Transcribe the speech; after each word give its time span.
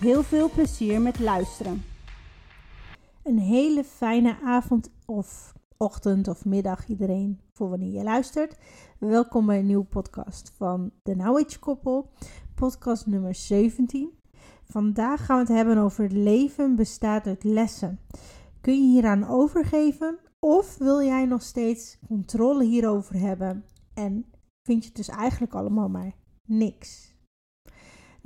Heel 0.00 0.22
veel 0.22 0.50
plezier 0.50 1.00
met 1.00 1.20
luisteren. 1.20 1.82
Een 3.22 3.38
hele 3.38 3.84
fijne 3.84 4.38
avond 4.44 4.90
of 5.06 5.52
ochtend 5.76 6.28
of 6.28 6.44
middag 6.44 6.88
iedereen 6.88 7.40
voor 7.52 7.68
wanneer 7.68 7.92
je 7.92 8.02
luistert. 8.02 8.56
Welkom 8.98 9.46
bij 9.46 9.58
een 9.58 9.66
nieuwe 9.66 9.84
podcast 9.84 10.52
van 10.56 10.90
de 11.02 11.16
Now 11.16 11.36
Age 11.36 11.58
Koppel, 11.58 12.10
podcast 12.54 13.06
nummer 13.06 13.34
17. 13.34 14.10
Vandaag 14.64 15.24
gaan 15.24 15.36
we 15.36 15.42
het 15.42 15.56
hebben 15.56 15.78
over 15.78 16.10
leven 16.10 16.76
bestaat 16.76 17.26
uit 17.26 17.44
lessen. 17.44 18.00
Kun 18.60 18.74
je 18.74 18.92
hieraan 18.92 19.28
overgeven 19.28 20.18
of 20.38 20.78
wil 20.78 21.02
jij 21.02 21.24
nog 21.24 21.42
steeds 21.42 21.98
controle 22.06 22.64
hierover 22.64 23.18
hebben 23.18 23.64
en 23.94 24.24
vind 24.62 24.82
je 24.82 24.88
het 24.88 24.96
dus 24.96 25.08
eigenlijk 25.08 25.54
allemaal 25.54 25.88
maar 25.88 26.12
niks? 26.44 27.15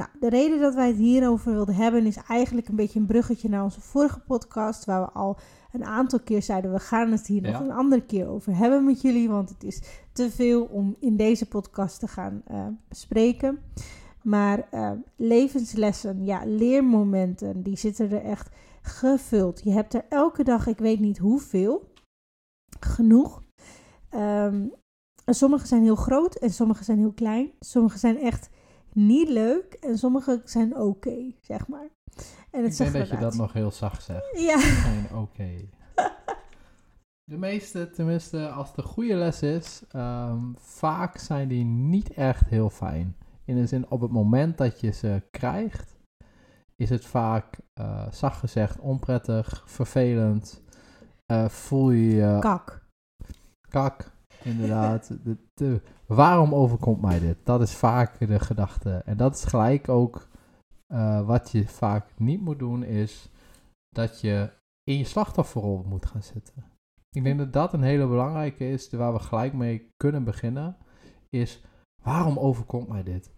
Nou, 0.00 0.12
de 0.20 0.28
reden 0.28 0.60
dat 0.60 0.74
wij 0.74 0.86
het 0.86 0.96
hierover 0.96 1.52
wilden 1.52 1.74
hebben 1.74 2.06
is 2.06 2.16
eigenlijk 2.16 2.68
een 2.68 2.77
beetje 2.77 3.00
een 3.00 3.06
bruggetje 3.06 3.48
naar 3.48 3.62
onze 3.62 3.80
vorige 3.80 4.20
podcast, 4.20 4.84
waar 4.84 5.01
we 5.01 5.10
al 5.10 5.38
een 5.73 5.84
aantal 5.84 6.20
keer 6.20 6.42
zeiden 6.42 6.73
we 6.73 6.79
gaan 6.79 7.12
het 7.12 7.26
hier 7.26 7.42
nog 7.42 7.60
een 7.60 7.70
andere 7.70 8.02
keer 8.02 8.29
over 8.29 8.57
hebben 8.57 8.84
met 8.84 9.01
jullie, 9.01 9.29
want 9.29 9.48
het 9.48 9.62
is 9.65 9.82
te 10.12 10.30
veel 10.30 10.65
om 10.65 10.96
in 11.01 11.16
deze 11.16 11.48
podcast 11.48 12.01
te 12.01 12.09
gaan 12.09 12.42
uh, 12.51 12.66
bespreken. 12.88 13.59
Maar 14.23 14.68
uh, 14.73 14.90
levenslessen, 15.16 16.24
ja, 16.24 16.42
leermomenten, 16.45 17.62
die 17.62 17.76
zitten 17.76 18.10
er 18.10 18.24
echt 18.24 18.48
gevuld. 18.82 19.60
Je 19.64 19.70
hebt 19.70 19.95
er 19.95 20.04
elke 20.09 20.45
dag, 20.45 20.66
ik 20.66 20.79
weet 20.79 21.01
niet 21.01 21.18
hoeveel, 21.18 21.92
genoeg. 22.80 23.42
Um, 24.14 24.73
sommige 25.26 25.66
zijn 25.66 25.82
heel 25.82 25.96
groot 25.96 26.35
en 26.35 26.51
sommige 26.51 26.85
zijn 26.85 26.98
heel 26.98 27.12
klein. 27.12 27.51
Sommige 27.59 27.98
zijn 27.98 28.18
echt 28.18 28.51
niet 28.93 29.29
leuk 29.29 29.73
en 29.80 29.99
sommige 29.99 30.41
zijn 30.45 30.77
oké, 30.77 31.33
zeg 31.41 31.69
maar. 31.69 31.88
En 32.51 32.63
het 32.63 32.73
ik 32.73 32.79
denk 32.79 32.93
dat 32.93 33.09
je 33.09 33.16
dat 33.16 33.35
nog 33.35 33.52
heel 33.52 33.71
zacht 33.71 34.02
zegt. 34.02 34.38
Ja. 34.38 34.59
Zijn 34.85 35.15
oké. 35.15 35.69
De 37.24 37.37
meeste, 37.37 37.91
tenminste 37.91 38.49
als 38.49 38.74
de 38.74 38.82
goede 38.82 39.15
les 39.15 39.43
is, 39.43 39.82
um, 39.97 40.55
vaak 40.59 41.19
zijn 41.19 41.49
die 41.49 41.65
niet 41.65 42.13
echt 42.13 42.49
heel 42.49 42.71
fijn. 42.71 43.16
In 43.45 43.57
de 43.57 43.66
zin, 43.66 43.91
op 43.91 44.01
het 44.01 44.10
moment 44.10 44.59
dat 44.59 44.80
je 44.80 44.91
ze 44.91 45.23
krijgt, 45.30 45.99
is 46.77 46.91
het 46.91 47.04
vaak, 47.04 47.59
uh, 47.80 48.07
zacht 48.10 48.38
gezegd, 48.38 48.79
onprettig, 48.79 49.63
vervelend. 49.66 50.63
Uh, 51.32 51.49
voel 51.49 51.91
je 51.91 52.15
je... 52.15 52.37
Kak. 52.41 52.87
Kak, 53.69 54.13
inderdaad. 54.43 55.07
de, 55.25 55.37
de, 55.54 55.80
waarom 56.15 56.55
overkomt 56.55 57.01
mij 57.01 57.19
dit? 57.19 57.37
Dat 57.45 57.61
is 57.63 57.75
vaak 57.75 58.27
de 58.27 58.41
gedachte. 58.41 59.03
En 59.05 59.16
dat 59.16 59.35
is 59.35 59.45
gelijk 59.45 59.89
ook 59.89 60.29
uh, 60.89 61.27
wat 61.27 61.51
je 61.51 61.69
vaak 61.69 62.07
niet 62.16 62.41
moet 62.41 62.59
doen, 62.59 62.83
is 62.83 63.30
dat 63.89 64.21
je 64.21 64.50
in 64.84 64.99
je 64.99 65.05
slachtofferrol 65.05 65.84
moet 65.88 66.06
gaan 66.06 66.22
zitten. 66.22 66.65
Ik 67.11 67.25
denk 67.25 67.38
dat 67.38 67.53
dat 67.53 67.72
een 67.72 67.82
hele 67.82 68.06
belangrijke 68.06 68.70
is, 68.70 68.91
waar 68.91 69.12
we 69.12 69.19
gelijk 69.19 69.53
mee 69.53 69.91
kunnen 69.97 70.25
beginnen, 70.25 70.76
is 71.28 71.62
waarom 72.03 72.38
overkomt 72.38 72.88
mij 72.88 73.03
dit? 73.03 73.32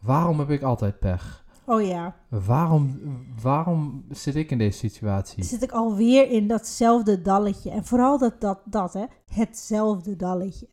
Waarom 0.00 0.38
heb 0.38 0.50
ik 0.50 0.62
altijd 0.62 0.98
pech? 0.98 1.41
Oh 1.64 1.82
ja. 1.82 2.14
Waarom, 2.28 3.00
waarom 3.42 4.04
zit 4.10 4.34
ik 4.34 4.50
in 4.50 4.58
deze 4.58 4.78
situatie? 4.78 5.44
Zit 5.44 5.62
ik 5.62 5.72
alweer 5.72 6.30
in 6.30 6.46
datzelfde 6.46 7.22
dalletje. 7.22 7.70
En 7.70 7.84
vooral 7.84 8.18
dat, 8.18 8.40
dat, 8.40 8.58
dat 8.64 8.92
hè, 8.92 9.04
hetzelfde 9.26 10.16
dalletje. 10.16 10.68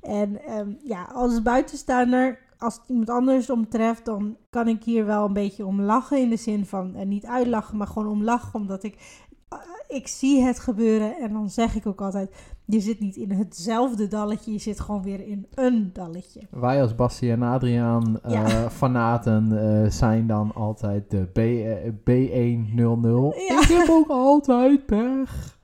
En 0.00 0.58
um, 0.58 0.78
ja, 0.84 1.04
als 1.04 1.42
buitenstaander, 1.42 2.38
als 2.58 2.74
het 2.74 2.84
iemand 2.88 3.10
anders 3.10 3.50
omtreft, 3.50 4.04
dan 4.04 4.36
kan 4.50 4.68
ik 4.68 4.84
hier 4.84 5.06
wel 5.06 5.24
een 5.24 5.32
beetje 5.32 5.66
om 5.66 5.80
lachen. 5.80 6.20
In 6.20 6.30
de 6.30 6.36
zin 6.36 6.66
van, 6.66 6.94
en 6.94 7.08
niet 7.08 7.26
uitlachen, 7.26 7.76
maar 7.76 7.86
gewoon 7.86 8.08
om 8.08 8.24
lachen. 8.24 8.60
Omdat 8.60 8.82
ik 8.82 9.26
ik 9.90 10.08
zie 10.08 10.42
het 10.42 10.58
gebeuren 10.58 11.16
en 11.16 11.32
dan 11.32 11.50
zeg 11.50 11.74
ik 11.74 11.86
ook 11.86 12.00
altijd: 12.00 12.30
je 12.64 12.80
zit 12.80 13.00
niet 13.00 13.16
in 13.16 13.30
hetzelfde 13.30 14.08
dalletje, 14.08 14.52
je 14.52 14.58
zit 14.58 14.80
gewoon 14.80 15.02
weer 15.02 15.26
in 15.26 15.46
een 15.54 15.90
dalletje. 15.92 16.40
Wij 16.50 16.82
als 16.82 16.94
Bassie 16.94 17.30
en 17.30 17.42
Adriaan 17.42 18.20
ja. 18.28 18.46
uh, 18.46 18.68
fanaten 18.80 19.50
uh, 19.52 19.90
zijn 19.90 20.26
dan 20.26 20.54
altijd 20.54 21.10
de 21.10 21.24
B, 21.32 21.38
uh, 21.38 21.72
B100. 21.86 23.38
Ja. 23.48 23.60
Ik 23.60 23.68
heb 23.68 23.88
ook 23.88 24.08
altijd 24.08 24.86
pech. 24.86 25.58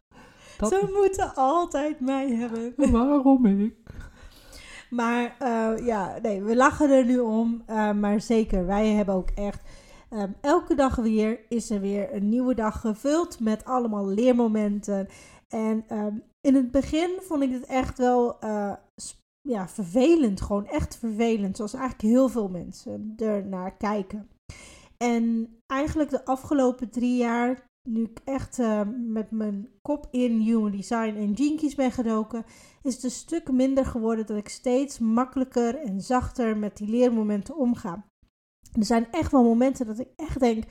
Dat... 0.59 0.69
Ze 0.69 1.01
moeten 1.03 1.35
altijd 1.35 2.01
mij 2.01 2.31
hebben. 2.31 2.75
Waarom 2.93 3.47
ik? 3.47 3.75
Maar 4.91 5.37
ja, 5.85 6.19
nee, 6.23 6.43
we 6.43 6.57
lachen 6.57 6.91
er 6.91 7.05
nu 7.05 7.19
om. 7.19 7.63
maar 8.01 8.21
zeker, 8.21 8.67
wij 8.67 8.89
hebben 8.89 9.15
ook 9.15 9.31
echt 9.35 9.61
Um, 10.17 10.35
elke 10.41 10.75
dag 10.75 10.97
weer 10.97 11.41
is 11.49 11.71
er 11.71 11.81
weer 11.81 12.15
een 12.15 12.29
nieuwe 12.29 12.55
dag 12.55 12.81
gevuld 12.81 13.41
met 13.41 13.65
allemaal 13.65 14.07
leermomenten. 14.07 15.09
En 15.49 15.85
um, 15.93 16.23
in 16.41 16.55
het 16.55 16.71
begin 16.71 17.19
vond 17.21 17.43
ik 17.43 17.53
het 17.53 17.67
echt 17.67 17.99
wel 17.99 18.37
uh, 18.45 18.73
ja, 19.41 19.69
vervelend, 19.69 20.41
gewoon 20.41 20.67
echt 20.67 20.97
vervelend. 20.97 21.57
Zoals 21.57 21.75
eigenlijk 21.75 22.03
heel 22.03 22.29
veel 22.29 22.49
mensen 22.49 23.13
er 23.17 23.47
naar 23.47 23.77
kijken. 23.77 24.29
En 24.97 25.57
eigenlijk 25.67 26.11
de 26.11 26.25
afgelopen 26.25 26.91
drie 26.91 27.17
jaar, 27.17 27.69
nu 27.89 28.03
ik 28.03 28.21
echt 28.25 28.59
uh, 28.59 28.81
met 29.07 29.31
mijn 29.31 29.69
kop 29.83 30.09
in 30.11 30.39
human 30.39 30.71
design 30.71 31.15
en 31.17 31.33
jinkies 31.33 31.75
ben 31.75 31.93
gedoken, 31.93 32.45
is 32.83 32.95
het 32.95 33.05
een 33.05 33.11
stuk 33.11 33.51
minder 33.53 33.87
geworden 33.87 34.27
dat 34.27 34.37
ik 34.37 34.49
steeds 34.49 34.99
makkelijker 34.99 35.77
en 35.77 36.01
zachter 36.01 36.57
met 36.57 36.77
die 36.77 36.89
leermomenten 36.89 37.57
omga. 37.57 38.05
Er 38.79 38.85
zijn 38.85 39.07
echt 39.11 39.33
wel 39.33 39.43
momenten 39.43 39.87
dat 39.87 39.99
ik 39.99 40.09
echt 40.17 40.41
denk: 40.41 40.65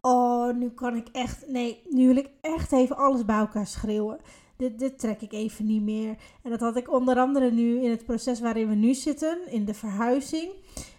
Oh, 0.00 0.54
nu 0.54 0.70
kan 0.70 0.96
ik 0.96 1.08
echt. 1.12 1.48
Nee, 1.48 1.82
nu 1.88 2.06
wil 2.06 2.16
ik 2.16 2.30
echt 2.40 2.72
even 2.72 2.96
alles 2.96 3.24
bij 3.24 3.38
elkaar 3.38 3.66
schreeuwen. 3.66 4.20
Dit, 4.56 4.78
dit 4.78 4.98
trek 4.98 5.20
ik 5.20 5.32
even 5.32 5.66
niet 5.66 5.82
meer. 5.82 6.16
En 6.42 6.50
dat 6.50 6.60
had 6.60 6.76
ik 6.76 6.92
onder 6.92 7.18
andere 7.18 7.50
nu 7.50 7.82
in 7.82 7.90
het 7.90 8.04
proces 8.04 8.40
waarin 8.40 8.68
we 8.68 8.74
nu 8.74 8.94
zitten, 8.94 9.38
in 9.46 9.64
de 9.64 9.74
verhuizing. 9.74 10.50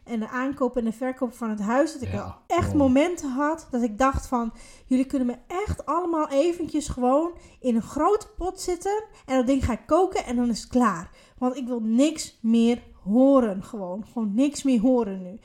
En 0.03 0.19
de 0.19 0.29
aankoop 0.29 0.77
en 0.77 0.83
de 0.83 0.91
verkoop 0.91 1.33
van 1.33 1.49
het 1.49 1.59
huis. 1.59 1.93
Dat 1.93 2.01
ik 2.01 2.13
al 2.13 2.35
echt 2.47 2.73
momenten 2.73 3.29
had 3.29 3.67
dat 3.71 3.81
ik 3.81 3.97
dacht 3.97 4.27
van... 4.27 4.53
Jullie 4.85 5.05
kunnen 5.05 5.27
me 5.27 5.35
echt 5.47 5.85
allemaal 5.85 6.29
eventjes 6.29 6.87
gewoon 6.87 7.31
in 7.59 7.75
een 7.75 7.81
grote 7.81 8.27
pot 8.37 8.61
zitten. 8.61 9.03
En 9.25 9.35
dat 9.35 9.47
ding 9.47 9.65
ga 9.65 9.73
ik 9.73 9.85
koken 9.85 10.25
en 10.25 10.35
dan 10.35 10.49
is 10.49 10.59
het 10.59 10.69
klaar. 10.69 11.09
Want 11.37 11.55
ik 11.55 11.67
wil 11.67 11.79
niks 11.79 12.37
meer 12.41 12.81
horen 13.03 13.63
gewoon. 13.63 14.05
Gewoon 14.11 14.33
niks 14.33 14.63
meer 14.63 14.81
horen 14.81 15.21
nu. 15.21 15.39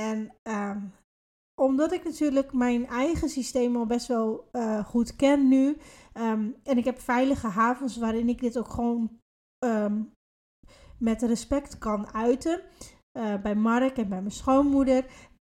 En 0.00 0.32
uh, 0.44 0.76
omdat 1.60 1.92
ik 1.92 2.04
natuurlijk 2.04 2.52
mijn 2.52 2.86
eigen 2.86 3.28
systeem 3.28 3.76
al 3.76 3.86
best 3.86 4.06
wel 4.06 4.48
uh, 4.52 4.84
goed 4.84 5.16
ken 5.16 5.48
nu. 5.48 5.76
Um, 6.14 6.56
en 6.62 6.78
ik 6.78 6.84
heb 6.84 7.00
veilige 7.00 7.46
havens 7.46 7.96
waarin 7.96 8.28
ik 8.28 8.40
dit 8.40 8.58
ook 8.58 8.68
gewoon 8.68 9.20
um, 9.64 10.12
met 10.98 11.22
respect 11.22 11.78
kan 11.78 12.12
uiten. 12.12 12.60
Uh, 13.18 13.42
bij 13.42 13.54
Mark 13.54 13.96
en 13.96 14.08
bij 14.08 14.20
mijn 14.20 14.30
schoonmoeder. 14.30 15.06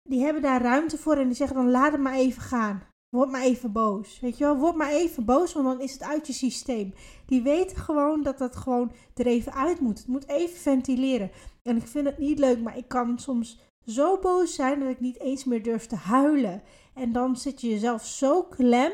Die 0.09 0.21
hebben 0.21 0.41
daar 0.41 0.61
ruimte 0.61 0.97
voor 0.97 1.15
en 1.15 1.27
die 1.27 1.35
zeggen 1.35 1.55
dan 1.55 1.71
laat 1.71 1.91
het 1.91 2.01
maar 2.01 2.13
even 2.13 2.41
gaan. 2.41 2.83
Word 3.09 3.31
maar 3.31 3.41
even 3.41 3.71
boos. 3.71 4.19
Weet 4.19 4.37
je 4.37 4.43
wel, 4.43 4.57
word 4.57 4.75
maar 4.75 4.91
even 4.91 5.25
boos, 5.25 5.53
want 5.53 5.65
dan 5.65 5.81
is 5.81 5.93
het 5.93 6.03
uit 6.03 6.27
je 6.27 6.33
systeem. 6.33 6.93
Die 7.25 7.41
weten 7.41 7.77
gewoon 7.77 8.23
dat 8.23 8.37
dat 8.37 8.55
gewoon 8.55 8.91
er 9.13 9.25
even 9.25 9.53
uit 9.53 9.79
moet. 9.79 9.97
Het 9.97 10.07
moet 10.07 10.27
even 10.27 10.57
ventileren. 10.59 11.31
En 11.61 11.77
ik 11.77 11.87
vind 11.87 12.05
het 12.05 12.17
niet 12.17 12.39
leuk, 12.39 12.61
maar 12.61 12.77
ik 12.77 12.87
kan 12.87 13.19
soms 13.19 13.68
zo 13.89 14.19
boos 14.19 14.55
zijn 14.55 14.79
dat 14.79 14.89
ik 14.89 14.99
niet 14.99 15.19
eens 15.19 15.43
meer 15.43 15.63
durf 15.63 15.85
te 15.85 15.95
huilen. 15.95 16.61
En 16.93 17.11
dan 17.11 17.37
zit 17.37 17.61
je 17.61 17.69
jezelf 17.69 18.05
zo 18.05 18.43
klem. 18.43 18.91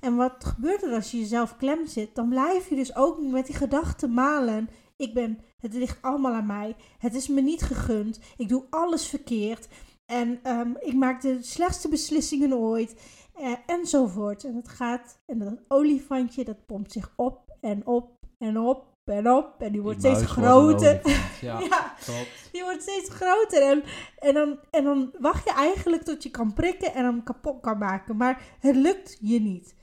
En 0.00 0.16
wat 0.16 0.44
gebeurt 0.44 0.82
er 0.82 0.94
als 0.94 1.10
je 1.10 1.18
jezelf 1.18 1.56
klem 1.56 1.86
zit? 1.86 2.14
Dan 2.14 2.28
blijf 2.28 2.68
je 2.68 2.74
dus 2.74 2.96
ook 2.96 3.20
met 3.20 3.46
die 3.46 3.54
gedachten 3.54 4.14
malen. 4.14 4.68
Ik 4.96 5.14
ben, 5.14 5.38
het 5.58 5.74
ligt 5.74 6.02
allemaal 6.02 6.32
aan 6.32 6.46
mij. 6.46 6.76
Het 6.98 7.14
is 7.14 7.28
me 7.28 7.40
niet 7.40 7.62
gegund. 7.62 8.20
Ik 8.36 8.48
doe 8.48 8.64
alles 8.70 9.06
verkeerd. 9.06 9.68
En 10.06 10.40
um, 10.58 10.76
ik 10.80 10.94
maak 10.94 11.20
de 11.20 11.42
slechtste 11.42 11.88
beslissingen 11.88 12.52
ooit. 12.52 13.00
Uh, 13.40 13.52
enzovoort. 13.66 14.44
En 14.44 14.54
het 14.54 14.68
gaat, 14.68 15.18
en 15.26 15.38
dat 15.38 15.60
olifantje, 15.68 16.44
dat 16.44 16.66
pompt 16.66 16.92
zich 16.92 17.12
op 17.16 17.56
en 17.60 17.86
op 17.86 18.18
en 18.38 18.58
op 18.58 18.86
en 19.08 19.30
op. 19.30 19.62
En 19.62 19.72
die 19.72 19.82
wordt 19.82 20.02
Die 20.02 20.14
steeds 20.14 20.30
groter. 20.30 21.00
ja, 21.40 21.94
klopt. 22.00 22.48
die 22.52 22.62
wordt 22.62 22.82
steeds 22.82 23.10
groter. 23.10 23.62
En, 23.62 23.82
en, 24.18 24.34
dan, 24.34 24.58
en 24.70 24.84
dan 24.84 25.14
wacht 25.18 25.44
je 25.44 25.52
eigenlijk 25.52 26.02
tot 26.02 26.22
je 26.22 26.30
kan 26.30 26.52
prikken 26.52 26.94
en 26.94 27.04
hem 27.04 27.22
kapot 27.22 27.60
kan 27.60 27.78
maken. 27.78 28.16
Maar 28.16 28.42
het 28.60 28.76
lukt 28.76 29.18
je 29.20 29.40
niet. 29.40 29.74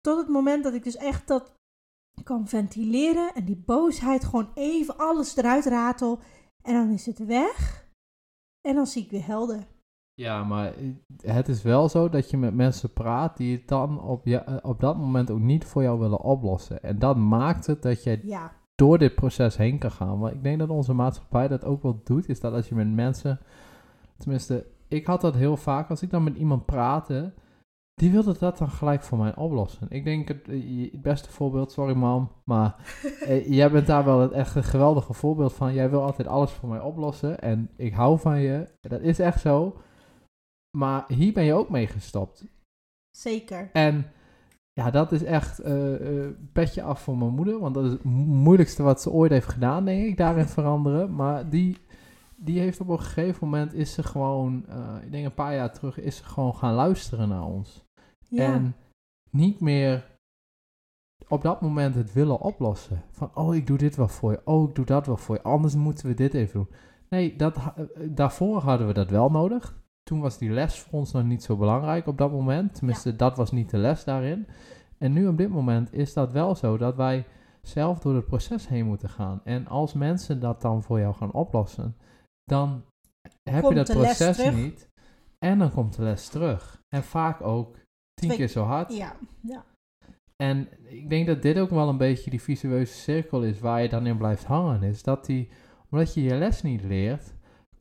Tot 0.00 0.18
het 0.18 0.28
moment 0.28 0.64
dat 0.64 0.74
ik 0.74 0.84
dus 0.84 0.96
echt 0.96 1.26
dat 1.26 1.54
kan 2.24 2.48
ventileren 2.48 3.34
en 3.34 3.44
die 3.44 3.62
boosheid 3.66 4.24
gewoon 4.24 4.50
even 4.54 4.96
alles 4.96 5.36
eruit 5.36 5.66
ratel. 5.66 6.18
En 6.62 6.74
dan 6.74 6.90
is 6.90 7.06
het 7.06 7.18
weg. 7.18 7.86
En 8.68 8.74
dan 8.74 8.86
zie 8.86 9.02
ik 9.02 9.10
weer 9.10 9.26
helder. 9.26 9.66
Ja, 10.16 10.44
maar 10.44 10.72
het 11.22 11.48
is 11.48 11.62
wel 11.62 11.88
zo 11.88 12.08
dat 12.08 12.30
je 12.30 12.36
met 12.36 12.54
mensen 12.54 12.92
praat 12.92 13.36
die 13.36 13.56
het 13.56 13.68
dan 13.68 14.02
op, 14.02 14.26
je, 14.26 14.36
eh, 14.36 14.56
op 14.62 14.80
dat 14.80 14.96
moment 14.96 15.30
ook 15.30 15.40
niet 15.40 15.64
voor 15.64 15.82
jou 15.82 15.98
willen 15.98 16.20
oplossen. 16.20 16.82
En 16.82 16.98
dat 16.98 17.16
maakt 17.16 17.66
het 17.66 17.82
dat 17.82 18.02
je 18.02 18.20
Ja, 18.22 18.52
door 18.74 18.98
dit 18.98 19.14
proces 19.14 19.56
heen 19.56 19.78
kan 19.78 19.90
gaan. 19.90 20.18
Want 20.18 20.34
ik 20.34 20.42
denk 20.42 20.58
dat 20.58 20.68
onze 20.68 20.92
maatschappij 20.92 21.48
dat 21.48 21.64
ook 21.64 21.82
wel 21.82 22.00
doet, 22.04 22.28
is 22.28 22.40
dat 22.40 22.52
als 22.52 22.68
je 22.68 22.74
met 22.74 22.94
mensen, 22.94 23.40
tenminste, 24.16 24.66
ik 24.88 25.06
had 25.06 25.20
dat 25.20 25.34
heel 25.34 25.56
vaak, 25.56 25.90
als 25.90 26.02
ik 26.02 26.10
dan 26.10 26.24
met 26.24 26.36
iemand 26.36 26.66
praatte, 26.66 27.32
die 27.94 28.10
wilde 28.10 28.38
dat 28.38 28.58
dan 28.58 28.70
gelijk 28.70 29.02
voor 29.02 29.18
mij 29.18 29.36
oplossen. 29.36 29.86
Ik 29.90 30.04
denk 30.04 30.28
het, 30.28 30.48
eh, 30.48 30.92
het 30.92 31.02
beste 31.02 31.30
voorbeeld, 31.30 31.72
sorry 31.72 31.94
mam, 31.94 32.30
maar 32.44 32.76
eh, 33.26 33.48
jij 33.48 33.70
bent 33.70 33.86
daar 33.86 34.04
wel 34.04 34.20
het 34.20 34.32
echt 34.32 34.54
een 34.54 34.64
geweldige 34.64 35.12
voorbeeld 35.12 35.52
van. 35.52 35.74
Jij 35.74 35.90
wil 35.90 36.02
altijd 36.02 36.28
alles 36.28 36.50
voor 36.50 36.68
mij 36.68 36.80
oplossen 36.80 37.40
en 37.40 37.70
ik 37.76 37.94
hou 37.94 38.18
van 38.18 38.40
je. 38.40 38.68
Dat 38.80 39.00
is 39.00 39.18
echt 39.18 39.40
zo. 39.40 39.76
Maar 40.76 41.04
hier 41.08 41.32
ben 41.32 41.44
je 41.44 41.54
ook 41.54 41.68
mee 41.70 41.86
gestopt. 41.86 42.44
zeker. 43.16 43.70
En 43.72 44.10
ja, 44.72 44.90
dat 44.90 45.12
is 45.12 45.22
echt 45.24 45.58
eh, 45.58 46.28
petje 46.52 46.82
af 46.82 47.02
voor 47.02 47.18
mijn 47.18 47.34
moeder. 47.34 47.58
Want 47.58 47.74
dat 47.74 47.84
is 47.84 47.90
het 47.92 48.04
mo- 48.04 48.24
moeilijkste 48.24 48.82
wat 48.82 49.00
ze 49.02 49.10
ooit 49.10 49.30
heeft 49.30 49.48
gedaan, 49.48 49.84
denk 49.84 50.04
ik, 50.06 50.16
daarin 50.16 50.46
veranderen. 50.46 51.14
Maar 51.14 51.50
die, 51.50 51.78
die 52.36 52.58
heeft 52.60 52.80
op 52.80 52.88
een 52.88 53.00
gegeven 53.00 53.44
moment, 53.48 53.74
is 53.74 53.92
ze 53.92 54.02
gewoon, 54.02 54.66
eh, 54.68 54.96
ik 55.02 55.10
denk 55.10 55.24
een 55.24 55.34
paar 55.34 55.54
jaar 55.54 55.72
terug, 55.72 55.98
is 55.98 56.16
ze 56.16 56.24
gewoon 56.24 56.54
gaan 56.54 56.74
luisteren 56.74 57.28
naar 57.28 57.44
ons. 57.44 57.84
Ja, 58.28 58.52
En 58.54 58.76
niet 59.30 59.60
meer 59.60 60.18
op 61.28 61.42
dat 61.42 61.60
moment 61.60 61.94
het 61.94 62.12
willen 62.12 62.40
oplossen. 62.40 63.02
Van, 63.10 63.30
oh, 63.34 63.54
ik 63.54 63.66
doe 63.66 63.78
dit 63.78 63.96
wel 63.96 64.08
voor 64.08 64.32
je. 64.32 64.40
Oh, 64.44 64.68
ik 64.68 64.74
doe 64.74 64.84
dat 64.84 65.06
wel 65.06 65.16
voor 65.16 65.34
je. 65.34 65.42
Anders 65.42 65.74
moeten 65.74 66.06
we 66.06 66.14
dit 66.14 66.34
even 66.34 66.52
doen. 66.52 66.68
Nee, 67.08 67.36
dat, 67.36 67.58
daarvoor 68.10 68.60
hadden 68.60 68.86
we 68.86 68.92
dat 68.92 69.10
wel 69.10 69.30
nodig. 69.30 69.84
Toen 70.10 70.20
was 70.20 70.38
die 70.38 70.50
les 70.50 70.78
voor 70.78 70.98
ons 70.98 71.12
nog 71.12 71.24
niet 71.24 71.42
zo 71.42 71.56
belangrijk 71.56 72.06
op 72.06 72.18
dat 72.18 72.30
moment. 72.30 72.74
Tenminste, 72.74 73.16
dat 73.16 73.36
was 73.36 73.50
niet 73.50 73.70
de 73.70 73.78
les 73.78 74.04
daarin. 74.04 74.46
En 74.98 75.12
nu 75.12 75.26
op 75.26 75.36
dit 75.36 75.48
moment 75.48 75.92
is 75.92 76.12
dat 76.12 76.32
wel 76.32 76.54
zo 76.54 76.76
dat 76.76 76.96
wij 76.96 77.26
zelf 77.62 77.98
door 77.98 78.14
het 78.14 78.26
proces 78.26 78.68
heen 78.68 78.86
moeten 78.86 79.08
gaan. 79.08 79.40
En 79.44 79.66
als 79.66 79.92
mensen 79.92 80.40
dat 80.40 80.60
dan 80.62 80.82
voor 80.82 80.98
jou 81.00 81.14
gaan 81.14 81.32
oplossen, 81.32 81.96
dan 82.44 82.84
heb 83.50 83.62
Komt 83.62 83.76
je 83.76 83.84
dat 83.84 83.96
proces 83.96 84.50
niet. 84.52 84.88
En 85.38 85.58
dan 85.58 85.72
komt 85.72 85.96
de 85.96 86.02
les 86.02 86.28
terug. 86.28 86.82
En 86.88 87.02
vaak 87.02 87.40
ook 87.42 87.74
tien 87.74 88.28
Twee- 88.28 88.36
keer 88.36 88.48
zo 88.48 88.62
hard. 88.62 88.96
ja, 88.96 89.16
ja. 89.40 89.64
En 90.36 90.68
ik 90.84 91.10
denk 91.10 91.26
dat 91.26 91.42
dit 91.42 91.58
ook 91.58 91.70
wel 91.70 91.88
een 91.88 91.96
beetje 91.96 92.30
die 92.30 92.42
visueuze 92.42 92.94
cirkel 92.94 93.42
is 93.42 93.60
waar 93.60 93.82
je 93.82 93.88
dan 93.88 94.06
in 94.06 94.16
blijft 94.16 94.44
hangen. 94.44 94.82
Is 94.82 95.02
dat 95.02 95.26
die, 95.26 95.48
omdat 95.90 96.14
je 96.14 96.22
je 96.22 96.34
les 96.34 96.62
niet 96.62 96.82
leert, 96.82 97.34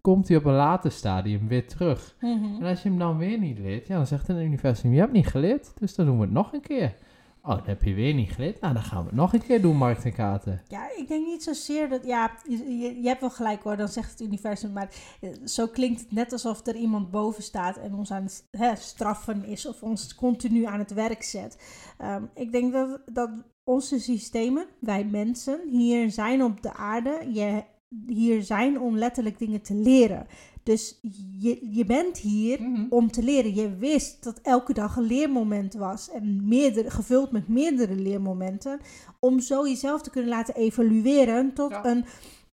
komt 0.06 0.28
hij 0.28 0.38
op 0.38 0.46
een 0.46 0.54
later 0.54 0.92
stadium 0.92 1.48
weer 1.48 1.68
terug. 1.68 2.16
Mhm. 2.20 2.62
En 2.62 2.64
als 2.64 2.84
je 2.84 2.90
hem 2.90 2.98
dan 2.98 3.18
weer 3.18 3.40
niet 3.40 3.60
leert, 3.60 3.88
ja, 3.88 3.96
dan 3.96 4.08
zegt 4.08 4.28
het 4.28 4.38
universum, 4.38 4.94
je 4.94 5.00
hebt 5.00 5.12
niet 5.12 5.28
geleerd, 5.28 5.72
dus 5.80 5.96
dan 5.96 6.06
doen 6.06 6.16
we 6.16 6.22
het 6.22 6.32
nog 6.32 6.54
een 6.54 6.62
keer. 6.62 6.96
Oh, 7.42 7.56
dan 7.56 7.66
heb 7.66 7.84
je 7.84 7.94
weer 7.94 8.14
niet 8.14 8.32
geleerd, 8.32 8.62
nou 8.62 8.74
dan 8.74 8.84
gaan 8.84 9.00
we 9.00 9.06
het 9.06 9.16
nog 9.16 9.34
een 9.34 9.44
keer 9.44 9.62
doen, 9.62 9.78
markt 9.78 10.06
en 10.06 10.14
kaarten. 10.14 10.62
Ja, 10.68 10.90
ik 10.96 11.08
denk 11.08 11.26
niet 11.26 11.44
zozeer 11.44 11.90
dat. 11.90 12.06
Ja, 12.06 12.32
je, 12.48 13.02
je, 13.02 13.08
hebt 13.08 13.22
wel 13.22 13.30
gelijk 13.30 13.64
hoor, 13.64 13.78
dan 13.78 13.88
zegt 13.88 14.12
het 14.12 14.22
universum. 14.22 14.72
Maar 14.74 14.90
eh, 15.22 15.30
zo 15.46 15.68
klinkt 15.68 16.00
het 16.00 16.12
net 16.12 16.32
alsof 16.32 16.68
er 16.68 16.76
iemand 16.76 17.12
boven 17.12 17.44
staat 17.44 17.78
en 17.78 17.94
ons 17.94 18.12
aan 18.12 18.24
het 18.24 18.48
hè, 18.52 18.76
straffen 18.76 19.46
is 19.46 19.68
of 19.68 19.84
ons 19.84 20.16
continu 20.16 20.66
aan 20.66 20.80
het 20.80 20.94
werk 20.94 21.24
zet. 21.24 21.58
Ehm, 21.98 22.24
ik 22.34 22.52
denk 22.52 22.74
dat, 22.74 23.02
dat 23.06 23.30
onze 23.64 24.00
systemen, 24.00 24.66
wij 24.80 25.06
mensen, 25.06 25.60
hier 25.70 26.12
zijn 26.12 26.44
op 26.44 26.62
de 26.62 26.74
aarde. 26.74 27.30
Je, 27.34 27.64
hier 28.08 28.44
zijn 28.44 28.80
om 28.80 28.98
letterlijk 28.98 29.40
dingen 29.40 29.62
te 29.62 29.74
leren. 29.76 30.28
Dus 30.64 31.00
je, 31.40 31.68
je 31.72 31.86
bent 31.86 32.18
hier 32.18 32.60
om 32.90 33.12
te 33.12 33.24
leren. 33.24 33.56
Je 33.56 33.76
wist 33.76 34.24
dat 34.24 34.40
elke 34.42 34.74
dag 34.74 34.96
een 34.96 35.04
leermoment 35.04 35.74
was 35.74 36.10
en 36.10 36.48
meerdere, 36.48 36.90
gevuld 36.92 37.32
met 37.32 37.48
meerdere 37.48 37.96
leermomenten. 37.96 38.80
Om 39.20 39.40
zo 39.40 39.68
jezelf 39.68 40.02
te 40.02 40.10
kunnen 40.10 40.30
laten 40.30 40.56
evolueren 40.56 41.54
tot 41.54 41.70
Ja. 41.72 41.86
een, 41.86 42.06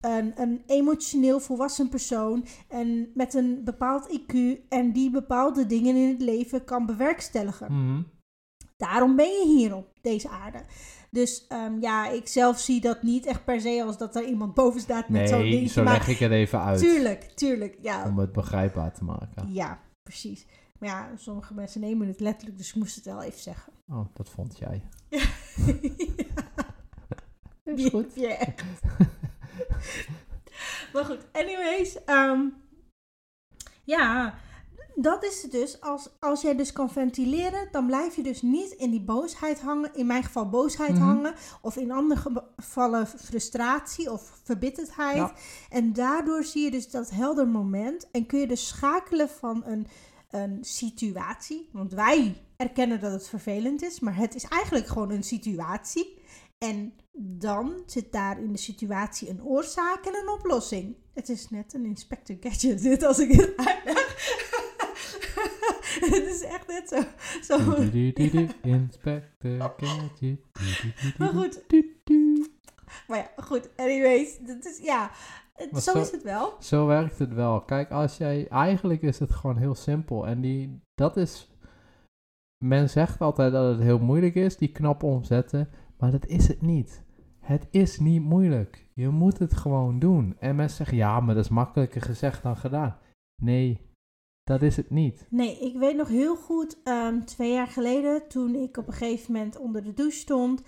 een, 0.00 0.32
een 0.36 0.62
emotioneel 0.66 1.40
volwassen 1.40 1.88
persoon. 1.88 2.44
En 2.68 3.10
met 3.14 3.34
een 3.34 3.60
bepaald 3.64 4.20
IQ 4.20 4.34
en 4.68 4.92
die 4.92 5.10
bepaalde 5.10 5.66
dingen 5.66 5.96
in 5.96 6.08
het 6.08 6.20
leven 6.22 6.64
kan 6.64 6.86
bewerkstelligen. 6.86 7.72
Mhm. 7.72 8.02
Daarom 8.76 9.16
ben 9.16 9.28
je 9.28 9.46
hier 9.56 9.76
op 9.76 9.88
deze 10.00 10.28
aarde. 10.28 10.58
Dus 11.10 11.46
ehm, 11.46 11.80
ja, 11.80 12.08
ik 12.08 12.28
zelf 12.28 12.58
zie 12.58 12.80
dat 12.80 13.02
niet 13.02 13.26
echt 13.26 13.44
per 13.44 13.60
se 13.60 13.82
als 13.86 13.98
dat 13.98 14.16
er 14.16 14.24
iemand 14.24 14.54
boven 14.54 14.80
staat 14.80 15.08
met 15.08 15.28
zo'n 15.28 15.38
Nee, 15.38 15.50
dingetje. 15.50 15.72
zo 15.72 15.82
maar 15.82 15.92
leg 15.92 16.08
ik 16.08 16.18
het 16.18 16.30
even 16.32 16.60
uit, 16.62 16.78
tuurlijk, 16.78 17.22
tuurlijk. 17.22 17.78
Ja, 17.82 18.04
om 18.06 18.18
het 18.18 18.32
begrijpbaar 18.32 18.92
te 18.92 19.04
maken. 19.04 19.52
ja, 19.52 19.80
precies. 20.02 20.46
Maar 20.78 20.88
ja, 20.88 21.10
sommige 21.16 21.54
mensen 21.54 21.80
nemen 21.80 22.08
het 22.08 22.20
letterlijk, 22.20 22.58
dus 22.58 22.68
ik 22.68 22.74
moest 22.74 22.94
het 22.96 23.04
wel 23.04 23.22
even 23.22 23.40
zeggen. 23.40 23.72
Oh, 23.88 24.06
dat 24.14 24.28
vond 24.28 24.58
jij. 24.58 24.82
Ja. 25.08 25.24
Is 27.74 27.88
goed. 27.88 28.14
heb 28.14 28.16
je 28.16 28.26
echt. 28.28 28.62
maar 30.92 31.04
goed, 31.04 31.26
anyways. 31.32 32.04
ehm, 32.04 32.40
ja, 33.84 34.34
dat 35.02 35.24
is 35.24 35.42
het 35.42 35.50
dus. 35.52 35.80
Als, 35.80 36.08
als 36.20 36.42
jij 36.42 36.56
dus 36.56 36.72
kan 36.72 36.90
ventileren, 36.90 37.68
dan 37.72 37.86
blijf 37.86 38.16
je 38.16 38.22
dus 38.22 38.42
niet 38.42 38.70
in 38.72 38.90
die 38.90 39.00
boosheid 39.04 39.60
hangen. 39.60 39.90
In 39.94 40.06
mijn 40.06 40.24
geval 40.24 40.48
boosheid 40.48 40.92
Mhm. 40.94 41.02
hangen. 41.02 41.34
Of 41.62 41.76
in 41.76 41.90
andere 41.92 42.20
ge- 42.20 42.42
gevallen 42.56 43.06
frustratie 43.06 44.12
of 44.12 44.40
verbitterdheid. 44.44 45.16
Ja. 45.16 45.32
En 45.68 45.92
daardoor 45.92 46.44
zie 46.44 46.64
je 46.64 46.70
dus 46.70 46.90
dat 46.90 47.10
helder 47.10 47.48
moment. 47.48 48.10
En 48.10 48.26
kun 48.26 48.38
je 48.40 48.46
dus 48.46 48.68
schakelen 48.68 49.28
van 49.28 49.62
een, 49.66 49.86
een 50.30 50.58
situatie. 50.60 51.68
Want 51.72 51.92
wij 51.92 52.42
erkennen 52.56 53.00
dat 53.00 53.12
het 53.12 53.28
vervelend 53.28 53.82
is. 53.82 54.00
Maar 54.00 54.16
het 54.16 54.34
is 54.34 54.44
eigenlijk 54.44 54.86
gewoon 54.86 55.10
een 55.10 55.22
situatie. 55.24 56.18
En 56.58 56.92
dan 57.12 57.82
zit 57.86 58.12
daar 58.12 58.40
in 58.42 58.52
de 58.52 58.58
situatie 58.58 59.28
een 59.30 59.44
oorzaak 59.44 60.04
en 60.06 60.14
een 60.14 60.28
oplossing. 60.28 60.96
Het 61.14 61.28
is 61.28 61.50
net 61.50 61.74
een 61.74 61.84
Inspector 61.84 62.36
Gadget 62.40 62.82
dit 62.82 63.02
als 63.02 63.18
ik 63.18 63.32
het 63.32 63.52
uitleg. 63.66 63.99
het 66.14 66.26
is 66.26 66.42
echt 66.42 66.66
net 66.66 66.88
zo. 66.88 67.02
zo. 67.42 67.74
Inspector 68.62 69.72
Gadget. 69.76 70.38
Maar 71.18 71.28
goed, 71.28 71.62
maar 73.08 73.18
ja, 73.18 73.30
goed. 73.36 73.70
Anyways, 73.76 74.38
dat 74.38 74.64
is, 74.64 74.78
ja, 74.82 75.10
het- 75.54 75.72
Maar 75.72 75.80
zo, 75.80 75.92
zo- 75.92 76.00
is 76.00 76.10
het 76.10 76.22
wel. 76.22 76.54
Zo 76.60 76.86
werkt 76.86 77.18
het 77.18 77.32
wel. 77.34 77.60
Kijk, 77.60 77.90
als 77.90 78.16
jij. 78.16 78.48
Eigenlijk 78.48 79.02
is 79.02 79.18
het 79.18 79.30
gewoon 79.32 79.56
heel 79.56 79.74
simpel. 79.74 80.26
En 80.26 80.40
die, 80.40 80.80
dat 80.94 81.16
is. 81.16 81.54
Men 82.64 82.90
zegt 82.90 83.20
altijd 83.20 83.52
dat 83.52 83.72
het 83.74 83.82
heel 83.82 83.98
moeilijk 83.98 84.34
is, 84.34 84.56
die 84.56 84.72
knop 84.72 85.02
omzetten. 85.02 85.68
Maar 85.98 86.10
dat 86.10 86.26
is 86.26 86.48
het 86.48 86.62
niet. 86.62 87.02
Het 87.40 87.66
is 87.70 87.98
niet 87.98 88.22
moeilijk. 88.22 88.88
Je 88.94 89.08
moet 89.08 89.38
het 89.38 89.56
gewoon 89.56 89.98
doen. 89.98 90.36
En 90.38 90.56
mensen 90.56 90.76
zeggen, 90.76 90.96
ja, 90.96 91.20
maar 91.20 91.34
dat 91.34 91.44
is 91.44 91.50
makkelijker 91.50 92.02
gezegd 92.02 92.42
dan 92.42 92.56
gedaan. 92.56 92.96
Nee, 93.42 93.80
dat 94.50 94.62
is 94.62 94.76
het 94.76 94.90
niet. 94.90 95.26
Nee, 95.30 95.58
ik 95.58 95.76
weet 95.76 95.96
nog 95.96 96.08
heel 96.08 96.36
goed, 96.36 96.76
ehm, 96.84 97.20
twee 97.24 97.52
jaar 97.52 97.66
geleden, 97.66 98.28
toen 98.28 98.54
ik 98.54 98.76
op 98.76 98.86
een 98.86 98.92
gegeven 98.92 99.32
moment 99.32 99.58
onder 99.58 99.82
de 99.84 99.94
douche 99.94 100.18
stond 100.18 100.62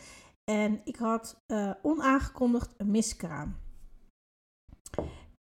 en 0.44 0.80
ik 0.84 0.96
had 0.96 1.42
eh, 1.46 1.70
onaangekondigd 1.82 2.74
een 2.76 2.90
miskraam. 2.90 3.56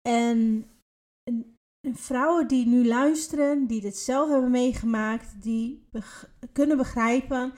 En, 0.10 0.66
en- 1.24 1.56
en 1.88 1.96
vrouwen 1.96 2.48
die 2.48 2.68
nu 2.68 2.88
luisteren, 2.88 3.68
die 3.68 3.82
dit 3.82 3.98
zelf 3.98 4.30
hebben 4.30 4.52
meegemaakt, 4.52 5.42
die 5.42 5.88
kunnen 6.52 6.78
begrijpen 6.78 7.54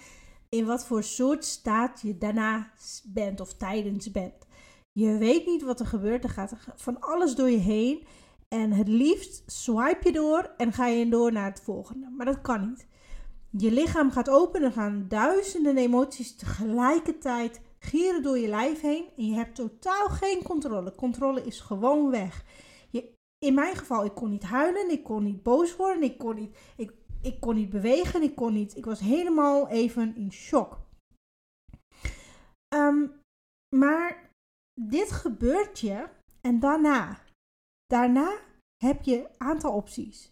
in 0.49 0.65
wat 0.65 0.85
voor 0.85 1.03
soort 1.03 1.45
staat 1.45 2.01
je 2.01 2.17
daarna 2.17 2.71
bent 3.03 3.39
of 3.39 3.53
tijdens 3.53 4.11
bent. 4.11 4.47
Je 4.91 5.17
weet 5.17 5.45
niet 5.45 5.61
wat 5.61 5.79
er 5.79 5.85
gebeurt, 5.85 6.23
er 6.23 6.29
gaat 6.29 6.53
van 6.75 6.99
alles 6.99 7.35
door 7.35 7.49
je 7.49 7.57
heen. 7.57 8.03
En 8.53 8.71
het 8.71 8.87
liefst 8.87 9.43
swipe 9.51 10.07
je 10.07 10.11
door 10.11 10.53
en 10.57 10.73
ga 10.73 10.87
je 10.87 11.09
door 11.09 11.31
naar 11.31 11.49
het 11.49 11.61
volgende. 11.61 12.09
Maar 12.09 12.25
dat 12.25 12.41
kan 12.41 12.69
niet. 12.69 12.87
Je 13.49 13.71
lichaam 13.71 14.11
gaat 14.11 14.29
open 14.29 14.63
en 14.63 14.71
gaan 14.71 15.05
duizenden 15.07 15.77
emoties 15.77 16.35
tegelijkertijd 16.35 17.61
gieren 17.79 18.23
door 18.23 18.37
je 18.37 18.47
lijf 18.47 18.81
heen. 18.81 19.09
En 19.17 19.25
je 19.25 19.33
hebt 19.33 19.55
totaal 19.55 20.07
geen 20.07 20.43
controle. 20.43 20.95
Controle 20.95 21.43
is 21.43 21.59
gewoon 21.59 22.09
weg. 22.09 22.45
Je, 22.89 23.13
in 23.37 23.53
mijn 23.53 23.75
geval, 23.75 24.05
ik 24.05 24.15
kon 24.15 24.29
niet 24.29 24.43
huilen, 24.43 24.89
ik 24.89 25.03
kon 25.03 25.23
niet 25.23 25.43
boos 25.43 25.75
worden, 25.75 26.03
ik 26.03 26.17
kon 26.17 26.35
niet, 26.35 26.57
ik, 26.75 26.93
ik 27.21 27.39
kon 27.39 27.55
niet 27.55 27.69
bewegen, 27.69 28.21
ik 28.21 28.35
kon 28.35 28.53
niet. 28.53 28.77
Ik 28.77 28.85
was 28.85 28.99
helemaal 28.99 29.67
even 29.67 30.15
in 30.15 30.31
shock. 30.31 30.79
Ehm, 32.67 33.07
maar 33.75 34.29
dit 34.81 35.11
gebeurt 35.11 35.79
je 35.79 36.07
en 36.41 36.59
daarna. 36.59 37.19
Daarna 37.91 38.39
heb 38.83 39.03
je 39.03 39.17
een 39.17 39.27
aantal 39.37 39.73
opties. 39.73 40.31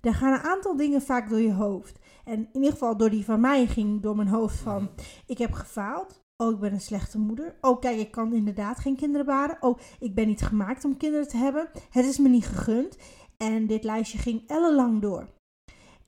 Er 0.00 0.14
gaan 0.14 0.32
een 0.32 0.38
aantal 0.38 0.76
dingen 0.76 1.02
vaak 1.02 1.28
door 1.28 1.40
je 1.40 1.52
hoofd. 1.52 1.98
En 2.24 2.38
in 2.38 2.48
ieder 2.52 2.70
geval 2.70 2.96
door 2.96 3.10
die 3.10 3.24
van 3.24 3.40
mij 3.40 3.66
ging 3.66 4.02
door 4.02 4.16
mijn 4.16 4.28
hoofd 4.28 4.56
van... 4.56 4.90
Ik 5.26 5.38
heb 5.38 5.52
gefaald. 5.52 6.22
Oh, 6.36 6.52
ik 6.52 6.60
ben 6.60 6.72
een 6.72 6.80
slechte 6.80 7.18
moeder. 7.18 7.56
Oh, 7.60 7.80
kijk, 7.80 7.98
ik 7.98 8.10
kan 8.10 8.32
inderdaad 8.32 8.78
geen 8.78 8.96
kinderen 8.96 9.26
baren. 9.26 9.56
Oh, 9.60 9.78
ik 9.98 10.14
ben 10.14 10.26
niet 10.26 10.42
gemaakt 10.42 10.84
om 10.84 10.96
kinderen 10.96 11.28
te 11.28 11.36
hebben. 11.36 11.68
Het 11.90 12.04
is 12.04 12.18
me 12.18 12.28
niet 12.28 12.46
gegund. 12.46 12.96
En 13.36 13.66
dit 13.66 13.84
lijstje 13.84 14.18
ging 14.18 14.48
ellenlang 14.48 15.00
door. 15.00 15.28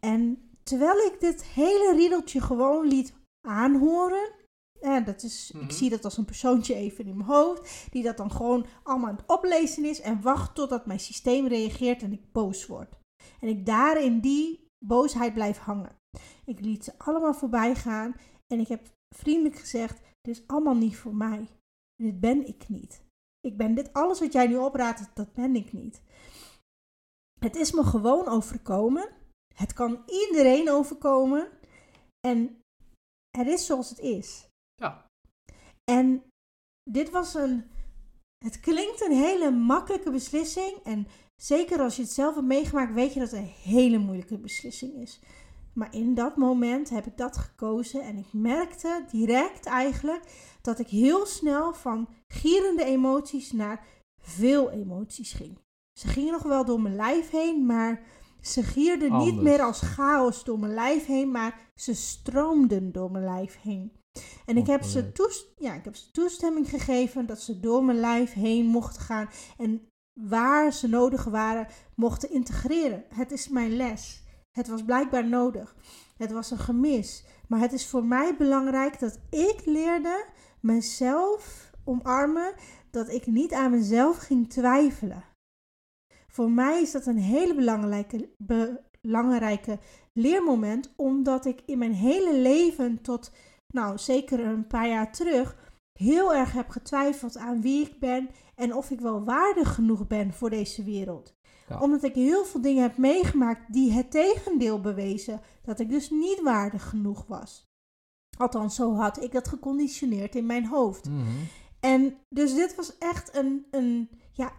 En 0.00 0.50
terwijl 0.62 0.98
ik 0.98 1.20
dit 1.20 1.44
hele 1.44 1.92
riedeltje 1.96 2.40
gewoon 2.40 2.86
liet 2.86 3.14
aanhoren... 3.48 4.34
Ja, 4.80 5.00
dat 5.00 5.22
is, 5.22 5.52
Mhm. 5.54 5.64
Ik 5.64 5.70
zie 5.70 5.90
dat 5.90 6.04
als 6.04 6.16
een 6.16 6.24
persoontje 6.24 6.74
even 6.74 7.06
in 7.06 7.16
mijn 7.16 7.28
hoofd. 7.28 7.86
Die 7.90 8.02
dat 8.02 8.16
dan 8.16 8.30
gewoon 8.30 8.66
allemaal 8.82 9.08
aan 9.08 9.16
het 9.16 9.26
oplezen 9.26 9.84
is. 9.84 10.00
En 10.00 10.22
wacht 10.22 10.54
totdat 10.54 10.86
mijn 10.86 11.00
systeem 11.00 11.46
reageert 11.46 12.02
en 12.02 12.12
ik 12.12 12.32
boos 12.32 12.66
word. 12.66 12.94
En 13.40 13.48
ik 13.48 13.66
daar 13.66 14.02
in 14.02 14.20
die 14.20 14.68
boosheid 14.84 15.34
blijf 15.34 15.58
hangen. 15.58 15.98
Ik 16.44 16.60
liet 16.60 16.84
ze 16.84 16.92
allemaal 16.98 17.34
voorbij 17.34 17.74
gaan. 17.74 18.14
En 18.46 18.60
ik 18.60 18.68
heb 18.68 18.90
vriendelijk 19.14 19.56
gezegd: 19.56 20.00
Dit 20.20 20.36
is 20.36 20.46
allemaal 20.46 20.74
niet 20.76 20.96
voor 20.96 21.14
mij. 21.14 21.46
Dit 22.02 22.20
ben 22.20 22.46
ik 22.46 22.68
niet. 22.68 23.04
Ik 23.40 23.56
ben 23.56 23.74
dit, 23.74 23.92
alles 23.92 24.20
wat 24.20 24.32
jij 24.32 24.46
nu 24.46 24.56
opraadt, 24.56 25.10
dat 25.14 25.32
ben 25.32 25.56
ik 25.56 25.72
niet. 25.72 26.02
Het 27.40 27.56
is 27.56 27.72
me 27.72 27.84
gewoon 27.84 28.28
overkomen. 28.28 29.08
Het 29.54 29.72
kan 29.72 30.02
iedereen 30.06 30.70
overkomen. 30.70 31.48
En 32.20 32.60
het 33.38 33.46
is 33.46 33.66
zoals 33.66 33.90
het 33.90 33.98
is. 33.98 34.48
Ja. 34.76 35.06
En 35.84 36.22
dit 36.90 37.10
was 37.10 37.34
een. 37.34 37.64
Het 38.38 38.60
klinkt 38.60 39.00
een 39.00 39.16
hele 39.16 39.50
makkelijke 39.50 40.10
beslissing. 40.10 40.76
En 40.84 41.06
zeker 41.36 41.80
als 41.80 41.96
je 41.96 42.02
het 42.02 42.10
zelf 42.10 42.34
hebt 42.34 42.46
meegemaakt, 42.46 42.94
weet 42.94 43.12
je 43.12 43.20
dat 43.20 43.30
het 43.30 43.40
een 43.40 43.52
hele 43.72 43.98
moeilijke 43.98 44.38
beslissing 44.38 44.94
is. 44.94 45.20
Maar 45.72 45.94
in 45.94 46.14
dat 46.14 46.36
moment 46.36 46.90
heb 46.90 47.06
ik 47.06 47.16
dat 47.16 47.36
gekozen. 47.36 48.02
En 48.02 48.16
ik 48.16 48.32
merkte 48.32 49.04
direct 49.10 49.66
eigenlijk 49.66 50.56
dat 50.62 50.78
ik 50.78 50.88
heel 50.88 51.26
snel 51.26 51.74
van 51.74 52.08
gierende 52.28 52.84
emoties 52.84 53.52
naar 53.52 53.86
veel 54.18 54.70
emoties 54.70 55.32
ging. 55.32 55.58
Ze 55.98 56.08
gingen 56.08 56.32
nog 56.32 56.42
wel 56.42 56.64
door 56.64 56.80
mijn 56.80 56.96
lijf 56.96 57.30
heen, 57.30 57.66
maar 57.66 58.02
ze 58.40 58.62
gierden 58.62 59.16
niet 59.18 59.42
meer 59.42 59.62
als 59.62 59.80
chaos 59.80 60.44
door 60.44 60.58
mijn 60.58 60.74
lijf 60.74 61.06
heen, 61.06 61.30
maar 61.30 61.70
ze 61.74 61.94
stroomden 61.94 62.92
door 62.92 63.10
mijn 63.10 63.24
lijf 63.24 63.60
heen. 63.60 63.92
En 64.46 64.56
ik 64.56 64.66
heb, 64.66 64.82
ze 64.82 64.88
Opgeleid. 64.88 65.14
toest- 65.14 65.52
ja, 65.56 65.74
ik 65.74 65.84
heb 65.84 65.96
ze 65.96 66.10
toestemming 66.10 66.68
gegeven 66.68 67.26
dat 67.26 67.40
ze 67.40 67.60
door 67.60 67.84
mijn 67.84 68.00
lijf 68.00 68.32
heen 68.32 68.66
mochten 68.66 69.02
gaan 69.02 69.28
en 69.58 69.88
waar 70.20 70.72
ze 70.72 70.88
nodig 70.88 71.24
waren 71.24 71.66
mochten 71.94 72.30
integreren. 72.30 73.04
Het 73.14 73.32
is 73.32 73.48
mijn 73.48 73.76
les. 73.76 74.24
Het 74.50 74.68
was 74.68 74.84
blijkbaar 74.84 75.28
nodig. 75.28 75.76
Het 76.16 76.32
was 76.32 76.50
een 76.50 76.58
gemis. 76.58 77.24
Maar 77.48 77.60
het 77.60 77.72
is 77.72 77.86
voor 77.86 78.04
mij 78.04 78.36
belangrijk 78.36 78.98
dat 78.98 79.18
ik 79.30 79.62
leerde 79.64 80.26
mezelf 80.60 81.70
omarmen, 81.84 82.54
dat 82.90 83.08
ik 83.08 83.26
niet 83.26 83.52
aan 83.52 83.70
mezelf 83.70 84.16
ging 84.16 84.50
twijfelen. 84.50 85.24
Voor 86.28 86.50
mij 86.50 86.80
is 86.82 86.92
dat 86.92 87.06
een 87.06 87.18
hele 87.18 87.54
belangrijke, 87.54 88.30
belangrijke 89.00 89.78
leermoment, 90.12 90.92
omdat 90.96 91.44
ik 91.44 91.62
in 91.66 91.78
mijn 91.78 91.94
hele 91.94 92.38
leven 92.38 93.02
tot, 93.02 93.30
nou 93.76 93.98
zeker 93.98 94.40
een 94.40 94.66
paar 94.66 94.88
jaar 94.88 95.12
terug, 95.12 95.56
heel 95.92 96.34
erg 96.34 96.52
heb 96.52 96.68
getwijfeld 96.68 97.36
aan 97.36 97.60
wie 97.60 97.86
ik 97.86 97.98
ben 97.98 98.30
en 98.54 98.74
of 98.74 98.90
ik 98.90 99.00
wel 99.00 99.24
waardig 99.24 99.74
genoeg 99.74 100.06
ben 100.06 100.32
voor 100.32 100.50
deze 100.50 100.84
wereld. 100.84 101.34
Ja. 101.68 101.80
Omdat 101.80 102.02
ik 102.02 102.14
heel 102.14 102.44
veel 102.44 102.60
dingen 102.60 102.82
heb 102.82 102.96
meegemaakt 102.96 103.72
die 103.72 103.92
het 103.92 104.10
tegendeel 104.10 104.80
bewezen, 104.80 105.40
dat 105.62 105.80
ik 105.80 105.90
dus 105.90 106.10
niet 106.10 106.40
waardig 106.42 106.88
genoeg 106.88 107.26
was. 107.26 107.66
Althans, 108.38 108.74
zo 108.74 108.94
had 108.94 109.22
ik 109.22 109.32
dat 109.32 109.48
geconditioneerd 109.48 110.34
in 110.34 110.46
mijn 110.46 110.66
hoofd. 110.66 111.08
Mhm. 111.08 111.22
En 111.80 112.18
dus 112.28 112.54
dit 112.54 112.74
was 112.74 112.98
echt 112.98 113.34
een, 113.34 113.66
een 113.70 114.10
ja, 114.32 114.52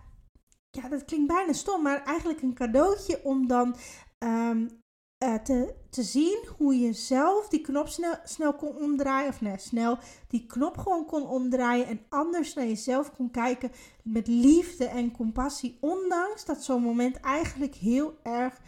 ja, 0.69 0.89
dat 0.89 1.05
klinkt 1.05 1.27
bijna 1.27 1.53
stom, 1.53 1.81
maar 1.81 2.03
eigenlijk 2.03 2.41
een 2.41 2.53
cadeautje 2.53 3.23
om 3.23 3.47
dan 3.47 3.75
ehm, 4.17 4.67
eh, 5.17 5.35
te, 5.35 5.73
te 5.89 6.03
zien 6.03 6.47
hoe 6.57 6.79
je 6.79 6.93
zelf 6.93 7.47
die 7.47 7.61
knop 7.61 7.87
snel, 7.87 8.15
snel 8.23 8.53
kon 8.53 8.75
omdraaien. 8.75 9.29
Of 9.29 9.41
nee, 9.41 9.57
snel 9.57 9.97
die 10.27 10.45
knop 10.45 10.77
gewoon 10.77 11.05
kon 11.05 11.27
omdraaien 11.27 11.87
en 11.87 11.99
anders 12.09 12.53
naar 12.53 12.65
jezelf 12.65 13.11
kon 13.15 13.31
kijken 13.31 13.71
met 14.03 14.27
liefde 14.27 14.85
en 14.85 15.11
compassie. 15.11 15.77
Ondanks 15.81 16.45
dat 16.45 16.63
zo'n 16.63 16.81
moment 16.81 17.19
eigenlijk 17.19 17.75
heel 17.75 18.17
erg 18.23 18.61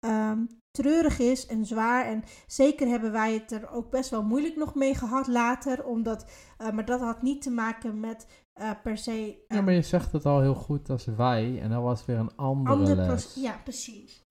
ehm, 0.00 0.44
treurig 0.70 1.18
is 1.18 1.46
en 1.46 1.64
zwaar. 1.64 2.04
En 2.04 2.22
zeker 2.46 2.88
hebben 2.88 3.12
wij 3.12 3.34
het 3.34 3.52
er 3.52 3.70
ook 3.70 3.90
best 3.90 4.10
wel 4.10 4.22
moeilijk 4.22 4.56
nog 4.56 4.74
mee 4.74 4.94
gehad 4.94 5.26
later. 5.26 5.84
Omdat, 5.84 6.30
eh, 6.58 6.70
maar 6.70 6.84
dat 6.84 7.00
had 7.00 7.22
niet 7.22 7.42
te 7.42 7.50
maken 7.50 8.00
met 8.00 8.26
eh, 8.52 8.70
per 8.82 8.98
se... 8.98 9.44
Ja, 9.48 9.60
maar 9.60 9.74
je 9.74 9.82
zegt 9.82 10.12
het 10.12 10.26
al 10.26 10.40
heel 10.40 10.54
goed 10.54 10.90
als 10.90 11.04
wij. 11.04 11.60
En 11.60 11.70
dat 11.70 11.82
was 11.82 12.04
weer 12.04 12.16
een 12.16 12.36
andere 12.36 12.76
ander 12.76 12.96
les. 12.96 13.34
Ja, 13.34 13.60
precies. 13.64 14.25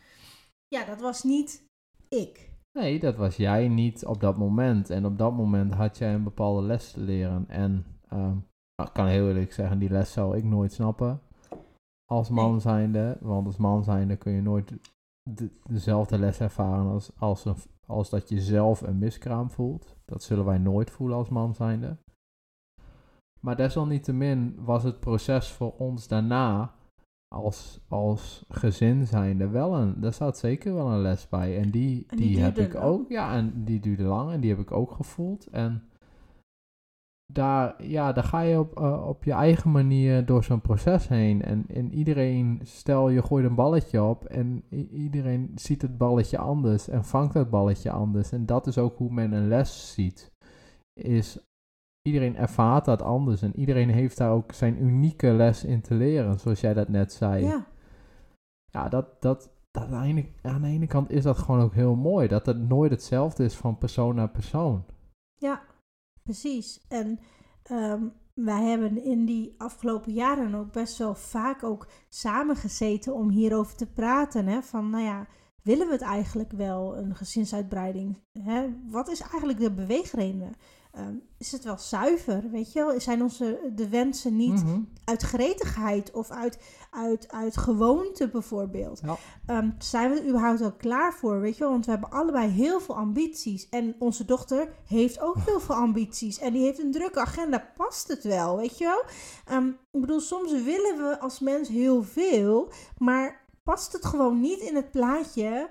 Ja, 0.67 0.86
dat 0.86 1.01
was 1.01 1.24
niet 1.24 1.65
ik. 2.10 2.53
Nee, 2.79 3.00
dat 3.00 3.15
was 3.15 3.36
jij 3.36 3.67
niet 3.67 4.05
op 4.05 4.19
dat 4.19 4.38
moment. 4.38 4.89
En 4.89 5.05
op 5.05 5.17
dat 5.17 5.34
moment 5.34 5.74
had 5.74 5.98
jij 5.98 6.13
een 6.13 6.24
bepaalde 6.24 6.62
les 6.62 6.91
te 6.91 7.00
leren. 7.00 7.50
En 7.50 7.86
ehm, 8.10 8.38
ik 8.84 8.89
kan 8.93 9.05
heel 9.07 9.27
eerlijk 9.27 9.53
zeggen, 9.53 9.79
die 9.79 9.89
les 9.89 10.12
zou 10.12 10.38
ik 10.38 10.43
nooit 10.43 10.74
snappen. 10.74 11.22
Als 12.12 12.29
man 12.29 12.51
Nee. 12.51 12.60
zijnde. 12.60 13.17
Want 13.22 13.45
als 13.48 13.57
man 13.57 13.84
zijnde 13.84 14.15
kun 14.15 14.31
je 14.31 14.41
nooit 14.41 14.74
de- 15.29 15.50
dezelfde 15.69 16.17
les 16.17 16.39
ervaren 16.39 16.86
als, 16.91 17.12
als, 17.17 17.45
een, 17.45 17.55
als 17.88 18.10
dat 18.10 18.29
je 18.29 18.41
zelf 18.41 18.81
een 18.81 18.98
miskraam 18.98 19.51
voelt. 19.51 19.95
Dat 20.05 20.24
zullen 20.24 20.45
wij 20.45 20.57
nooit 20.57 20.91
voelen 20.91 21.17
als 21.17 21.29
man 21.29 21.55
zijnde. 21.55 21.98
Maar 23.39 23.55
desalniettemin 23.55 24.55
was 24.63 24.84
het 24.84 25.00
proces 25.00 25.51
voor 25.51 25.74
ons 25.77 26.07
daarna 26.07 26.75
als, 27.36 27.80
als 27.88 28.46
gezin 28.50 29.08
zijnde 29.08 29.48
wel 29.48 29.75
een, 29.75 30.00
daar 30.00 30.13
staat 30.13 30.38
zeker 30.38 30.74
wel 30.74 30.92
een 30.92 31.01
les 31.01 31.30
bij. 31.30 31.58
En 31.58 31.72
die, 31.72 32.06
En 32.08 32.18
die, 32.18 32.27
die 32.27 32.39
heb 32.39 32.58
ik 32.58 32.74
lang. 32.74 32.86
ook, 32.86 33.10
ja, 33.10 33.36
en 33.36 33.63
die 33.63 33.80
duurde 33.80 34.04
lang 34.04 34.32
en 34.32 34.39
die 34.39 34.50
heb 34.50 34.60
ik 34.60 34.72
ook 34.72 34.92
gevoeld. 34.92 35.48
En 35.48 35.84
daar, 37.34 37.84
ja, 37.84 38.12
daar 38.13 38.24
ga 38.24 38.39
je 38.39 38.60
op, 38.60 38.80
eh, 38.80 39.08
op 39.08 39.24
je 39.24 39.32
eigen 39.32 39.72
manier 39.72 40.25
door 40.25 40.44
zo'n 40.44 40.62
proces 40.62 41.08
heen. 41.08 41.42
En, 41.42 41.65
en 41.68 41.94
iedereen, 41.94 42.60
stel 42.63 43.10
je 43.10 43.22
gooit 43.22 43.46
een 43.46 43.56
balletje 43.56 44.04
op 44.04 44.25
en 44.25 44.63
iedereen 44.92 45.51
ziet 45.56 45.82
het 45.82 45.98
balletje 45.98 46.38
anders 46.38 46.88
en 46.88 47.06
vangt 47.06 47.34
het 47.34 47.50
balletje 47.50 47.92
anders. 47.92 48.32
En 48.32 48.46
dat 48.46 48.68
is 48.68 48.77
ook 48.77 48.98
hoe 48.98 49.12
men 49.12 49.32
een 49.32 49.48
les 49.48 49.94
ziet. 49.94 50.32
Is 50.94 51.39
iedereen 52.06 52.36
ervaart 52.36 52.86
dat 52.86 53.02
anders 53.02 53.42
en 53.42 53.60
iedereen 53.60 53.90
heeft 53.90 54.18
daar 54.18 54.32
ook 54.32 54.52
zijn 54.52 54.84
unieke 54.84 55.32
les 55.32 55.64
in 55.64 55.82
te 55.82 55.94
leren, 55.94 56.40
zoals 56.40 56.62
jij 56.62 56.74
dat 56.74 56.88
net 56.88 57.14
zei. 57.14 57.46
Ja, 57.46 57.66
Ja, 58.66 58.90
dat, 58.90 59.22
dat, 59.22 59.50
dat 59.72 59.92
aan, 59.92 60.02
de 60.02 60.08
ene, 60.08 60.26
aan 60.42 60.62
de 60.62 60.68
ene 60.68 60.88
kant 60.88 61.12
is 61.12 61.24
dat 61.24 61.38
gewoon 61.38 61.62
ook 61.62 61.74
heel 61.74 61.96
mooi, 61.96 62.28
dat 62.28 62.46
het 62.46 62.58
nooit 62.58 62.92
hetzelfde 62.92 63.44
is 63.44 63.56
van 63.56 63.78
persoon 63.78 64.16
naar 64.16 64.30
persoon. 64.30 64.86
ja, 65.38 65.62
precies. 66.24 66.86
En 66.88 67.20
ehm, 67.64 68.04
wij 68.34 68.64
hebben 68.64 69.04
in 69.04 69.26
die 69.26 69.56
afgelopen 69.58 70.14
jaren 70.14 70.56
ook 70.56 70.72
best 70.72 70.98
wel 70.98 71.16
vaak 71.16 71.64
ook 71.64 71.88
samengezeten 72.10 73.14
om 73.14 73.30
hierover 73.30 73.76
te 73.76 73.92
praten. 73.92 74.48
Hè? 74.48 74.62
Van, 74.62 74.90
nou 74.90 75.04
ja, 75.04 75.28
willen 75.62 75.88
we 75.88 75.94
het 75.94 76.02
eigenlijk 76.02 76.52
wel, 76.52 76.98
een 76.98 77.16
gezinsuitbreiding? 77.16 78.18
Hè? 78.40 78.70
Wat 78.90 79.08
is 79.08 79.22
eigenlijk 79.22 79.60
de 79.60 79.72
beweegreden? 79.72 80.54
Ehm, 80.96 81.16
is 81.38 81.52
het 81.52 81.64
wel 81.64 81.78
zuiver, 81.78 82.50
weet 82.52 82.74
je 82.74 82.86
wel? 82.86 83.00
Zijn 83.00 83.22
onze 83.24 83.72
de 83.75 83.90
wensen 83.90 84.36
niet 84.36 84.64
Mhm. 84.64 84.80
uit 85.04 85.22
gretigheid 85.22 86.12
of 86.12 86.30
uit, 86.32 86.60
uit, 86.92 87.32
uit 87.32 87.58
gewoonte 87.58 88.28
bijvoorbeeld. 88.30 89.02
Ja. 89.06 89.18
Ehm, 89.46 89.70
zijn 89.78 90.12
we 90.12 90.20
er 90.20 90.28
überhaupt 90.28 90.60
wel 90.60 90.72
klaar 90.74 91.14
voor, 91.14 91.40
weet 91.40 91.54
je 91.58 91.60
wel? 91.64 91.70
Want 91.72 91.86
we 91.86 91.92
hebben 91.92 92.10
allebei 92.12 92.50
heel 92.50 92.80
veel 92.80 92.96
ambities. 92.96 93.70
En 93.70 93.96
onze 94.00 94.25
dochter 94.25 94.70
heeft 94.88 95.20
ook 95.22 95.36
heel 95.46 95.60
veel 95.60 95.75
ambities. 95.75 96.40
En 96.40 96.54
die 96.54 96.64
heeft 96.64 96.80
een 96.80 96.92
drukke 96.92 97.20
agenda. 97.20 97.74
Past 97.78 98.08
het 98.08 98.24
wel, 98.24 98.58
weet 98.58 98.78
je 98.78 98.86
wel? 98.86 99.04
Ehm, 99.46 99.68
ik 99.68 100.02
bedoel, 100.02 100.20
soms 100.20 100.52
willen 100.52 100.98
we 100.98 101.20
als 101.20 101.40
mens 101.40 101.68
heel 101.70 102.04
veel, 102.04 102.72
maar 102.98 103.46
past 103.64 103.94
het 103.94 104.06
gewoon 104.06 104.40
niet 104.40 104.60
in 104.60 104.75
het 104.75 104.92
plaatje. 104.92 105.70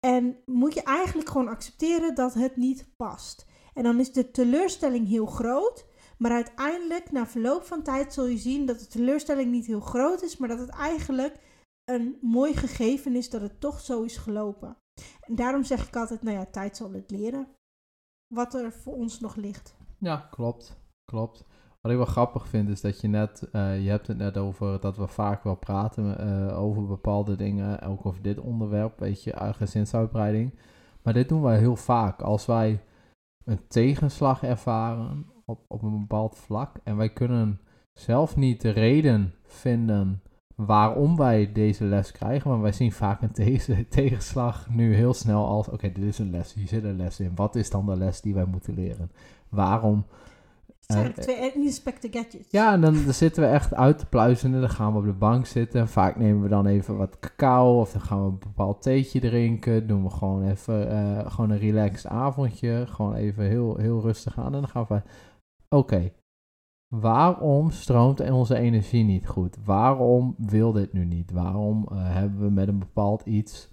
En 0.00 0.36
moet 0.46 0.74
je 0.74 0.82
eigenlijk 0.82 1.28
gewoon 1.28 1.48
accepteren 1.48 2.14
dat 2.14 2.34
het 2.34 2.56
niet 2.56 2.86
past. 2.96 3.46
En 3.78 3.84
dan 3.84 4.00
is 4.00 4.12
de 4.12 4.30
teleurstelling 4.30 5.08
heel 5.08 5.26
groot. 5.26 5.86
Maar 6.16 6.30
uiteindelijk, 6.30 7.10
na 7.12 7.26
verloop 7.26 7.62
van 7.62 7.82
tijd, 7.82 8.12
zul 8.12 8.26
je 8.26 8.36
zien 8.36 8.66
dat 8.66 8.78
de 8.78 8.86
teleurstelling 8.86 9.50
niet 9.50 9.66
heel 9.66 9.80
groot 9.80 10.22
is, 10.22 10.36
maar 10.36 10.48
dat 10.48 10.58
het 10.58 10.68
eigenlijk 10.68 11.40
een 11.84 12.18
mooi 12.20 12.56
gegeven 12.56 13.16
is 13.16 13.30
dat 13.30 13.40
het 13.40 13.60
toch 13.60 13.80
zo 13.80 14.02
is 14.02 14.16
gelopen. 14.16 14.76
En 15.20 15.34
daarom 15.34 15.64
zeg 15.64 15.86
ik 15.86 15.96
altijd, 15.96 16.22
nou 16.22 16.36
ja, 16.36 16.44
tijd 16.44 16.76
zal 16.76 16.92
het 16.92 17.10
leren. 17.10 17.48
Wat 18.34 18.54
er 18.54 18.72
voor 18.72 18.94
ons 18.94 19.20
nog 19.20 19.36
ligt. 19.36 19.74
Ja, 19.98 20.28
klopt. 20.30 20.80
Klopt. 21.04 21.44
wat 21.80 21.90
ik 21.90 21.96
wel 21.96 22.06
grappig 22.06 22.48
vind 22.48 22.68
is 22.68 22.80
dat 22.80 23.00
je 23.00 23.08
net, 23.08 23.48
eh, 23.52 23.82
je 23.82 23.90
hebt 23.90 24.06
het 24.06 24.16
net 24.16 24.36
over 24.36 24.80
dat 24.80 24.96
we 24.96 25.06
vaak 25.06 25.44
wel 25.44 25.56
praten 25.56 26.18
eh, 26.18 26.62
over 26.62 26.86
bepaalde 26.86 27.36
dingen, 27.36 27.80
ook 27.82 28.06
over 28.06 28.22
dit 28.22 28.38
onderwerp, 28.38 28.98
weet 28.98 29.22
je, 29.22 29.52
gezinsuitbreiding. 29.54 30.58
Maar 31.02 31.14
dit 31.14 31.28
doen 31.28 31.42
wij 31.42 31.58
heel 31.58 31.76
vaak. 31.76 32.20
Als 32.20 32.46
wij 32.46 32.80
een 33.48 33.60
tegenslag 33.68 34.42
ervaren 34.42 35.26
op, 35.44 35.60
op 35.68 35.82
een 35.82 35.98
bepaald 35.98 36.36
vlak 36.36 36.76
en 36.84 36.96
wij 36.96 37.08
kunnen 37.08 37.60
zelf 37.92 38.36
niet 38.36 38.60
de 38.60 38.70
reden 38.70 39.34
vinden 39.46 40.22
waarom 40.54 41.16
wij 41.16 41.52
deze 41.52 41.84
les 41.84 42.12
krijgen. 42.12 42.50
Maar 42.50 42.60
wij 42.60 42.72
zien 42.72 42.92
vaak 42.92 43.22
een 43.22 43.30
deze 43.32 43.86
tegenslag 43.88 44.68
nu 44.70 44.94
heel 44.94 45.14
snel 45.14 45.46
als: 45.46 45.68
oké, 45.68 45.92
dit 45.92 46.04
is 46.04 46.18
een 46.18 46.30
les, 46.30 46.54
hier 46.54 46.68
zit 46.68 46.84
een 46.84 46.96
les 46.96 47.20
in. 47.20 47.32
Wat 47.34 47.54
is 47.54 47.70
dan 47.70 47.86
de 47.86 47.96
les 47.96 48.20
die 48.20 48.34
wij 48.34 48.44
moeten 48.44 48.74
leren? 48.74 49.10
Waarom? 49.48 50.04
Zijn 50.92 51.12
twee 51.14 51.52
inspector 51.52 52.10
gadgets. 52.10 52.50
Ja, 52.50 52.72
en 52.72 52.80
dan, 52.80 53.04
dan 53.04 53.14
zitten 53.14 53.42
we 53.42 53.48
echt 53.48 53.74
uit 53.74 53.98
te 53.98 54.06
pluizen. 54.06 54.52
Dan 54.60 54.70
gaan 54.70 54.92
we 54.92 54.98
op 54.98 55.04
de 55.04 55.12
bank 55.12 55.46
zitten. 55.46 55.88
Vaak 55.88 56.16
nemen 56.16 56.42
we 56.42 56.48
dan 56.48 56.66
even 56.66 56.96
wat 56.96 57.18
cacao. 57.18 57.80
Of 57.80 57.92
dan 57.92 58.00
gaan 58.00 58.24
we 58.24 58.30
een 58.30 58.38
bepaald 58.38 58.82
theetje 58.82 59.20
drinken. 59.20 59.86
Doen 59.86 60.02
we 60.02 60.10
gewoon 60.10 60.48
even 60.48 60.92
uh, 60.92 61.30
gewoon 61.30 61.50
een 61.50 61.58
relaxed 61.58 62.10
avondje. 62.10 62.86
Gewoon 62.86 63.14
even 63.14 63.44
heel, 63.44 63.76
heel 63.76 64.00
rustig 64.00 64.38
aan. 64.38 64.54
En 64.54 64.60
dan 64.60 64.68
gaan 64.68 64.86
we. 64.88 65.02
Oké, 65.68 66.10
Waarom 66.88 67.70
stroomt 67.70 68.30
onze 68.30 68.56
energie 68.56 69.04
niet 69.04 69.26
goed? 69.26 69.56
Waarom 69.64 70.34
wil 70.38 70.72
dit 70.72 70.92
nu 70.92 71.04
niet? 71.04 71.30
Waarom 71.30 71.88
uh, 71.92 72.14
hebben 72.14 72.40
we 72.40 72.50
met 72.50 72.68
een 72.68 72.78
bepaald 72.78 73.22
iets 73.26 73.70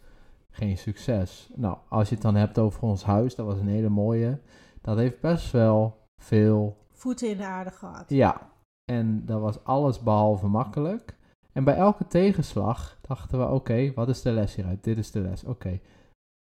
geen 0.49 0.77
succes? 0.77 1.49
Nou, 1.55 1.77
als 1.89 2.09
je 2.09 2.13
het 2.13 2.23
dan 2.23 2.35
hebt 2.35 2.57
over 2.57 2.83
ons 2.83 3.03
huis, 3.03 3.35
dat 3.35 3.45
was 3.45 3.59
een 3.59 3.67
hele 3.67 3.89
mooie. 3.89 4.39
Dat 4.81 4.97
heeft 4.97 5.19
best 5.19 5.51
wel 5.51 5.97
veel. 6.17 6.77
Voeten 6.95 7.29
in 7.29 7.37
de 7.37 7.45
aarde 7.45 7.71
gehad. 7.71 8.05
Ja, 8.07 8.49
en 8.91 9.25
dat 9.25 9.41
was 9.41 9.63
alles 9.63 9.99
behalve 9.99 10.47
makkelijk. 10.47 11.17
En 11.51 11.63
bij 11.63 11.75
elke 11.75 12.07
tegenslag 12.07 12.97
dachten 13.01 13.39
we: 13.39 13.45
oké, 13.45 13.93
wat 13.93 14.09
is 14.09 14.21
de 14.21 14.31
les 14.31 14.55
hieruit? 14.55 14.83
Dit 14.83 14.97
is 14.97 15.11
de 15.11 15.19
les, 15.19 15.43
oké. 15.43 15.79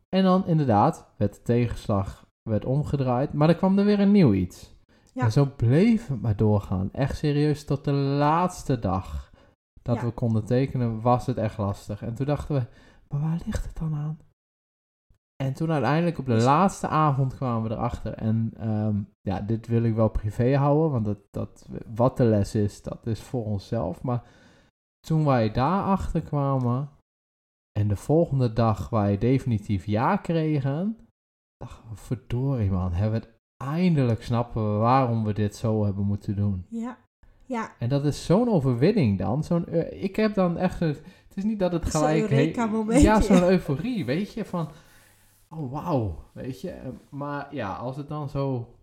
En 0.08 0.22
dan 0.22 0.46
inderdaad 0.46 1.12
werd 1.16 1.34
de 1.34 1.42
tegenslag 1.42 2.26
werd 2.42 2.64
omgedraaid, 2.64 3.32
maar 3.32 3.48
er 3.48 3.56
kwam 3.56 3.78
er 3.78 3.84
weer 3.84 4.00
een 4.00 4.10
nieuw 4.10 4.32
iets. 4.32 4.74
Ja. 5.14 5.24
En 5.24 5.32
zo 5.32 5.46
bleef 5.56 6.08
het 6.08 6.20
maar 6.20 6.36
doorgaan. 6.36 6.92
Echt 6.92 7.16
serieus, 7.16 7.64
tot 7.64 7.84
de 7.84 7.92
laatste 7.92 8.78
dag 8.78 9.32
dat 9.82 10.00
we 10.00 10.10
konden 10.10 10.44
tekenen, 10.44 11.00
was 11.00 11.26
het 11.26 11.36
echt 11.36 11.58
lastig. 11.58 12.02
En 12.02 12.14
toen 12.14 12.26
dachten 12.26 12.54
we, 12.54 12.66
maar 13.08 13.20
waar 13.20 13.40
ligt 13.44 13.64
het 13.64 13.76
dan 13.76 13.94
aan? 13.94 14.18
En 15.40 15.54
toen 15.54 15.72
uiteindelijk 15.72 16.18
op 16.18 16.26
de 16.26 16.34
dus- 16.34 16.44
laatste 16.44 16.88
avond 16.88 17.36
kwamen 17.36 17.68
we 17.68 17.74
erachter. 17.74 18.12
En 18.14 18.68
um, 18.68 19.08
ja, 19.20 19.40
dit 19.40 19.66
wil 19.66 19.82
ik 19.82 19.94
wel 19.94 20.08
privé 20.08 20.56
houden, 20.56 20.90
want 20.90 21.04
dat, 21.04 21.18
dat, 21.30 21.68
wat 21.94 22.16
de 22.16 22.24
les 22.24 22.54
is, 22.54 22.82
dat 22.82 23.06
is 23.06 23.20
voor 23.20 23.44
onszelf. 23.44 24.02
Maar 24.02 24.22
toen 25.06 25.24
wij 25.24 25.52
daarachter 25.52 26.20
kwamen 26.20 26.90
en 27.78 27.88
de 27.88 27.96
volgende 27.96 28.52
dag 28.52 28.88
wij 28.90 29.18
definitief 29.18 29.86
ja 29.86 30.16
kregen, 30.16 30.98
dachten 31.56 31.88
we, 31.90 31.96
verdorie 31.96 32.70
man, 32.70 32.92
hebben 32.92 33.20
we 33.20 33.26
het 33.26 33.36
eindelijk 33.64 34.22
snappen 34.22 34.72
we 34.72 34.78
waarom 34.78 35.24
we 35.24 35.32
dit 35.32 35.56
zo 35.56 35.84
hebben 35.84 36.04
moeten 36.04 36.36
doen. 36.36 36.64
Ja. 36.68 36.98
Ja. 37.46 37.72
En 37.78 37.88
dat 37.88 38.04
is 38.04 38.24
zo'n 38.24 38.48
overwinning 38.48 39.18
dan. 39.18 39.44
Zo'n, 39.44 39.64
uh, 39.68 40.02
ik 40.02 40.16
heb 40.16 40.34
dan 40.34 40.58
echt. 40.58 40.80
Het, 40.80 40.96
het 41.28 41.36
is 41.36 41.44
niet 41.44 41.58
dat 41.58 41.72
het 41.72 41.84
gelijk. 41.84 42.54
Zo'n 42.54 42.90
ja, 43.00 43.20
zo'n 43.20 43.42
euforie, 43.42 44.04
weet 44.04 44.32
je. 44.32 44.44
Van. 44.44 44.68
Oh, 45.54 45.72
wauw. 45.72 46.24
Weet 46.32 46.60
je. 46.60 46.92
Maar 47.08 47.54
ja, 47.54 47.74
als 47.74 47.96
het 47.96 48.08
dan 48.08 48.28
zo 48.28 48.74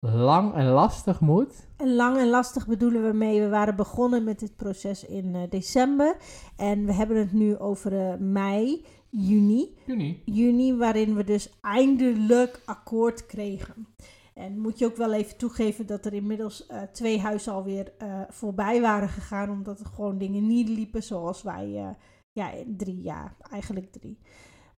lang 0.00 0.54
en 0.54 0.66
lastig 0.66 1.20
moet. 1.20 1.68
En 1.76 1.94
lang 1.94 2.16
en 2.16 2.28
lastig 2.28 2.66
bedoelen 2.66 3.06
we 3.06 3.12
mee. 3.12 3.40
We 3.40 3.48
waren 3.48 3.76
begonnen 3.76 4.24
met 4.24 4.38
dit 4.38 4.56
proces 4.56 5.04
in 5.04 5.34
uh, 5.34 5.42
december. 5.48 6.16
En 6.56 6.86
we 6.86 6.92
hebben 6.92 7.16
het 7.16 7.32
nu 7.32 7.58
over 7.58 7.92
uh, 7.92 8.14
mei 8.18 8.84
juni. 9.10 9.76
Juni. 9.86 10.22
Juni, 10.24 10.76
waarin 10.76 11.14
we 11.14 11.24
dus 11.24 11.58
eindelijk 11.60 12.62
akkoord 12.64 13.26
kregen. 13.26 13.86
En 14.34 14.58
moet 14.58 14.78
je 14.78 14.86
ook 14.86 14.96
wel 14.96 15.12
even 15.12 15.36
toegeven 15.36 15.86
dat 15.86 16.06
er 16.06 16.12
inmiddels 16.14 16.66
uh, 16.70 16.82
twee 16.82 17.20
huizen 17.20 17.52
alweer 17.52 17.92
voorbij 18.28 18.80
waren 18.80 19.08
gegaan. 19.08 19.50
Omdat 19.50 19.80
er 19.80 19.86
gewoon 19.86 20.18
dingen 20.18 20.46
niet 20.46 20.68
liepen 20.68 21.02
zoals 21.02 21.42
wij, 21.42 21.96
ja, 22.32 22.52
drie 22.76 23.00
jaar, 23.00 23.36
eigenlijk 23.50 23.92
drie. 23.92 24.18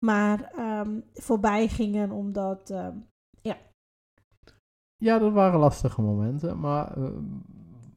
Maar 0.05 0.53
um, 0.59 1.05
voorbij 1.13 1.69
gingen 1.69 2.11
omdat, 2.11 2.69
ja. 3.41 3.57
Ja, 4.97 5.19
dat 5.19 5.33
waren 5.33 5.61
lastige 5.61 6.03
momenten. 6.03 6.61
Maar 6.61 6.99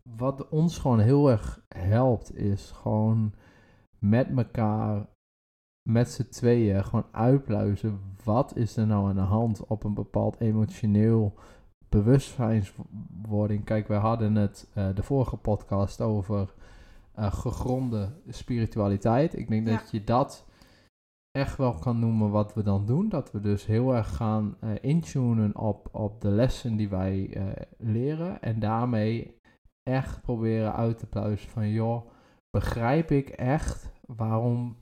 wat 0.03 0.49
ons 0.49 0.77
gewoon 0.77 0.99
heel 0.99 1.29
erg 1.29 1.65
helpt 1.75 2.35
is 2.35 2.71
gewoon 2.71 3.33
met 3.99 4.27
elkaar 4.37 5.05
met 5.89 6.09
z'n 6.09 6.29
tweeën 6.29 6.83
gewoon 6.83 7.05
uitpluizen. 7.11 7.99
Wat 8.23 8.55
is 8.55 8.77
er 8.77 8.87
nou 8.87 9.09
aan 9.09 9.15
de 9.15 9.21
hand 9.21 9.67
op 9.67 9.83
een 9.83 9.93
bepaald 9.93 10.39
emotioneel 10.39 11.33
bewustzijnswording? 11.89 13.63
Kijk, 13.63 13.87
wij 13.87 13.97
hadden 13.97 14.35
het 14.35 14.69
uh, 14.77 14.95
de 14.95 15.03
vorige 15.03 15.37
podcast 15.37 16.01
over 16.01 16.53
uh, 17.19 17.33
gegronde 17.33 18.11
spiritualiteit. 18.27 19.37
Ik 19.37 19.47
denk 19.47 19.67
ja. 19.67 19.77
dat 19.77 19.91
je 19.91 20.03
dat 20.03 20.45
echt 21.31 21.57
wel 21.57 21.73
kan 21.73 21.99
noemen 21.99 22.29
wat 22.29 22.53
we 22.53 22.63
dan 22.63 22.85
doen. 22.85 23.09
Dat 23.09 23.31
we 23.31 23.39
dus 23.39 23.65
heel 23.65 23.95
erg 23.95 24.15
gaan 24.15 24.57
uh, 24.63 24.71
intunen 24.81 25.57
op, 25.57 25.89
op 25.91 26.21
de 26.21 26.29
lessen 26.29 26.75
die 26.75 26.89
wij 26.89 27.37
leren. 27.77 28.41
En 28.41 28.59
daarmee 28.59 29.39
echt 29.83 30.21
proberen 30.21 30.75
uit 30.75 30.99
te 30.99 31.05
pluizen 31.05 31.49
van 31.49 31.69
joh, 31.69 32.09
begrijp 32.49 33.11
ik 33.11 33.29
echt 33.29 33.91
waarom 34.05 34.77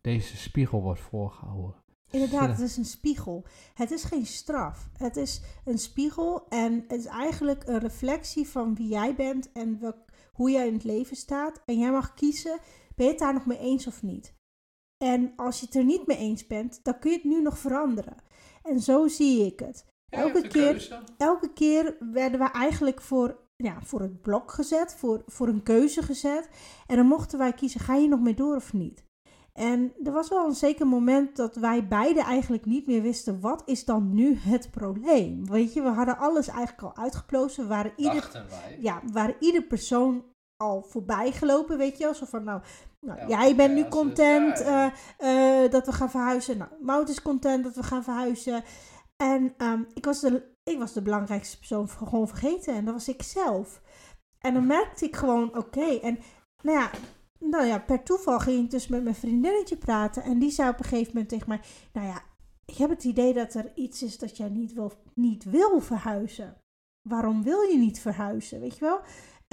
deze 0.00 0.36
spiegel 0.36 0.82
wordt 0.82 1.00
voorgehouden. 1.00 1.74
Inderdaad, 2.10 2.48
het 2.48 2.60
is 2.60 2.76
een 2.76 2.84
spiegel. 2.84 3.44
Het 3.74 3.90
is 3.90 4.04
geen 4.04 4.26
straf. 4.26 4.88
Het 4.96 5.16
is 5.16 5.42
een 5.64 5.78
spiegel 5.78 6.48
en 6.48 6.84
het 6.88 6.98
is 6.98 7.06
eigenlijk 7.06 7.66
een 7.66 7.78
reflectie 7.78 8.48
van 8.48 8.74
wie 8.74 8.88
jij 8.88 9.14
bent 9.14 9.52
en 9.52 9.80
welk, 9.80 9.96
hoe 10.32 10.50
jij 10.50 10.66
in 10.66 10.72
het 10.72 10.84
leven 10.84 11.16
staat. 11.16 11.62
En 11.64 11.78
jij 11.78 11.90
mag 11.90 12.14
kiezen, 12.14 12.58
ben 12.94 13.06
je 13.06 13.12
het 13.12 13.20
daar 13.20 13.34
nog 13.34 13.46
mee 13.46 13.58
eens 13.58 13.86
of 13.86 14.02
niet? 14.02 14.36
En 14.98 15.32
als 15.36 15.60
je 15.60 15.66
het 15.66 15.74
er 15.74 15.84
niet 15.84 16.06
mee 16.06 16.16
eens 16.16 16.46
bent, 16.46 16.80
dan 16.82 16.98
kun 16.98 17.10
je 17.10 17.16
het 17.16 17.26
nu 17.26 17.42
nog 17.42 17.58
veranderen. 17.58 18.16
En 18.62 18.80
zo 18.80 19.08
zie 19.08 19.46
ik 19.46 19.60
het. 19.60 19.86
elke, 20.08 20.48
keer, 20.48 21.00
elke 21.16 21.52
keer 21.52 21.96
werden 22.12 22.40
we 22.40 22.50
eigenlijk 22.50 23.00
voor, 23.00 23.38
ja, 23.56 23.82
voor 23.82 24.00
het 24.00 24.20
blok 24.20 24.50
gezet, 24.50 24.94
voor, 24.94 25.22
voor 25.26 25.48
een 25.48 25.62
keuze 25.62 26.02
gezet. 26.02 26.48
En 26.86 26.96
dan 26.96 27.06
mochten 27.06 27.38
wij 27.38 27.52
kiezen, 27.52 27.80
ga 27.80 27.94
je 27.94 28.08
nog 28.08 28.20
mee 28.20 28.34
door 28.34 28.56
of 28.56 28.72
niet? 28.72 29.06
En 29.52 29.92
er 30.04 30.12
was 30.12 30.28
wel 30.28 30.46
een 30.46 30.54
zeker 30.54 30.86
moment 30.86 31.36
dat 31.36 31.56
wij 31.56 31.88
beide 31.88 32.22
eigenlijk 32.22 32.64
niet 32.64 32.86
meer 32.86 33.02
wisten, 33.02 33.40
wat 33.40 33.62
is 33.66 33.84
dan 33.84 34.14
nu 34.14 34.34
het 34.34 34.70
probleem? 34.70 35.46
Weet 35.46 35.72
je, 35.72 35.82
we 35.82 35.88
hadden 35.88 36.18
alles 36.18 36.48
eigenlijk 36.48 36.82
al 36.82 37.02
uitgeplozen. 37.02 37.68
Waren 37.68 37.92
ieder, 37.96 38.30
wij. 38.32 38.78
Ja, 38.80 39.02
waren 39.12 39.36
ieder 39.40 39.62
persoon 39.62 40.24
al 40.58 40.82
voorbij 40.82 41.32
gelopen, 41.32 41.78
weet 41.78 41.98
je 41.98 42.04
wel. 42.04 42.14
Zo 42.14 42.24
van, 42.24 42.44
nou, 42.44 42.60
nou 43.00 43.18
ja, 43.18 43.26
jij 43.26 43.56
bent 43.56 43.74
nu 43.74 43.88
content 43.88 44.60
uh, 44.60 44.86
uh, 45.20 45.70
dat 45.70 45.86
we 45.86 45.92
gaan 45.92 46.10
verhuizen. 46.10 46.58
Nou, 46.58 46.70
Mout 46.80 47.08
is 47.08 47.22
content 47.22 47.64
dat 47.64 47.74
we 47.74 47.82
gaan 47.82 48.04
verhuizen. 48.04 48.64
En 49.16 49.54
um, 49.58 49.86
ik, 49.94 50.04
was 50.04 50.20
de, 50.20 50.42
ik 50.64 50.78
was 50.78 50.92
de 50.92 51.02
belangrijkste 51.02 51.58
persoon 51.58 51.88
gewoon 51.88 52.28
vergeten. 52.28 52.74
En 52.74 52.84
dat 52.84 52.94
was 52.94 53.08
ik 53.08 53.22
zelf. 53.22 53.82
En 54.38 54.54
dan 54.54 54.66
merkte 54.66 55.04
ik 55.04 55.16
gewoon, 55.16 55.48
oké. 55.48 55.58
Okay, 55.58 55.98
en 55.98 56.18
nou 56.62 56.78
ja, 56.78 56.90
nou 57.38 57.66
ja, 57.66 57.78
per 57.78 58.02
toeval 58.02 58.38
ging 58.38 58.64
ik 58.64 58.70
dus 58.70 58.88
met 58.88 59.02
mijn 59.02 59.14
vriendinnetje 59.14 59.76
praten. 59.76 60.22
En 60.22 60.38
die 60.38 60.50
zei 60.50 60.68
op 60.68 60.78
een 60.78 60.84
gegeven 60.84 61.12
moment 61.12 61.28
tegen 61.28 61.48
mij: 61.48 61.60
Nou 61.92 62.06
ja, 62.06 62.22
ik 62.64 62.76
heb 62.76 62.90
het 62.90 63.04
idee 63.04 63.34
dat 63.34 63.54
er 63.54 63.72
iets 63.74 64.02
is 64.02 64.18
dat 64.18 64.36
jij 64.36 64.48
niet 64.48 64.72
wil, 64.72 64.92
niet 65.14 65.44
wil 65.44 65.80
verhuizen. 65.80 66.56
Waarom 67.08 67.42
wil 67.42 67.60
je 67.60 67.78
niet 67.78 68.00
verhuizen? 68.00 68.60
Weet 68.60 68.78
je 68.78 68.84
wel? 68.84 69.00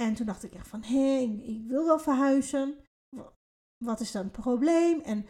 En 0.02 0.14
toen 0.14 0.26
dacht 0.26 0.44
ik 0.44 0.54
echt 0.54 0.68
van: 0.68 0.82
Hé, 0.82 1.18
ik 1.42 1.66
wil 1.66 1.84
wel 1.84 1.98
verhuizen. 1.98 2.76
Wat 3.84 4.00
is 4.00 4.12
dan 4.12 4.22
het 4.22 4.32
probleem? 4.32 5.00
En, 5.00 5.26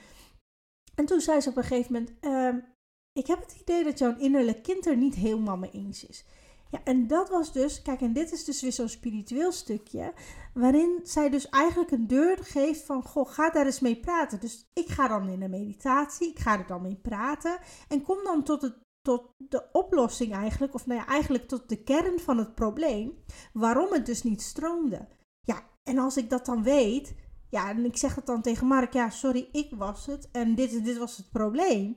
en 0.94 1.06
toen 1.06 1.20
zei 1.20 1.40
ze 1.40 1.48
op 1.48 1.56
een 1.56 1.64
gegeven 1.64 1.92
moment: 1.92 2.12
uh, 2.20 2.62
Ik 3.12 3.26
heb 3.26 3.40
het 3.40 3.56
idee 3.60 3.84
dat 3.84 3.98
jouw 3.98 4.16
innerlijk 4.16 4.62
kind 4.62 4.86
er 4.86 4.96
niet 4.96 5.14
helemaal 5.14 5.56
mee 5.56 5.70
eens 5.70 6.06
is. 6.06 6.24
Ja, 6.70 6.80
en 6.84 7.06
dat 7.06 7.28
was 7.28 7.52
dus, 7.52 7.82
kijk, 7.82 8.00
en 8.00 8.12
dit 8.12 8.32
is 8.32 8.44
dus 8.44 8.62
weer 8.62 8.72
zo'n 8.72 8.88
spiritueel 8.88 9.52
stukje, 9.52 10.12
waarin 10.54 11.00
zij 11.02 11.30
dus 11.30 11.48
eigenlijk 11.48 11.90
een 11.90 12.06
deur 12.06 12.38
geeft 12.40 12.84
van, 12.84 13.02
goh, 13.02 13.30
ga 13.30 13.50
daar 13.50 13.66
eens 13.66 13.80
mee 13.80 14.00
praten. 14.00 14.40
Dus 14.40 14.70
ik 14.72 14.88
ga 14.88 15.08
dan 15.08 15.28
in 15.28 15.40
de 15.40 15.48
meditatie, 15.48 16.30
ik 16.30 16.38
ga 16.38 16.58
er 16.58 16.66
dan 16.66 16.82
mee 16.82 16.96
praten 16.96 17.58
en 17.88 18.02
kom 18.02 18.24
dan 18.24 18.44
tot, 18.44 18.62
het, 18.62 18.74
tot 19.06 19.34
de 19.36 19.64
oplossing 19.72 20.32
eigenlijk, 20.32 20.74
of 20.74 20.86
nou 20.86 21.00
ja, 21.00 21.06
eigenlijk 21.06 21.48
tot 21.48 21.68
de 21.68 21.82
kern 21.82 22.20
van 22.20 22.38
het 22.38 22.54
probleem, 22.54 23.12
waarom 23.52 23.92
het 23.92 24.06
dus 24.06 24.22
niet 24.22 24.42
stroomde. 24.42 25.08
Ja, 25.40 25.62
en 25.82 25.98
als 25.98 26.16
ik 26.16 26.30
dat 26.30 26.46
dan 26.46 26.62
weet, 26.62 27.14
ja, 27.50 27.70
en 27.70 27.84
ik 27.84 27.96
zeg 27.96 28.14
het 28.14 28.26
dan 28.26 28.42
tegen 28.42 28.66
Mark, 28.66 28.92
ja, 28.92 29.10
sorry, 29.10 29.48
ik 29.52 29.70
was 29.76 30.06
het 30.06 30.28
en 30.32 30.54
dit, 30.54 30.84
dit 30.84 30.98
was 30.98 31.16
het 31.16 31.30
probleem. 31.30 31.96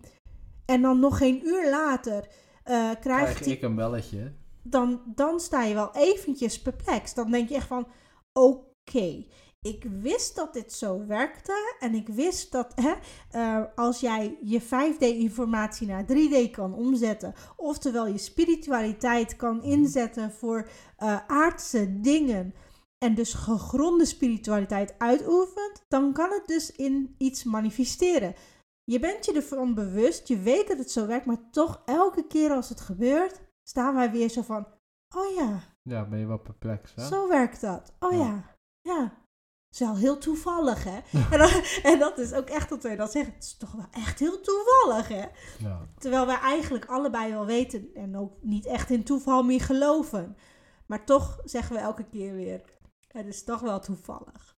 En 0.66 0.82
dan 0.82 1.00
nog 1.00 1.18
geen 1.18 1.48
uur 1.48 1.70
later 1.70 2.28
uh, 2.66 2.92
krijgt 3.00 3.36
Krijg 3.36 3.46
ik 3.46 3.62
een 3.62 3.76
belletje 3.76 4.34
dan, 4.70 5.02
dan 5.06 5.40
sta 5.40 5.64
je 5.64 5.74
wel 5.74 5.96
eventjes 5.96 6.62
perplex. 6.62 7.14
Dan 7.14 7.32
denk 7.32 7.50
je 7.50 7.56
echt 7.56 7.68
van, 7.68 7.88
oké, 8.34 9.26
ik 9.62 9.84
wist 9.84 10.36
dat 10.36 10.54
dit 10.54 10.74
zo 10.74 11.06
werkte. 11.06 11.76
En 11.80 11.96
ik 11.96 12.08
wist 12.08 12.52
dat 12.52 12.74
hè, 12.76 12.94
eh, 13.32 13.64
als 13.76 14.00
jij 14.00 14.38
je 14.42 14.62
5D-informatie 14.62 15.88
naar 15.88 16.06
3D 16.06 16.52
kan 16.52 16.74
omzetten, 16.74 17.34
oftewel 17.56 18.08
je 18.08 18.18
spiritualiteit 18.18 19.36
kan 19.36 19.64
inzetten 19.64 20.32
voor 20.32 20.68
eh, 20.98 21.20
aardse 21.28 22.00
dingen. 22.00 22.54
En 22.98 23.16
dus 23.16 23.34
gegronde 23.34 24.06
spiritualiteit 24.06 24.96
uitoefent, 24.98 25.86
dan 25.88 26.14
kan 26.14 26.32
het 26.32 26.48
dus 26.48 26.72
in 26.72 27.16
iets 27.18 27.44
manifesteren. 27.44 28.36
Je 28.84 29.00
bent 29.00 29.26
je 29.26 29.34
ervan 29.34 29.74
bewust, 29.74 30.28
je 30.28 30.40
weet 30.40 30.68
dat 30.68 30.78
het 30.78 30.92
zo 30.92 31.08
werkt, 31.08 31.26
maar 31.26 31.50
toch 31.52 31.82
elke 31.86 32.28
keer 32.28 32.52
als 32.52 32.70
het 32.70 32.82
gebeurt, 32.82 33.42
staan 33.64 33.96
wij 33.96 34.12
weer 34.12 34.30
zo 34.30 34.42
van: 34.42 34.68
oh 35.16 35.36
ja, 35.36 35.60
Ja, 35.84 36.06
ben 36.06 36.20
je 36.20 36.26
wel 36.26 36.40
perplex, 36.40 36.96
hè? 36.96 37.08
zo 37.08 37.28
werkt 37.28 37.62
dat. 37.62 37.94
Oh 38.00 38.12
Ja. 38.12 38.18
ja, 38.18 38.56
ja. 38.82 39.28
Het 39.70 39.80
is 39.80 39.88
wel 39.88 39.98
heel 39.98 40.18
toevallig, 40.18 40.84
hè? 40.84 41.00
en, 41.32 41.40
dat, 41.40 41.80
en 41.84 42.00
dat 42.00 42.18
is 42.18 42.34
ook 42.34 42.50
echt 42.50 42.70
dat 42.70 42.84
wij 42.84 42.96
dan 42.96 43.08
zeggen: 43.08 43.34
het 43.34 43.44
is 43.44 43.58
toch 43.58 43.72
wel 43.72 43.88
echt 43.92 44.20
heel 44.20 44.42
toevallig, 44.42 45.08
hè? 45.08 45.26
Ja. 45.68 45.88
Terwijl 45.98 46.26
wij 46.26 46.40
eigenlijk 46.40 46.86
allebei 46.86 47.32
wel 47.32 47.46
weten 47.46 47.88
en 47.94 48.18
ook 48.18 48.34
niet 48.42 48.66
echt 48.66 48.90
in 48.90 49.04
toeval 49.04 49.44
meer 49.44 49.62
geloven. 49.62 50.38
Maar 50.86 51.06
toch 51.06 51.42
zeggen 51.44 51.76
we 51.76 51.82
elke 51.82 52.04
keer 52.04 52.34
weer: 52.34 52.62
het 53.08 53.26
is 53.26 53.44
toch 53.44 53.62
wel 53.62 53.80
toevallig. 53.80 54.58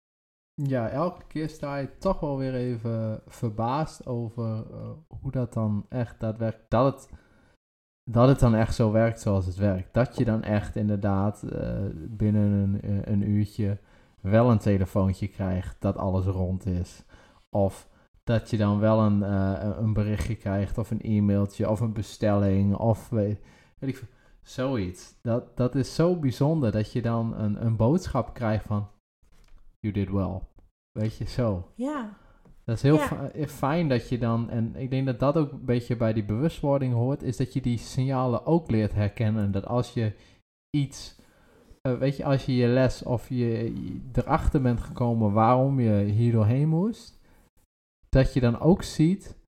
Ja, 0.54 0.88
elke 0.88 1.26
keer 1.26 1.48
sta 1.48 1.76
je 1.76 1.98
toch 1.98 2.20
wel 2.20 2.38
weer 2.38 2.54
even 2.54 3.22
verbaasd 3.26 4.06
over 4.06 4.66
eh, 4.70 4.90
hoe 5.20 5.30
dat 5.30 5.52
dan 5.52 5.86
echt 5.88 6.20
daadwerkelijk, 6.20 6.70
dat 6.70 6.94
het, 6.94 7.08
dat 8.10 8.28
het 8.28 8.38
dan 8.38 8.54
echt 8.54 8.74
zo 8.74 8.92
werkt 8.92 9.20
zoals 9.20 9.46
het 9.46 9.56
werkt. 9.56 9.94
Dat 9.94 10.16
je 10.16 10.24
dan 10.24 10.42
echt 10.42 10.76
inderdaad 10.76 11.42
eh, 11.42 11.84
binnen 11.94 12.50
een, 12.50 12.80
eh, 12.82 13.12
een 13.12 13.28
uurtje 13.28 13.78
wel 14.22 14.50
een 14.50 14.58
telefoontje 14.58 15.28
krijgt 15.28 15.76
dat 15.80 15.96
alles 15.96 16.24
rond 16.24 16.66
is. 16.66 17.04
Of 17.50 17.88
dat 18.24 18.50
je 18.50 18.56
dan 18.56 18.78
wel 18.78 19.00
een, 19.00 19.22
eh, 19.22 19.76
een 19.78 19.92
berichtje 19.92 20.34
krijgt 20.36 20.78
of 20.78 20.90
een 20.90 21.00
e-mailtje 21.00 21.70
of 21.70 21.80
een 21.80 21.92
bestelling 21.92 22.74
of 22.76 23.08
weet, 23.08 23.40
weet 23.78 23.90
ik 23.90 23.96
veel. 23.96 24.08
Zoiets. 24.42 25.14
Dat, 25.22 25.56
dat 25.56 25.74
is 25.74 25.94
zo 25.94 26.16
bijzonder 26.16 26.72
dat 26.72 26.92
je 26.92 27.02
dan 27.02 27.34
een, 27.38 27.64
een 27.66 27.76
boodschap 27.76 28.34
krijgt 28.34 28.64
van 28.66 28.88
you 29.80 29.92
did 29.94 30.10
well. 30.10 30.40
Weet 30.92 31.16
je, 31.16 31.24
zo. 31.24 31.68
Ja, 31.74 32.18
Dat 32.64 32.76
is 32.76 32.82
heel 32.82 32.94
Ja. 32.96 33.30
eh, 33.30 33.46
fijn 33.46 33.88
dat 33.88 34.08
je 34.08 34.18
dan, 34.18 34.50
en 34.50 34.76
ik 34.76 34.90
denk 34.90 35.06
dat 35.06 35.18
dat 35.20 35.36
ook 35.36 35.52
een 35.52 35.64
beetje 35.64 35.96
bij 35.96 36.12
die 36.12 36.24
bewustwording 36.24 36.94
hoort, 36.94 37.22
is 37.22 37.36
dat 37.36 37.52
je 37.52 37.60
die 37.60 37.78
signalen 37.78 38.46
ook 38.46 38.70
leert 38.70 38.92
herkennen. 38.92 39.50
Dat 39.52 39.66
als 39.66 39.92
je 39.94 40.12
iets, 40.70 41.19
eh, 41.80 41.98
weet 41.98 42.16
je, 42.16 42.24
als 42.24 42.44
je 42.44 42.56
je 42.56 42.66
les 42.66 43.02
of 43.02 43.28
je, 43.28 43.72
erachter 44.12 44.62
bent 44.62 44.80
gekomen 44.80 45.32
waarom 45.32 45.80
je 45.80 46.04
hier 46.04 46.32
doorheen 46.32 46.68
moest, 46.68 47.18
dat 48.08 48.32
je 48.32 48.40
dan 48.40 48.60
ook 48.60 48.82
ziet 48.82 49.38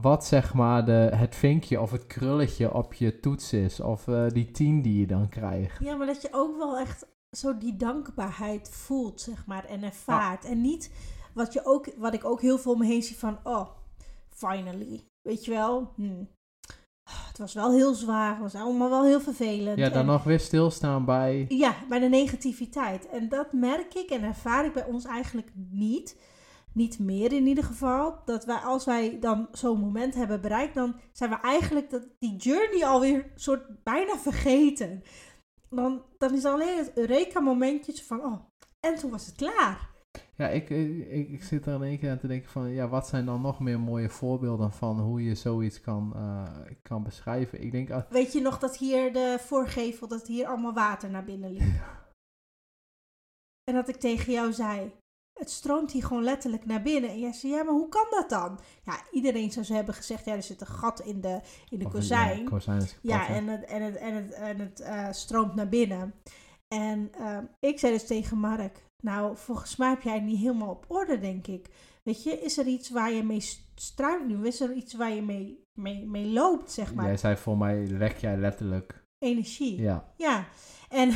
wat 0.00 0.24
zeg 0.24 0.54
maar 0.54 0.84
de, 0.84 1.10
het 1.14 1.36
vinkje 1.36 1.80
of 1.80 1.90
het 1.90 2.06
krulletje 2.06 2.74
op 2.74 2.94
je 2.94 3.20
toets 3.20 3.52
is, 3.52 3.80
of 3.80 4.08
eh, 4.08 4.28
die 4.28 4.50
tien 4.50 4.82
die 4.82 5.00
je 5.00 5.06
dan 5.06 5.28
krijgt. 5.28 5.84
Ja, 5.84 5.96
maar 5.96 6.06
dat 6.06 6.22
je 6.22 6.28
ook 6.32 6.56
wel 6.56 6.78
echt 6.78 7.06
zo 7.36 7.58
die 7.58 7.76
dankbaarheid 7.76 8.68
voelt, 8.68 9.20
zeg 9.20 9.46
maar, 9.46 9.64
en 9.64 9.82
ervaart. 9.82 10.44
En 10.44 10.60
niet 10.60 10.90
wat, 11.34 11.52
je 11.52 11.64
ook, 11.64 11.94
wat 11.96 12.14
ik 12.14 12.24
ook 12.24 12.40
heel 12.40 12.58
veel 12.58 12.72
om 12.72 12.78
me 12.78 12.86
heen 12.86 13.02
zie 13.02 13.18
van, 13.18 13.38
oh, 13.42 13.70
finally. 14.28 15.04
Weet 15.22 15.44
je 15.44 15.50
wel? 15.50 15.92
Hm. 15.94 16.24
Het 17.40 17.52
was 17.54 17.64
wel 17.64 17.72
heel 17.72 17.94
zwaar, 17.94 18.30
het 18.30 18.52
was 18.52 18.54
allemaal 18.62 18.90
wel 18.90 19.04
heel 19.04 19.20
vervelend. 19.20 19.78
Ja, 19.78 19.88
dan 19.88 20.00
En- 20.00 20.06
nog 20.06 20.24
weer 20.24 20.40
stilstaan 20.40 21.04
bij, 21.04 21.44
Ja, 21.48 21.74
bij 21.88 21.98
de 21.98 22.08
negativiteit. 22.08 23.08
En 23.08 23.28
dat 23.28 23.52
merk 23.52 23.94
ik 23.94 24.10
en 24.10 24.22
ervaar 24.22 24.64
ik 24.64 24.72
bij 24.72 24.84
ons 24.84 25.04
eigenlijk 25.04 25.50
niet. 25.70 26.20
Niet 26.72 26.98
meer 26.98 27.32
in 27.32 27.46
ieder 27.46 27.64
geval. 27.64 28.14
Dat 28.24 28.44
wij, 28.44 28.56
als 28.56 28.84
wij 28.84 29.18
dan 29.20 29.48
zo'n 29.52 29.80
moment 29.80 30.14
hebben 30.14 30.40
bereikt, 30.40 30.74
dan 30.74 30.94
zijn 31.12 31.30
we 31.30 31.36
eigenlijk 31.40 31.90
dat, 31.90 32.02
die 32.18 32.36
journey 32.36 32.86
alweer 32.86 33.32
soort 33.34 33.82
bijna 33.84 34.18
vergeten. 34.18 35.02
Dan, 35.70 36.02
dan 36.18 36.34
is 36.34 36.44
alleen 36.44 36.76
het 36.76 36.92
Eureka-momentje 36.94 38.04
van, 38.04 38.24
oh, 38.24 38.40
en 38.80 38.94
toen 38.94 39.10
was 39.10 39.26
het 39.26 39.34
klaar. 39.36 39.88
Ja, 40.36 40.48
ik, 40.48 40.70
ik, 41.30 41.42
zit 41.42 41.66
er 41.66 41.74
in 41.74 41.82
één 41.82 41.98
keer 41.98 42.10
aan 42.10 42.18
te 42.18 42.26
denken 42.26 42.50
van, 42.50 42.68
ja, 42.68 42.88
wat 42.88 43.08
zijn 43.08 43.24
dan 43.26 43.40
nog 43.40 43.60
meer 43.60 43.80
mooie 43.80 44.08
voorbeelden 44.08 44.72
van 44.72 45.00
hoe 45.00 45.24
je 45.24 45.34
zoiets 45.34 45.80
kan, 45.80 46.12
eh, 46.14 46.72
kan 46.82 47.02
beschrijven? 47.02 47.62
Ik 47.62 47.72
denk, 47.72 48.06
Weet 48.10 48.32
je 48.32 48.40
nog 48.40 48.58
dat 48.58 48.76
hier 48.76 49.12
de 49.12 49.36
voorgevel, 49.40 50.08
dat 50.08 50.26
hier 50.26 50.46
allemaal 50.46 50.72
water 50.72 51.10
naar 51.10 51.24
binnen 51.24 51.52
liep? 51.52 51.82
En 53.64 53.74
dat 53.74 53.88
ik 53.88 53.96
tegen 53.96 54.32
jou 54.32 54.52
zei, 54.52 54.92
het 55.38 55.50
stroomt 55.50 55.92
hier 55.92 56.04
gewoon 56.04 56.22
letterlijk 56.22 56.66
naar 56.66 56.82
binnen. 56.82 57.10
En 57.10 57.18
jij 57.18 57.32
zei, 57.32 57.52
ja, 57.52 57.62
maar 57.62 57.74
hoe 57.74 57.88
kan 57.88 58.06
dat 58.10 58.28
dan? 58.30 58.60
Ja, 58.84 59.02
iedereen 59.10 59.50
zou 59.52 59.64
ze 59.64 59.74
hebben 59.74 59.94
gezegd, 59.94 60.24
ja, 60.24 60.34
er 60.34 60.42
zit 60.42 60.60
een 60.60 60.66
gat 60.66 61.00
in 61.00 61.20
de, 61.20 61.40
in 61.68 61.78
de 61.78 61.84
of- 61.84 61.92
kozijn. 61.92 62.38
Ja, 62.38 62.48
kozijn 62.48 62.82
is 62.82 62.92
kapot, 62.94 63.10
Ja, 63.10 63.28
en 63.28 63.48
het, 63.48 63.64
en 63.64 63.82
het, 63.82 63.96
en 63.96 64.14
het, 64.14 64.32
en 64.32 64.58
het 64.58 64.80
eh, 64.80 65.12
stroomt 65.12 65.54
naar 65.54 65.68
binnen. 65.68 66.14
En 66.74 67.12
ehm, 67.12 67.44
ik 67.60 67.78
zei 67.78 67.92
dus 67.92 68.06
tegen 68.06 68.38
Mark, 68.38 68.84
nou, 69.02 69.36
volgens 69.36 69.76
mij 69.76 69.88
heb 69.88 70.02
jij 70.02 70.14
het 70.14 70.22
niet 70.22 70.38
helemaal 70.38 70.68
op 70.70 70.84
orde, 70.88 71.18
denk 71.18 71.46
ik. 71.46 71.66
Weet 72.02 72.22
je, 72.22 72.30
is 72.40 72.58
er 72.58 72.66
iets 72.66 72.90
waar 72.90 73.12
je 73.12 73.22
mee 73.22 73.40
struikelt 73.74 74.28
nu? 74.28 74.46
Is 74.46 74.60
er 74.60 74.72
iets 74.72 74.94
waar 74.94 75.10
je 75.10 75.22
mee, 75.22 75.64
mee, 75.74 76.06
mee 76.06 76.26
loopt, 76.32 76.70
zeg 76.72 76.94
maar? 76.94 77.04
Jij 77.06 77.16
zei 77.16 77.36
voor 77.36 77.58
mij, 77.58 77.86
lek 77.86 78.16
jij 78.16 78.36
letterlijk. 78.36 79.04
Energie. 79.18 79.80
Ja, 79.80 80.04
Ja, 80.16 80.44
en, 80.88 81.12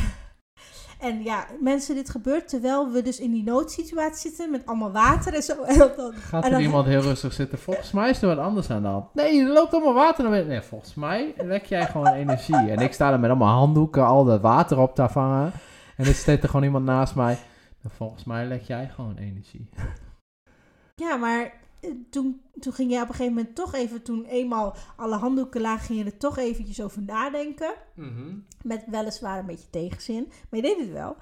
en 1.01 1.23
ja, 1.23 1.47
mensen, 1.61 1.95
dit 1.95 2.11
gebeurt 2.11 2.49
terwijl 2.49 2.91
we 2.91 3.03
dus 3.03 3.21
in 3.21 3.31
die 3.33 3.43
noodsituatie 3.43 4.31
zitten 4.31 4.51
met 4.51 4.67
allemaal 4.67 4.93
water 4.93 5.35
en 5.35 5.43
zo. 5.43 5.63
En 5.63 5.79
dan, 5.79 6.13
gaat 6.15 6.45
er 6.45 6.51
dan- 6.51 6.61
iemand 6.61 6.87
heel 6.87 7.01
rustig 7.01 7.33
zitten? 7.33 7.59
Volgens 7.59 7.93
mij 7.93 8.11
is 8.11 8.23
er 8.23 8.29
wat 8.29 8.39
anders 8.39 8.71
aan 8.71 8.83
de 8.83 8.89
hand. 8.89 9.15
Nee, 9.15 9.41
er 9.41 9.53
loopt 9.53 9.73
allemaal 9.73 9.95
water 9.95 10.23
naar 10.23 10.33
binnen. 10.33 10.51
Nee, 10.51 10.61
volgens 10.63 10.95
mij 10.95 11.35
lek 11.37 11.65
jij 11.65 11.87
gewoon 11.87 12.13
energie. 12.13 12.71
En 12.71 12.79
ik 12.79 12.93
sta 12.93 13.13
er 13.13 13.21
met 13.21 13.31
allemaal 13.31 13.57
handdoeken, 13.59 14.07
al 14.07 14.25
dat 14.25 14.41
water 14.41 14.79
op 14.79 14.95
te 14.95 15.09
vangen. 15.09 15.53
En 15.97 16.07
er 16.07 16.15
staat 16.15 16.43
er 16.43 16.49
gewoon 16.49 16.65
iemand 16.65 16.85
naast 16.85 17.15
mij. 17.15 17.39
En 17.85 17.91
volgens 17.91 18.25
mij 18.25 18.47
lek 18.47 18.63
jij 18.63 18.89
gewoon 18.89 19.17
energie. 19.17 19.69
Ja, 21.03 21.17
maar 21.17 21.53
eh, 21.81 21.91
toen, 22.11 22.41
toen 22.61 22.73
ging 22.73 22.91
je 22.93 22.97
op 23.01 23.09
een 23.09 23.15
gegeven 23.15 23.35
moment 23.35 23.55
toch 23.55 23.75
even, 23.75 24.03
toen 24.03 24.25
eenmaal 24.25 24.75
alle 24.97 25.17
handdoeken 25.17 25.61
lagen, 25.61 25.87
ging 25.87 25.99
je 25.99 26.05
er 26.05 26.17
toch 26.17 26.39
eventjes 26.39 26.83
over 26.83 27.03
nadenken. 27.03 27.75
Met 28.63 28.85
weliswaar 28.87 29.39
een 29.39 29.47
beetje 29.47 29.71
tegenzin, 29.71 30.27
maar 30.27 30.61
je 30.61 30.67
deed 30.67 30.79
het 30.79 30.93
wel. 30.93 31.17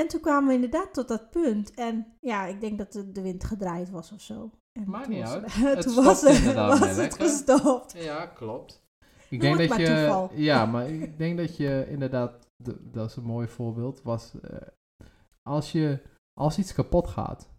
En 0.00 0.08
toen 0.08 0.20
kwamen 0.20 0.48
we 0.48 0.54
inderdaad 0.54 0.94
tot 0.94 1.08
dat 1.08 1.30
punt. 1.30 1.74
En 1.74 2.06
ja, 2.20 2.46
ik 2.46 2.60
denk 2.60 2.78
dat 2.78 2.92
de, 2.92 3.12
de 3.12 3.22
wind 3.22 3.44
gedraaid 3.44 3.90
was 3.90 4.12
of 4.12 4.20
zo. 4.20 4.50
En 4.72 4.90
Maakt 4.90 5.08
niet 5.08 5.22
was 5.22 5.32
uit. 5.32 5.54
het- 5.54 5.82
toen 5.94 6.04
was, 6.04 6.18
stopte 6.18 6.28
het- 6.34 6.38
inderdaad 6.38 6.78
was 6.78 6.88
het 6.88 6.96
lekker. 6.96 7.20
gestopt. 7.20 7.92
Ja, 8.02 8.26
klopt. 8.26 8.82
Ik 9.28 9.42
Noem 9.42 9.56
denk 9.56 9.58
dat 9.58 9.68
maar 9.68 9.80
je. 9.80 9.86
toeval. 9.86 10.30
Ja, 10.34 10.66
maar 10.66 10.88
ik 10.88 11.18
denk 11.18 11.36
dat 11.38 11.56
je 11.56 11.86
inderdaad. 11.88 12.46
de- 12.56 12.90
dat 12.90 13.10
is 13.10 13.16
een 13.16 13.24
mooi 13.24 13.48
voorbeeld. 13.48 14.02
Was. 14.02 14.34
eh, 14.40 14.56
als 15.48 15.72
je. 15.72 16.02
Als 16.40 16.58
iets 16.58 16.74
kapot 16.74 17.06
gaat. 17.06 17.50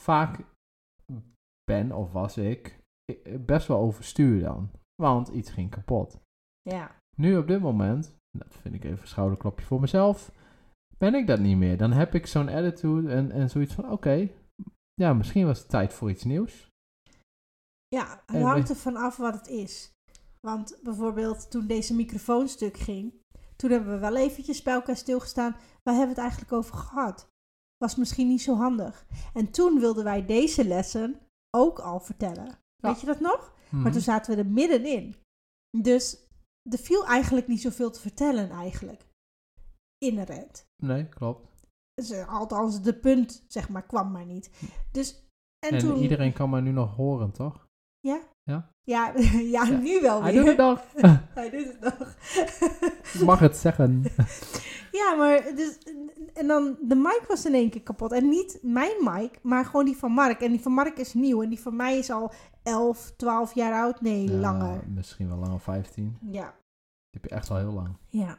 Vaak 0.00 0.44
ben 1.64 1.92
of 1.92 2.12
was 2.12 2.36
ik. 2.36 2.78
eh, 3.04 3.38
best 3.40 3.66
wel 3.66 3.78
overstuur 3.78 4.40
dan. 4.40 4.70
Want 5.02 5.28
iets 5.28 5.50
ging 5.50 5.70
kapot. 5.70 6.20
Ja, 6.62 6.96
Nu 7.16 7.36
op 7.36 7.46
dit 7.46 7.60
moment. 7.60 8.16
Dat 8.38 8.54
vind 8.56 8.74
ik 8.74 8.84
even 8.84 9.00
een 9.00 9.06
schouderklopje 9.08 9.66
voor 9.66 9.80
mezelf. 9.80 10.32
Ben 10.98 11.14
ik 11.14 11.26
dat 11.26 11.38
niet 11.40 11.56
meer. 11.56 11.76
Dan 11.76 11.92
heb 11.92 12.14
ik 12.14 12.26
zo'n 12.26 12.48
attitude 12.48 13.10
en, 13.12 13.30
en 13.30 13.50
zoiets 13.50 13.74
van: 13.74 13.90
oké. 13.90 14.28
ja, 14.94 15.12
misschien 15.14 15.46
was 15.46 15.58
het 15.58 15.68
tijd 15.68 15.92
voor 15.92 16.10
iets 16.10 16.24
nieuws. 16.24 16.68
ja 17.88 18.22
het 18.26 18.42
hangt 18.42 18.68
er 18.68 18.76
van 18.76 18.96
af 18.96 19.16
wat 19.16 19.34
het 19.34 19.46
is. 19.48 19.92
Want 20.40 20.78
bijvoorbeeld 20.82 21.50
toen 21.50 21.66
deze 21.66 21.94
microfoon 21.94 22.48
stuk 22.48 22.76
ging, 22.76 23.12
toen 23.56 23.70
hebben 23.70 23.90
we 23.92 23.98
wel 23.98 24.16
eventjes 24.16 24.62
bij 24.62 24.74
elkaar 24.74 24.96
stilgestaan. 24.96 25.52
Waar 25.82 25.94
hebben 25.94 26.14
we 26.14 26.20
het 26.20 26.30
eigenlijk 26.30 26.52
over 26.52 26.74
gehad? 26.76 27.28
Was 27.76 27.96
misschien 27.96 28.28
niet 28.28 28.42
zo 28.42 28.54
handig. 28.56 29.06
En 29.34 29.50
toen 29.50 29.80
wilden 29.80 30.04
wij 30.04 30.26
deze 30.26 30.64
lessen 30.64 31.20
ook 31.56 31.78
al 31.78 32.00
vertellen. 32.00 32.46
Ja. 32.46 32.88
Weet 32.88 33.00
je 33.00 33.06
dat 33.06 33.20
nog? 33.20 33.52
Maar 33.70 33.80
Mhm. 33.80 33.92
toen 33.92 34.00
zaten 34.00 34.34
we 34.36 34.42
er 34.42 34.48
middenin. 34.48 35.16
Dus 35.78 36.26
er 36.70 36.78
viel 36.78 37.06
eigenlijk 37.06 37.48
niet 37.48 37.60
zoveel 37.60 37.90
te 37.90 38.00
vertellen 38.00 38.50
eigenlijk. 38.50 39.06
Inherent. 39.98 40.66
Nee, 40.82 41.08
klopt. 41.08 41.48
Dus, 41.94 42.10
eh, 42.10 42.28
althans, 42.28 42.82
de 42.82 42.94
punt, 42.98 43.44
zeg 43.48 43.68
maar, 43.68 43.86
kwam 43.86 44.10
maar 44.12 44.26
niet. 44.26 44.50
Dus, 44.92 45.22
en, 45.66 45.70
En, 45.72 45.78
toen... 45.78 45.96
iedereen 46.02 46.32
kan 46.32 46.50
me 46.50 46.60
nu 46.60 46.70
nog 46.70 46.96
horen, 46.96 47.32
toch? 47.32 47.66
Ja? 48.00 48.20
Ja? 48.44 48.72
Ja, 48.82 49.12
ja, 49.56 49.64
Ja. 49.64 49.64
nu 49.64 50.00
wel 50.00 50.22
Hij 50.22 50.32
weer. 50.32 50.40
doet 50.40 50.48
het 50.50 50.56
nog. 50.58 50.80
Hij 51.34 51.50
doet 51.50 51.66
het 51.66 51.80
nog. 51.80 52.14
Ik 53.14 53.20
mag 53.30 53.38
het 53.38 53.56
zeggen. 53.56 54.02
ja, 54.92 55.14
maar 55.14 55.42
dus, 55.54 55.78
en 56.34 56.46
dan 56.46 56.76
de 56.82 56.94
mic 56.94 57.24
was 57.28 57.44
in 57.46 57.54
één 57.54 57.70
keer 57.70 57.82
kapot. 57.82 58.12
En 58.12 58.28
niet 58.28 58.58
mijn 58.62 58.96
mic, 59.00 59.38
maar 59.42 59.64
gewoon 59.64 59.84
die 59.84 59.96
van 59.96 60.12
Mark. 60.12 60.40
En 60.40 60.50
die 60.50 60.60
van 60.60 60.72
Mark 60.72 60.98
is 60.98 61.14
nieuw. 61.14 61.42
En 61.42 61.48
die 61.48 61.60
van 61.60 61.76
mij 61.76 61.98
is 61.98 62.10
al 62.10 62.32
11, 62.62 63.12
12 63.16 63.54
jaar 63.54 63.82
oud. 63.82 64.00
Nee, 64.00 64.24
Ja, 64.30 64.36
langer. 64.38 64.84
Misschien 64.88 65.28
wel 65.28 65.38
langer, 65.38 65.60
15. 65.60 66.18
Ja. 66.20 66.54
Die 67.10 67.20
heb 67.22 67.24
je 67.24 67.30
echt 67.36 67.50
al 67.50 67.56
heel 67.56 67.72
lang. 67.72 67.96
Ja. 68.08 68.38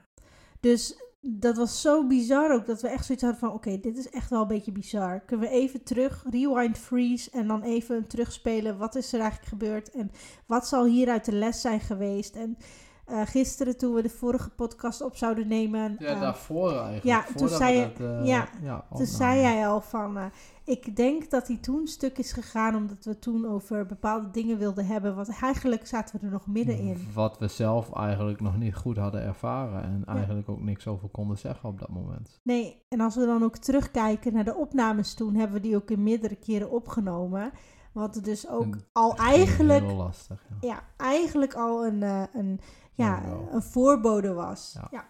Dus 0.60 1.00
dat 1.28 1.58
was 1.58 1.82
zo 1.82 2.08
bizar 2.08 2.54
ook, 2.54 2.66
dat 2.66 2.82
we 2.82 2.88
echt 2.88 3.06
zoiets 3.06 3.24
hadden 3.24 3.42
van, 3.42 3.52
oké, 3.54 3.80
dit 3.80 3.98
is 3.98 4.10
echt 4.10 4.30
wel 4.30 4.42
een 4.42 4.48
beetje 4.48 4.72
bizar. 4.72 5.20
Kunnen 5.20 5.50
we 5.50 5.54
even 5.54 5.84
terug, 5.84 6.26
rewind, 6.30 6.78
freeze 6.78 7.30
en 7.32 7.48
dan 7.48 7.62
even 7.62 8.08
terugspelen. 8.08 8.78
Wat 8.78 8.96
is 8.96 9.14
er 9.14 9.20
eigenlijk 9.20 9.50
gebeurd 9.50 9.92
en 9.92 10.12
wat 10.46 10.68
zal 10.68 10.86
hieruit 10.86 11.26
de 11.26 11.32
les 11.32 11.62
zijn 11.62 11.80
geweest? 11.80 12.36
En 12.36 12.58
eh, 13.06 13.22
gisteren 13.26 13.78
toen 13.78 13.94
we 13.94 14.02
de 14.02 14.10
vorige 14.10 14.50
podcast 14.50 15.02
op 15.02 15.16
zouden 15.16 15.48
nemen... 15.48 15.96
Ja, 16.00 16.08
eh, 16.08 16.22
daarvoor 16.22 16.72
eigenlijk. 16.72 17.04
ja, 17.04 17.26
toen 17.36 17.50
zei 17.50 17.82
dat, 17.82 18.00
eh, 18.00 18.26
ja, 18.26 18.48
ja, 18.62 18.86
Toen 18.96 19.06
zei 19.06 19.40
jij 19.40 19.68
al 19.68 19.82
van, 19.82 20.32
ik 20.64 20.96
denk 20.96 21.30
dat 21.30 21.48
hij 21.48 21.58
toen 21.58 21.88
stuk 21.88 22.18
is 22.18 22.32
gegaan 22.32 22.76
omdat 22.76 23.06
we 23.06 23.20
toen 23.20 23.48
over 23.48 23.86
bepaalde 23.86 24.32
dingen 24.32 24.58
wilden 24.58 24.86
hebben. 24.86 25.16
Want 25.16 25.40
eigenlijk 25.42 25.88
zaten 25.88 26.20
we 26.20 26.26
er 26.26 26.32
nog 26.32 26.48
middenin. 26.48 27.08
Wat 27.14 27.38
we 27.38 27.48
zelf 27.48 27.94
eigenlijk 27.94 28.42
nog 28.42 28.58
niet 28.58 28.76
goed 28.76 28.98
hadden 28.98 29.22
ervaren. 29.22 29.84
En 29.84 30.04
eigenlijk 30.06 30.50
ook 30.50 30.62
niks 30.62 30.88
over 30.88 31.10
konden 31.10 31.38
zeggen 31.38 31.70
op 31.70 31.80
dat 31.80 31.90
moment. 31.90 32.40
Nee, 32.44 32.86
en 32.90 33.02
als 33.02 33.16
we 33.16 33.26
dan 33.26 33.44
ook 33.44 33.58
terugkijken 33.58 34.34
naar 34.34 34.44
de 34.44 34.56
opnames 34.56 35.14
toen, 35.14 35.36
hebben 35.36 35.56
we 35.56 35.68
die 35.68 35.76
ook 35.76 35.92
in 35.92 36.04
meerdere 36.04 36.36
keren 36.36 36.72
opgenomen. 36.72 37.52
Wat 37.92 38.20
dus 38.24 38.48
ook 38.48 38.64
En 38.64 38.86
al 38.92 39.16
eigenlijk, 39.16 39.86
Heel 39.86 39.96
lastig, 39.96 40.46
ja. 40.50 40.68
ja, 40.68 40.84
eigenlijk 40.98 41.54
al 41.54 41.86
een, 41.86 42.02
een, 42.34 42.60
ja, 42.96 43.24
een 43.52 43.62
voorbode 43.62 44.34
was. 44.34 44.78
Ja. 44.82 44.88
Ja. 44.92 45.06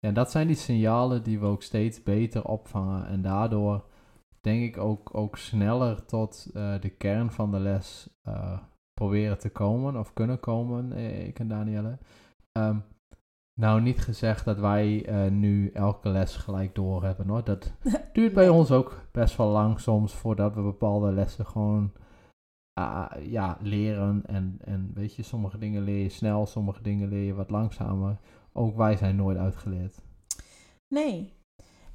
En 0.00 0.14
dat 0.14 0.30
zijn 0.30 0.46
die 0.46 0.56
signalen 0.56 1.22
die 1.22 1.40
we 1.40 1.46
ook 1.46 1.62
steeds 1.62 2.02
beter 2.02 2.44
opvangen. 2.44 3.06
En 3.06 3.22
daardoor 3.22 3.84
denk 4.40 4.62
ik 4.62 4.76
ook, 4.78 5.10
ook 5.12 5.36
sneller 5.36 6.04
tot 6.04 6.50
eh, 6.54 6.80
de 6.80 6.88
kern 6.90 7.30
van 7.30 7.50
de 7.50 7.58
les 7.58 8.08
eh, 8.22 8.58
proberen 8.94 9.38
te 9.38 9.50
komen 9.50 9.96
of 9.96 10.12
kunnen 10.12 10.40
komen, 10.40 10.92
eh, 10.92 11.26
ik 11.26 11.38
en 11.38 11.48
Danielle. 11.48 11.98
Ehm, 12.52 12.78
nou, 13.60 13.80
niet 13.80 14.00
gezegd 14.00 14.44
dat 14.44 14.58
wij 14.58 15.06
nu 15.30 15.70
elke 15.70 16.08
les 16.08 16.36
gelijk 16.36 16.74
door 16.74 17.04
hebben 17.04 17.28
hoor. 17.28 17.44
Dat 17.44 17.72
duurt 18.12 18.32
bij 18.32 18.46
Nee. 18.46 18.52
ons 18.52 18.70
ook 18.70 19.00
best 19.12 19.36
wel 19.36 19.48
lang 19.48 19.80
soms 19.80 20.14
voordat 20.14 20.54
we 20.54 20.62
bepaalde 20.62 21.12
lessen 21.12 21.46
gewoon 21.46 21.92
ah, 22.74 23.10
ja, 23.20 23.58
leren. 23.60 24.22
En, 24.26 24.58
en 24.64 24.90
weet 24.94 25.14
je, 25.14 25.22
sommige 25.22 25.58
dingen 25.58 25.82
leer 25.82 26.02
je 26.02 26.08
snel, 26.08 26.46
sommige 26.46 26.82
dingen 26.82 27.08
leer 27.08 27.24
je 27.24 27.34
wat 27.34 27.50
langzamer. 27.50 28.16
Ook 28.52 28.76
wij 28.76 28.96
zijn 28.96 29.16
nooit 29.16 29.38
uitgeleerd. 29.38 30.02
Nee. 30.94 31.32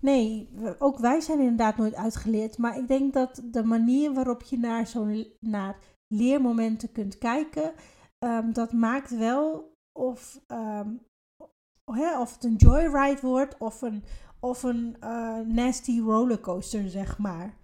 Nee, 0.02 0.50
ook 0.80 0.98
wij 1.00 1.22
zijn 1.22 1.40
inderdaad 1.40 1.78
nooit 1.78 1.96
uitgeleerd. 1.96 2.58
Maar 2.58 2.78
ik 2.78 2.88
denk 2.88 3.14
dat 3.14 3.42
de 3.52 3.64
manier 3.64 4.14
waarop 4.14 4.42
je 4.42 4.58
naar 4.58 4.88
zo'n 4.88 5.28
naar 5.40 5.78
leermomenten 6.08 6.92
kunt 6.92 7.18
kijken, 7.18 7.74
ehm, 8.20 8.52
dat 8.52 8.74
maakt 8.74 9.18
wel 9.18 9.74
of, 10.00 10.40
ehm, 10.48 10.90
hè, 11.92 12.20
of 12.20 12.34
het 12.34 12.44
een 12.44 12.56
joyride 12.56 13.22
wordt 13.22 13.58
of 13.58 13.82
een, 13.82 14.04
of 14.40 14.64
een 14.64 14.96
eh, 15.00 15.40
nasty 15.40 16.00
rollercoaster, 16.00 16.90
zeg 16.90 17.18
maar. 17.18 17.58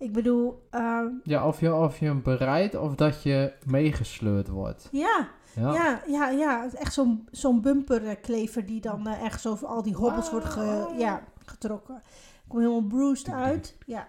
Ik 0.00 0.12
bedoel, 0.12 0.66
ehm, 0.70 1.08
Ja, 1.22 1.46
of 1.46 1.60
je, 1.60 1.74
of 1.74 1.98
je 1.98 2.06
hem 2.06 2.22
bereidt 2.22 2.74
of 2.74 2.94
dat 2.94 3.22
je 3.22 3.52
meegesleurd 3.66 4.48
wordt. 4.48 4.88
ja, 4.92 5.28
Ja. 5.54 5.72
ja, 5.74 6.02
ja, 6.06 6.28
Echt 6.72 6.92
zo'n 6.92 7.28
zo'n 7.30 7.60
bumperklever 7.60 8.66
die 8.66 8.80
dan 8.80 9.06
eh, 9.06 9.22
echt 9.22 9.46
over 9.46 9.66
al 9.66 9.82
die 9.82 9.94
hobbels 9.94 10.30
wordt 10.30 10.46
ge- 10.46 10.94
ja, 10.96 11.24
getrokken. 11.44 11.96
Ik 12.04 12.48
kom 12.48 12.58
helemaal 12.58 12.82
bruised 12.86 13.28
uit. 13.30 13.76
Ja, 13.86 14.08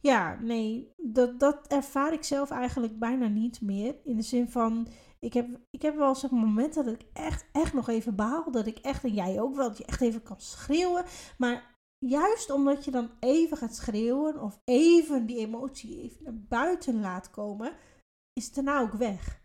ja 0.00 0.38
nee, 0.40 0.92
dat, 0.96 1.40
dat 1.40 1.66
ervaar 1.68 2.12
ik 2.12 2.24
zelf 2.24 2.50
eigenlijk 2.50 2.98
bijna 2.98 3.26
niet 3.26 3.60
meer. 3.60 3.94
In 4.04 4.16
de 4.16 4.22
zin 4.22 4.48
van, 4.50 4.86
ik 5.18 5.32
heb, 5.32 5.46
ik 5.70 5.82
heb 5.82 5.96
wel 5.96 6.14
maar 6.14 6.40
momenten 6.40 6.84
dat 6.84 6.94
ik 6.94 7.06
echt, 7.12 7.44
echt 7.52 7.72
nog 7.74 7.88
even 7.88 8.14
baal. 8.14 8.50
Dat 8.50 8.66
ik 8.66 8.78
echt, 8.78 9.04
en 9.04 9.14
jij 9.14 9.40
ook 9.40 9.54
wel, 9.56 9.68
dat 9.68 9.78
je 9.78 9.84
echt 9.84 10.00
even 10.00 10.22
kan 10.22 10.40
schreeuwen. 10.40 11.04
Maar 11.38 11.73
juist 12.08 12.50
omdat 12.50 12.84
je 12.84 12.90
dan 12.90 13.10
even 13.20 13.56
gaat 13.56 13.74
schreeuwen 13.74 14.40
of 14.40 14.60
even 14.64 15.26
die 15.26 15.38
emotie 15.38 16.02
even 16.02 16.24
naar 16.24 16.38
buiten 16.48 17.00
laat 17.00 17.30
komen, 17.30 17.76
is 18.32 18.44
het 18.44 18.54
daarna 18.54 18.80
ook 18.80 18.92
weg. 18.92 19.42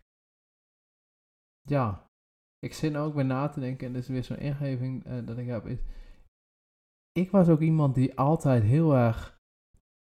Ja. 1.68 2.08
Ik 2.58 2.74
zit 2.74 2.92
nou 2.92 3.08
ook 3.08 3.14
weer 3.14 3.24
na 3.24 3.48
te 3.48 3.60
denken 3.60 3.86
en 3.86 3.92
dit 3.92 4.02
is 4.02 4.08
weer 4.08 4.24
zo'n 4.24 4.36
ingeving 4.36 5.04
eh, 5.04 5.26
dat 5.26 5.38
ik 5.38 5.46
heb. 5.46 5.78
Ik 7.12 7.30
was 7.30 7.48
ook 7.48 7.60
iemand 7.60 7.94
die 7.94 8.18
altijd 8.18 8.62
heel 8.62 8.94
erg 8.94 9.38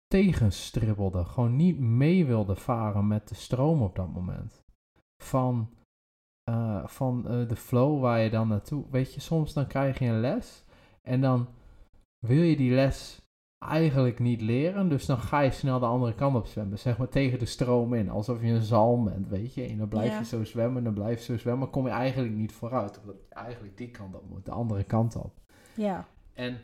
tegenstribbelde. 0.06 1.24
Gewoon 1.24 1.56
niet 1.56 1.78
mee 1.78 2.26
wilde 2.26 2.56
varen 2.56 3.06
met 3.06 3.28
de 3.28 3.34
stroom 3.34 3.82
op 3.82 3.96
dat 3.96 4.12
moment. 4.12 4.64
Van, 5.22 5.74
eh, 6.50 6.86
van 6.86 7.28
eh, 7.28 7.48
de 7.48 7.56
flow 7.56 8.00
waar 8.00 8.20
je 8.20 8.30
dan 8.30 8.48
naartoe... 8.48 8.90
Weet 8.90 9.14
je, 9.14 9.20
soms 9.20 9.52
dan 9.52 9.66
krijg 9.66 9.98
je 9.98 10.06
een 10.06 10.20
les 10.20 10.64
en 11.02 11.20
dan 11.20 11.48
wil 12.26 12.42
je 12.42 12.56
die 12.56 12.74
les 12.74 13.26
eigenlijk 13.58 14.18
niet 14.18 14.40
leren. 14.40 14.88
Dus 14.88 15.06
dan 15.06 15.18
ga 15.18 15.40
je 15.40 15.50
snel 15.50 15.78
de 15.78 15.86
andere 15.86 16.14
kant 16.14 16.36
op 16.36 16.46
zwemmen. 16.46 16.78
Zeg 16.78 16.98
maar 16.98 17.08
tegen 17.08 17.38
de 17.38 17.44
stroom 17.44 17.94
in. 17.94 18.10
Alsof 18.10 18.42
je 18.42 18.48
een 18.48 18.62
zalm 18.62 19.04
bent, 19.04 19.28
weet 19.28 19.54
je. 19.54 19.62
En 19.62 19.78
dan 19.78 19.88
blijf 19.88 20.10
Ja. 20.10 20.18
je 20.18 20.24
zo 20.24 20.44
zwemmen, 20.44 20.84
dan 20.84 20.94
blijf 20.94 21.18
je 21.18 21.24
zo 21.32 21.38
zwemmen. 21.38 21.70
kom 21.70 21.84
je 21.84 21.90
eigenlijk 21.90 22.34
niet 22.34 22.52
vooruit. 22.52 23.00
Omdat 23.00 23.16
je 23.28 23.34
eigenlijk 23.34 23.76
die 23.76 23.90
kant 23.90 24.14
op 24.14 24.28
moet, 24.28 24.44
de 24.44 24.50
andere 24.50 24.84
kant 24.84 25.16
op. 25.16 25.40
Ja. 25.74 26.06
En 26.32 26.58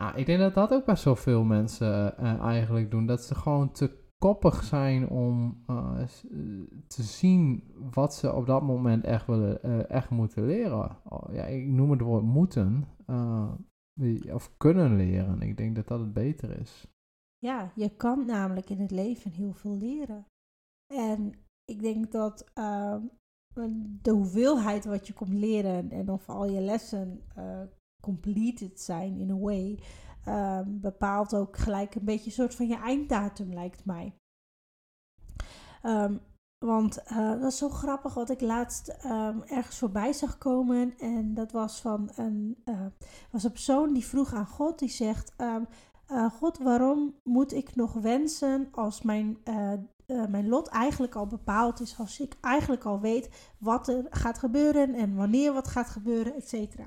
nou, 0.00 0.16
ik 0.16 0.26
denk 0.26 0.38
dat 0.38 0.54
dat 0.54 0.72
ook 0.72 0.84
best 0.84 1.04
wel 1.04 1.16
veel 1.16 1.44
mensen 1.44 2.18
eh, 2.18 2.40
eigenlijk 2.40 2.90
doen. 2.90 3.06
Dat 3.06 3.22
ze 3.22 3.34
gewoon 3.34 3.70
te 3.70 4.00
koppig 4.18 4.64
zijn 4.64 5.08
om 5.08 5.62
eh, 5.66 6.00
eh, 6.00 6.06
te 6.86 7.02
zien 7.02 7.72
wat 7.92 8.14
ze 8.14 8.32
op 8.32 8.46
dat 8.46 8.62
moment 8.62 9.04
echt, 9.04 9.26
willen, 9.26 9.88
echt 9.88 10.10
moeten 10.10 10.46
leren. 10.46 10.96
Oh, 11.08 11.34
ja, 11.34 11.44
ik 11.44 11.66
noem 11.66 11.90
het 11.90 12.00
woord 12.00 12.24
moeten. 12.24 12.86
Of 14.32 14.56
kunnen 14.56 14.96
leren. 14.96 15.40
Ik 15.40 15.56
denk 15.56 15.76
dat 15.76 15.88
dat 15.88 16.00
het 16.00 16.12
beter 16.12 16.60
is. 16.60 16.86
Ja, 17.38 17.72
je 17.74 17.96
kan 17.96 18.26
namelijk 18.26 18.70
in 18.70 18.80
het 18.80 18.90
leven 18.90 19.30
heel 19.30 19.52
veel 19.52 19.76
leren. 19.76 20.26
En 20.94 21.32
ik 21.64 21.80
denk 21.80 22.12
dat 22.12 22.50
ehm, 22.54 23.02
de 24.02 24.10
hoeveelheid 24.10 24.84
wat 24.84 25.06
je 25.06 25.12
komt 25.12 25.32
leren 25.32 25.90
en 25.90 26.10
of 26.10 26.28
al 26.28 26.50
je 26.50 26.60
lessen 26.60 27.22
eh, 27.34 27.62
completed 28.02 28.80
zijn 28.80 29.16
in 29.16 29.30
a 29.30 29.38
way, 29.38 29.78
ehm, 30.24 30.80
bepaalt 30.80 31.34
ook 31.34 31.56
gelijk 31.56 31.94
een 31.94 32.04
beetje 32.04 32.26
een 32.26 32.32
soort 32.32 32.54
van 32.54 32.68
je 32.68 32.76
einddatum, 32.76 33.52
lijkt 33.52 33.84
mij. 33.84 34.14
Ehm, 35.82 36.16
want 36.62 37.02
eh, 37.02 37.30
dat 37.30 37.52
is 37.52 37.58
zo 37.58 37.68
grappig 37.68 38.14
wat 38.14 38.30
ik 38.30 38.40
laatst 38.40 38.88
ehm, 38.88 39.38
ergens 39.46 39.78
voorbij 39.78 40.12
zag 40.12 40.38
komen. 40.38 40.94
En 40.98 41.34
dat 41.34 41.52
was 41.52 41.80
van 41.80 42.10
een, 42.16 42.56
eh, 42.64 42.86
was 43.30 43.44
een 43.44 43.52
persoon 43.52 43.92
die 43.92 44.06
vroeg 44.06 44.34
aan 44.34 44.46
God, 44.46 44.78
die 44.78 44.88
zegt... 44.88 45.32
ehm, 45.36 45.62
eh, 46.06 46.30
God, 46.30 46.58
waarom 46.58 47.14
moet 47.24 47.54
ik 47.54 47.74
nog 47.74 47.92
wensen 47.92 48.68
als 48.70 49.02
mijn, 49.02 49.38
mijn 50.28 50.48
lot 50.48 50.68
eigenlijk 50.68 51.14
al 51.14 51.26
bepaald 51.26 51.80
is? 51.80 51.98
Als 51.98 52.20
ik 52.20 52.36
eigenlijk 52.40 52.84
al 52.84 53.00
weet 53.00 53.52
wat 53.58 53.88
er 53.88 54.06
gaat 54.10 54.38
gebeuren 54.38 54.94
en 54.94 55.14
wanneer 55.14 55.52
wat 55.52 55.68
gaat 55.68 55.88
gebeuren, 55.88 56.34
et 56.34 56.48
cetera. 56.48 56.84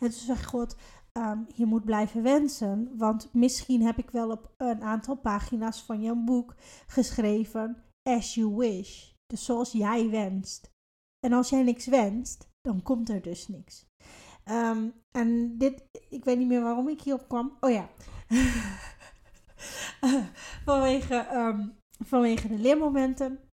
En 0.00 0.10
toen 0.10 0.10
zegt 0.10 0.46
God, 0.46 0.76
ehm, 1.12 1.38
je 1.54 1.66
moet 1.66 1.84
blijven 1.84 2.22
wensen, 2.22 2.90
want 2.96 3.28
misschien 3.32 3.82
heb 3.82 3.98
ik 3.98 4.10
wel 4.10 4.30
op 4.30 4.50
een 4.56 4.82
aantal 4.82 5.14
pagina's 5.14 5.82
van 5.82 6.00
jouw 6.00 6.24
boek 6.24 6.54
geschreven 6.86 7.82
as 8.02 8.34
you 8.34 8.56
wish. 8.56 9.12
Dus 9.26 9.44
zoals 9.44 9.72
jij 9.72 10.10
wenst. 10.10 10.72
En 11.20 11.32
als 11.32 11.48
jij 11.48 11.62
niks 11.62 11.86
wenst, 11.86 12.48
dan 12.60 12.82
komt 12.82 13.08
er 13.08 13.22
dus 13.22 13.48
niks. 13.48 13.86
Ehm, 14.44 14.88
en 15.10 15.58
dit, 15.58 15.84
ik 16.08 16.24
weet 16.24 16.38
niet 16.38 16.48
meer 16.48 16.62
waarom 16.62 16.88
ik 16.88 17.00
hierop 17.00 17.28
kwam. 17.28 17.56
Oh 17.60 17.70
ja. 17.70 17.88
vanwege, 20.64 21.14
ehm, 21.14 21.68
vanwege 22.04 22.48
de 22.48 22.58
leermomenten. 22.58 23.47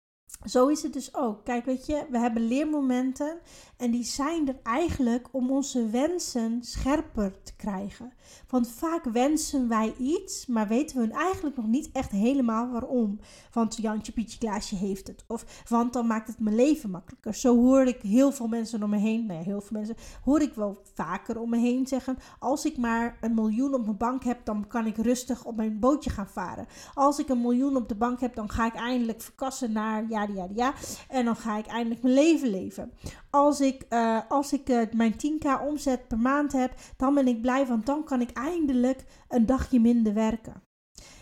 Zo 0.44 0.68
is 0.68 0.82
het 0.82 0.92
dus 0.92 1.14
ook. 1.14 1.44
Kijk, 1.44 1.64
weet 1.64 1.86
je, 1.86 2.06
we 2.10 2.18
hebben 2.18 2.46
leermomenten 2.46 3.38
en 3.76 3.90
die 3.90 4.04
zijn 4.04 4.48
er 4.48 4.56
eigenlijk 4.62 5.28
om 5.30 5.50
onze 5.50 5.90
wensen 5.90 6.62
scherper 6.62 7.42
te 7.42 7.56
krijgen. 7.56 8.12
Want 8.48 8.68
vaak 8.68 9.04
wensen 9.04 9.68
wij 9.68 9.94
iets, 9.98 10.46
maar 10.46 10.68
weten 10.68 11.00
we 11.00 11.14
eigenlijk 11.14 11.56
nog 11.56 11.66
niet 11.66 11.90
echt 11.92 12.10
helemaal 12.10 12.70
waarom. 12.70 13.18
Want 13.52 13.76
Jantje, 13.76 14.12
Pietje, 14.12 14.38
Klaasje 14.38 14.76
heeft 14.76 15.06
het. 15.06 15.24
Of 15.26 15.64
want 15.68 15.92
dan 15.92 16.06
maakt 16.06 16.28
het 16.28 16.38
mijn 16.38 16.56
leven 16.56 16.90
makkelijker. 16.90 17.34
Zo 17.34 17.56
hoor 17.56 17.84
ik 17.84 18.02
heel 18.02 18.32
veel 18.32 18.48
mensen 18.48 18.82
om 18.82 18.90
me 18.90 18.98
heen, 18.98 19.26
nou 19.26 19.38
ja, 19.38 19.44
heel 19.44 19.60
veel 19.60 19.76
mensen, 19.76 19.96
hoor 20.24 20.40
ik 20.40 20.54
wel 20.54 20.82
vaker 20.94 21.40
om 21.40 21.50
me 21.50 21.58
heen 21.58 21.86
zeggen. 21.86 22.18
Als 22.38 22.64
ik 22.64 22.76
maar 22.76 23.18
een 23.20 23.34
miljoen 23.34 23.74
op 23.74 23.84
mijn 23.84 23.96
bank 23.96 24.24
heb, 24.24 24.44
dan 24.44 24.66
kan 24.66 24.86
ik 24.86 24.96
rustig 24.96 25.44
op 25.44 25.56
mijn 25.56 25.78
bootje 25.78 26.10
gaan 26.10 26.28
varen. 26.28 26.66
Als 26.94 27.18
ik 27.18 27.28
een 27.28 27.40
miljoen 27.40 27.76
op 27.76 27.88
de 27.88 27.94
bank 27.94 28.20
heb, 28.20 28.34
dan 28.34 28.50
ga 28.50 28.66
ik 28.66 28.74
eindelijk 28.74 29.20
verkassen 29.20 29.72
naar 29.72 30.08
ja, 30.08 30.26
ja, 30.34 30.48
ja. 30.54 30.74
En 31.08 31.24
dan 31.24 31.36
ga 31.36 31.58
ik 31.58 31.66
eindelijk 31.66 32.02
mijn 32.02 32.14
leven 32.14 32.48
leven. 32.50 32.92
Als 33.30 33.60
ik, 33.60 33.86
eh, 33.88 34.18
als 34.28 34.52
ik 34.52 34.68
eh, 34.68 34.82
mijn 34.92 35.16
10k 35.16 35.62
omzet 35.66 36.08
per 36.08 36.18
maand 36.18 36.52
heb, 36.52 36.74
dan 36.96 37.14
ben 37.14 37.28
ik 37.28 37.40
blij, 37.40 37.66
want 37.66 37.86
dan 37.86 38.04
kan 38.04 38.20
ik 38.20 38.30
eindelijk 38.30 39.04
een 39.28 39.46
dagje 39.46 39.80
minder 39.80 40.14
werken. 40.14 40.62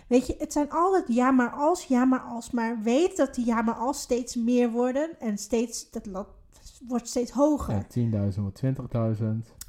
Weet 0.09 0.27
je, 0.27 0.35
het 0.39 0.53
zijn 0.53 0.71
altijd 0.71 1.05
ja 1.09 1.31
maar 1.31 1.51
als, 1.51 1.85
ja 1.85 2.05
maar 2.05 2.21
als, 2.21 2.51
maar 2.51 2.83
weet 2.83 3.17
dat 3.17 3.35
die 3.35 3.47
ja 3.47 3.63
maar 3.63 3.75
als 3.75 4.01
steeds 4.01 4.35
meer 4.35 4.71
worden 4.71 5.21
en 5.21 5.39
steeds, 5.39 5.91
dat, 5.91 6.27
wordt 6.87 7.09
steeds 7.09 7.31
hoger. 7.31 7.75
Ja, 7.75 8.31
10.000 8.33 8.41
wordt 8.41 8.63
20.000. 9.21 9.27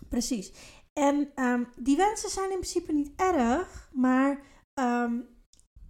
Precies. 0.10 0.54
En 0.94 1.30
ehm, 1.36 1.64
die 1.76 1.98
wensen 1.98 2.30
zijn 2.30 2.52
in 2.52 2.60
principe 2.60 2.94
niet 2.94 3.12
erg, 3.16 3.90
maar 3.94 4.40
ehm, 4.74 5.14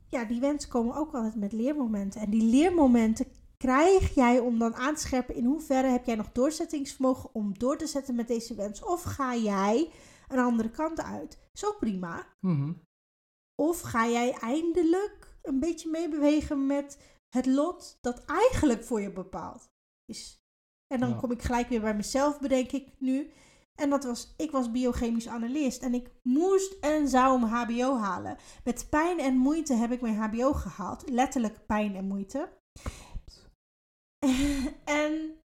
ja, 0.09 0.25
die 0.25 0.39
wensen 0.39 0.69
komen 0.69 0.95
ook 0.95 1.13
altijd 1.13 1.35
met 1.35 1.53
leermomenten. 1.53 2.21
En 2.21 2.29
die 2.29 2.43
leermomenten 2.43 3.25
krijg 3.62 4.15
jij 4.15 4.39
om 4.39 4.60
dan 4.60 4.76
aan 4.76 4.95
te 4.95 5.02
scherpen 5.02 5.36
in 5.36 5.45
hoeverre 5.45 5.88
heb 5.88 6.06
jij 6.06 6.15
nog 6.15 6.32
doorzettingsvermogen 6.32 7.30
om 7.34 7.58
door 7.58 7.78
te 7.78 7.88
zetten 7.88 8.15
met 8.15 8.28
deze 8.28 8.56
wens. 8.56 8.84
Of 8.84 9.04
ga 9.04 9.36
jij 9.36 9.91
een 10.28 10.39
andere 10.39 10.69
kant 10.69 11.02
uit. 11.04 11.39
Is 11.54 11.65
ook 11.65 11.80
prima. 11.80 12.28
Mhm. 12.39 12.74
Of 13.56 13.82
ga 13.82 14.08
jij 14.08 14.34
eindelijk 14.34 15.38
een 15.41 15.60
beetje 15.60 15.89
meebewegen 15.89 16.65
met 16.65 16.97
het 17.30 17.45
lot 17.45 17.97
dat 18.02 18.26
eigenlijk 18.26 18.84
voor 18.84 19.02
je 19.02 19.12
bepaald 19.12 19.69
is. 20.06 20.43
En 20.88 21.00
dan 21.00 21.10
Ja. 21.10 21.15
kom 21.15 21.32
ik 21.32 21.41
gelijk 21.41 21.69
weer 21.69 21.82
bij 21.82 21.95
mezelf, 21.95 22.39
bedenk 22.39 22.71
ik 22.71 22.88
nu. 23.00 23.32
En 23.76 23.89
dat 23.89 24.04
was, 24.04 24.34
ik 24.38 24.52
was 24.52 24.71
biochemisch 24.71 25.28
analist 25.28 25.82
en 25.82 25.93
ik 25.93 26.12
moest 26.24 26.74
en 26.80 27.08
zou 27.08 27.39
mijn 27.39 27.52
HBO 27.52 27.97
halen. 27.97 28.38
Met 28.63 28.88
pijn 28.89 29.19
en 29.19 29.38
moeite 29.38 29.74
heb 29.74 29.91
ik 29.91 30.02
mijn 30.02 30.15
HBO 30.17 30.54
gehaald. 30.54 31.10
Letterlijk 31.10 31.65
pijn 31.65 31.95
en 31.95 32.06
moeite. 32.08 32.60
en 35.01 35.39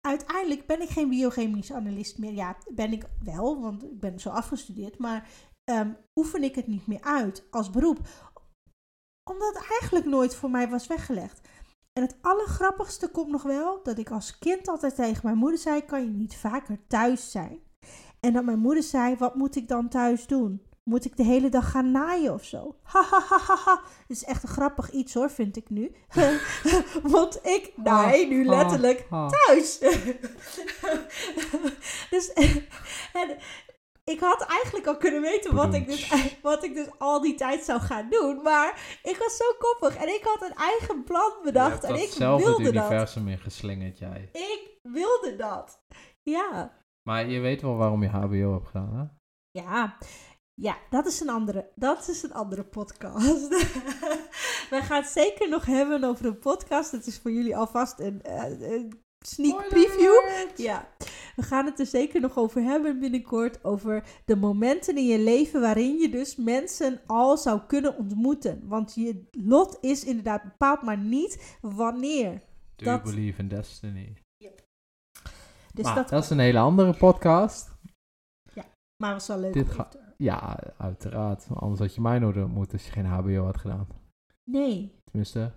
uiteindelijk 0.00 0.66
ben 0.66 0.80
ik 0.80 0.88
geen 0.88 1.08
biochemisch 1.08 1.72
analist 1.72 2.18
meer. 2.18 2.32
Ja, 2.32 2.56
ben 2.68 2.92
ik 2.92 3.04
wel, 3.24 3.60
want 3.60 3.84
ik 3.84 4.00
ben 4.00 4.20
zo 4.20 4.28
afgestudeerd. 4.28 4.98
Maar 4.98 5.28
ehm, 5.64 5.92
oefen 6.14 6.42
ik 6.42 6.54
het 6.54 6.66
niet 6.66 6.86
meer 6.86 7.02
uit 7.02 7.46
als 7.50 7.70
beroep. 7.70 7.98
Omdat 9.30 9.54
het 9.54 9.66
eigenlijk 9.68 10.06
nooit 10.06 10.34
voor 10.34 10.50
mij 10.50 10.68
was 10.68 10.86
weggelegd. 10.86 11.48
En 11.92 12.02
het 12.02 12.16
allergrappigste 12.20 13.10
komt 13.10 13.30
nog 13.30 13.42
wel 13.42 13.82
dat 13.82 13.98
ik 13.98 14.10
als 14.10 14.38
kind 14.38 14.68
altijd 14.68 14.94
tegen 14.94 15.20
mijn 15.24 15.36
moeder 15.36 15.58
zei: 15.58 15.84
kan 15.84 16.02
je 16.02 16.10
niet 16.10 16.36
vaker 16.36 16.86
thuis 16.86 17.30
zijn? 17.30 17.60
En 18.20 18.32
dat 18.32 18.44
mijn 18.44 18.58
moeder 18.58 18.82
zei: 18.82 19.16
wat 19.16 19.34
moet 19.34 19.56
ik 19.56 19.68
dan 19.68 19.88
thuis 19.88 20.26
doen? 20.26 20.67
Moet 20.88 21.04
ik 21.04 21.16
de 21.16 21.24
hele 21.24 21.48
dag 21.48 21.70
gaan 21.70 21.90
naaien 21.90 22.32
of 22.32 22.44
zo? 22.44 22.76
Ha 22.82 23.02
ha 23.02 23.20
ha 23.28 23.38
ha 23.38 23.56
ha. 23.64 23.80
Het 23.82 24.16
is 24.16 24.24
echt 24.24 24.42
een 24.42 24.48
grappig 24.48 24.90
iets 24.90 25.14
hoor, 25.14 25.30
vind 25.30 25.56
ik 25.56 25.70
nu. 25.70 25.94
Want 27.16 27.46
ik 27.46 27.72
naai 27.76 28.28
nu 28.28 28.44
letterlijk 28.44 29.06
Ah, 29.10 29.28
thuis. 29.28 29.78
dus 32.10 32.32
en, 32.32 33.36
ik 34.04 34.20
had 34.20 34.46
eigenlijk 34.46 34.86
al 34.86 34.96
kunnen 34.96 35.20
weten 35.20 35.54
wat 35.54 35.74
ik, 35.74 35.86
dus, 35.86 36.12
wat 36.42 36.64
ik 36.64 36.74
dus 36.74 36.88
al 36.98 37.20
die 37.20 37.34
tijd 37.34 37.64
zou 37.64 37.80
gaan 37.80 38.08
doen. 38.10 38.42
Maar 38.42 38.98
ik 39.02 39.16
was 39.16 39.36
zo 39.36 39.44
koppig 39.58 39.96
en 39.96 40.08
ik 40.08 40.22
had 40.22 40.50
een 40.50 40.56
eigen 40.56 41.04
plan 41.04 41.32
bedacht. 41.42 41.84
En 41.84 41.92
dat 41.92 42.02
ik 42.02 42.10
zelf 42.10 42.44
het 42.44 42.48
wilde 42.48 42.72
dat. 42.72 42.84
universum 42.84 43.28
in 43.28 43.38
geslingerd, 43.38 43.98
jij. 43.98 44.28
Ik 44.32 44.78
wilde 44.82 45.36
dat. 45.36 45.82
Ja. 46.22 46.72
Maar 47.02 47.28
je 47.28 47.40
weet 47.40 47.62
wel 47.62 47.76
waarom 47.76 48.02
je 48.02 48.08
HBO 48.08 48.52
hebt 48.52 48.66
gedaan, 48.66 48.96
hè? 48.96 49.04
Ja. 49.60 49.96
Ja, 50.60 50.76
dat 50.90 51.06
is 51.06 51.20
een 51.20 51.28
andere, 51.28 51.68
dat 51.74 52.08
is 52.08 52.22
een 52.22 52.32
andere 52.32 52.64
podcast. 52.64 53.48
We 54.70 54.80
gaan 54.82 55.02
het 55.02 55.10
zeker 55.10 55.48
nog 55.48 55.66
hebben 55.66 56.04
over 56.04 56.26
een 56.26 56.38
podcast. 56.38 56.90
Het 56.92 57.06
is 57.06 57.18
voor 57.18 57.30
jullie 57.32 57.56
alvast 57.56 57.98
een, 58.00 58.22
eh, 58.22 58.70
een 58.72 59.00
sneak 59.26 59.68
preview. 59.68 60.12
Ja, 60.56 60.88
we 61.36 61.42
gaan 61.42 61.66
het 61.66 61.80
er 61.80 61.86
zeker 61.86 62.20
nog 62.20 62.36
over 62.38 62.62
hebben 62.62 62.98
binnenkort. 62.98 63.64
Over 63.64 64.04
de 64.24 64.36
momenten 64.36 64.96
in 64.96 65.06
je 65.06 65.18
leven 65.18 65.60
waarin 65.60 65.98
je 65.98 66.08
dus 66.08 66.36
mensen 66.36 67.00
al 67.06 67.36
zou 67.36 67.60
kunnen 67.66 67.96
ontmoeten. 67.96 68.68
Want 68.68 68.94
je 68.94 69.28
lot 69.30 69.78
is 69.80 70.04
inderdaad 70.04 70.42
bepaald, 70.42 70.82
maar 70.82 70.98
niet 70.98 71.56
wanneer. 71.60 72.32
Do 72.76 72.84
Dat- 72.84 73.00
you 73.02 73.14
believe 73.14 73.40
in 73.40 73.48
destiny? 73.48 74.16
Dus 75.74 75.84
maar 75.84 75.94
dat, 75.94 76.08
dat 76.08 76.22
is 76.24 76.30
een 76.30 76.38
hele 76.38 76.58
andere 76.58 76.94
podcast. 76.96 77.76
maar 79.02 79.12
was 79.12 79.26
wel 79.26 79.38
leuk. 79.38 79.52
dit 79.52 79.68
om 79.68 79.72
ga- 79.74 79.86
even 79.88 79.90
te- 79.90 80.06
Ja, 80.22 80.58
uiteraard. 80.78 81.46
Anders 81.54 81.80
had 81.80 81.94
je 81.94 82.00
mij 82.00 82.18
nooit 82.18 82.36
ontmoet 82.36 82.72
als 82.72 82.84
je 82.84 82.90
geen 82.90 83.04
HBO 83.04 83.44
had 83.44 83.56
gedaan. 83.56 83.86
Nee. 84.44 85.00
Tenminste, 85.04 85.52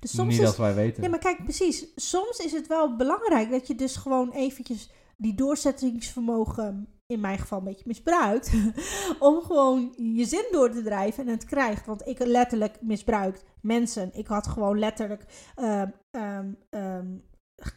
Dus 0.00 0.14
soms 0.14 0.30
niet 0.30 0.40
is 0.40 0.46
als 0.46 0.56
wij 0.56 0.74
weten. 0.74 1.00
Nee, 1.00 1.10
maar 1.10 1.18
kijk, 1.18 1.42
precies. 1.42 1.86
Soms 1.94 2.38
is 2.38 2.52
het 2.52 2.66
wel 2.66 2.96
belangrijk 2.96 3.50
dat 3.50 3.66
je 3.66 3.74
dus 3.74 3.96
gewoon 3.96 4.30
eventjes 4.30 4.90
die 5.16 5.34
doorzettingsvermogen, 5.34 6.88
in 7.06 7.20
mijn 7.20 7.38
geval 7.38 7.58
een 7.58 7.64
beetje 7.64 7.84
misbruikt, 7.86 8.52
om 9.18 9.42
gewoon 9.42 9.94
je 9.96 10.24
zin 10.24 10.46
door 10.50 10.70
te 10.70 10.82
drijven 10.82 11.26
en 11.26 11.32
het 11.32 11.44
krijgt. 11.44 11.86
Want 11.86 12.06
ik 12.06 12.18
letterlijk 12.18 12.82
misbruikt 12.82 13.44
mensen. 13.60 14.14
Ik 14.14 14.26
had 14.26 14.46
gewoon 14.46 14.78
letterlijk 14.78 15.24
ehm, 15.54 15.90
ehm, 16.10 16.52
ehm, 16.70 17.06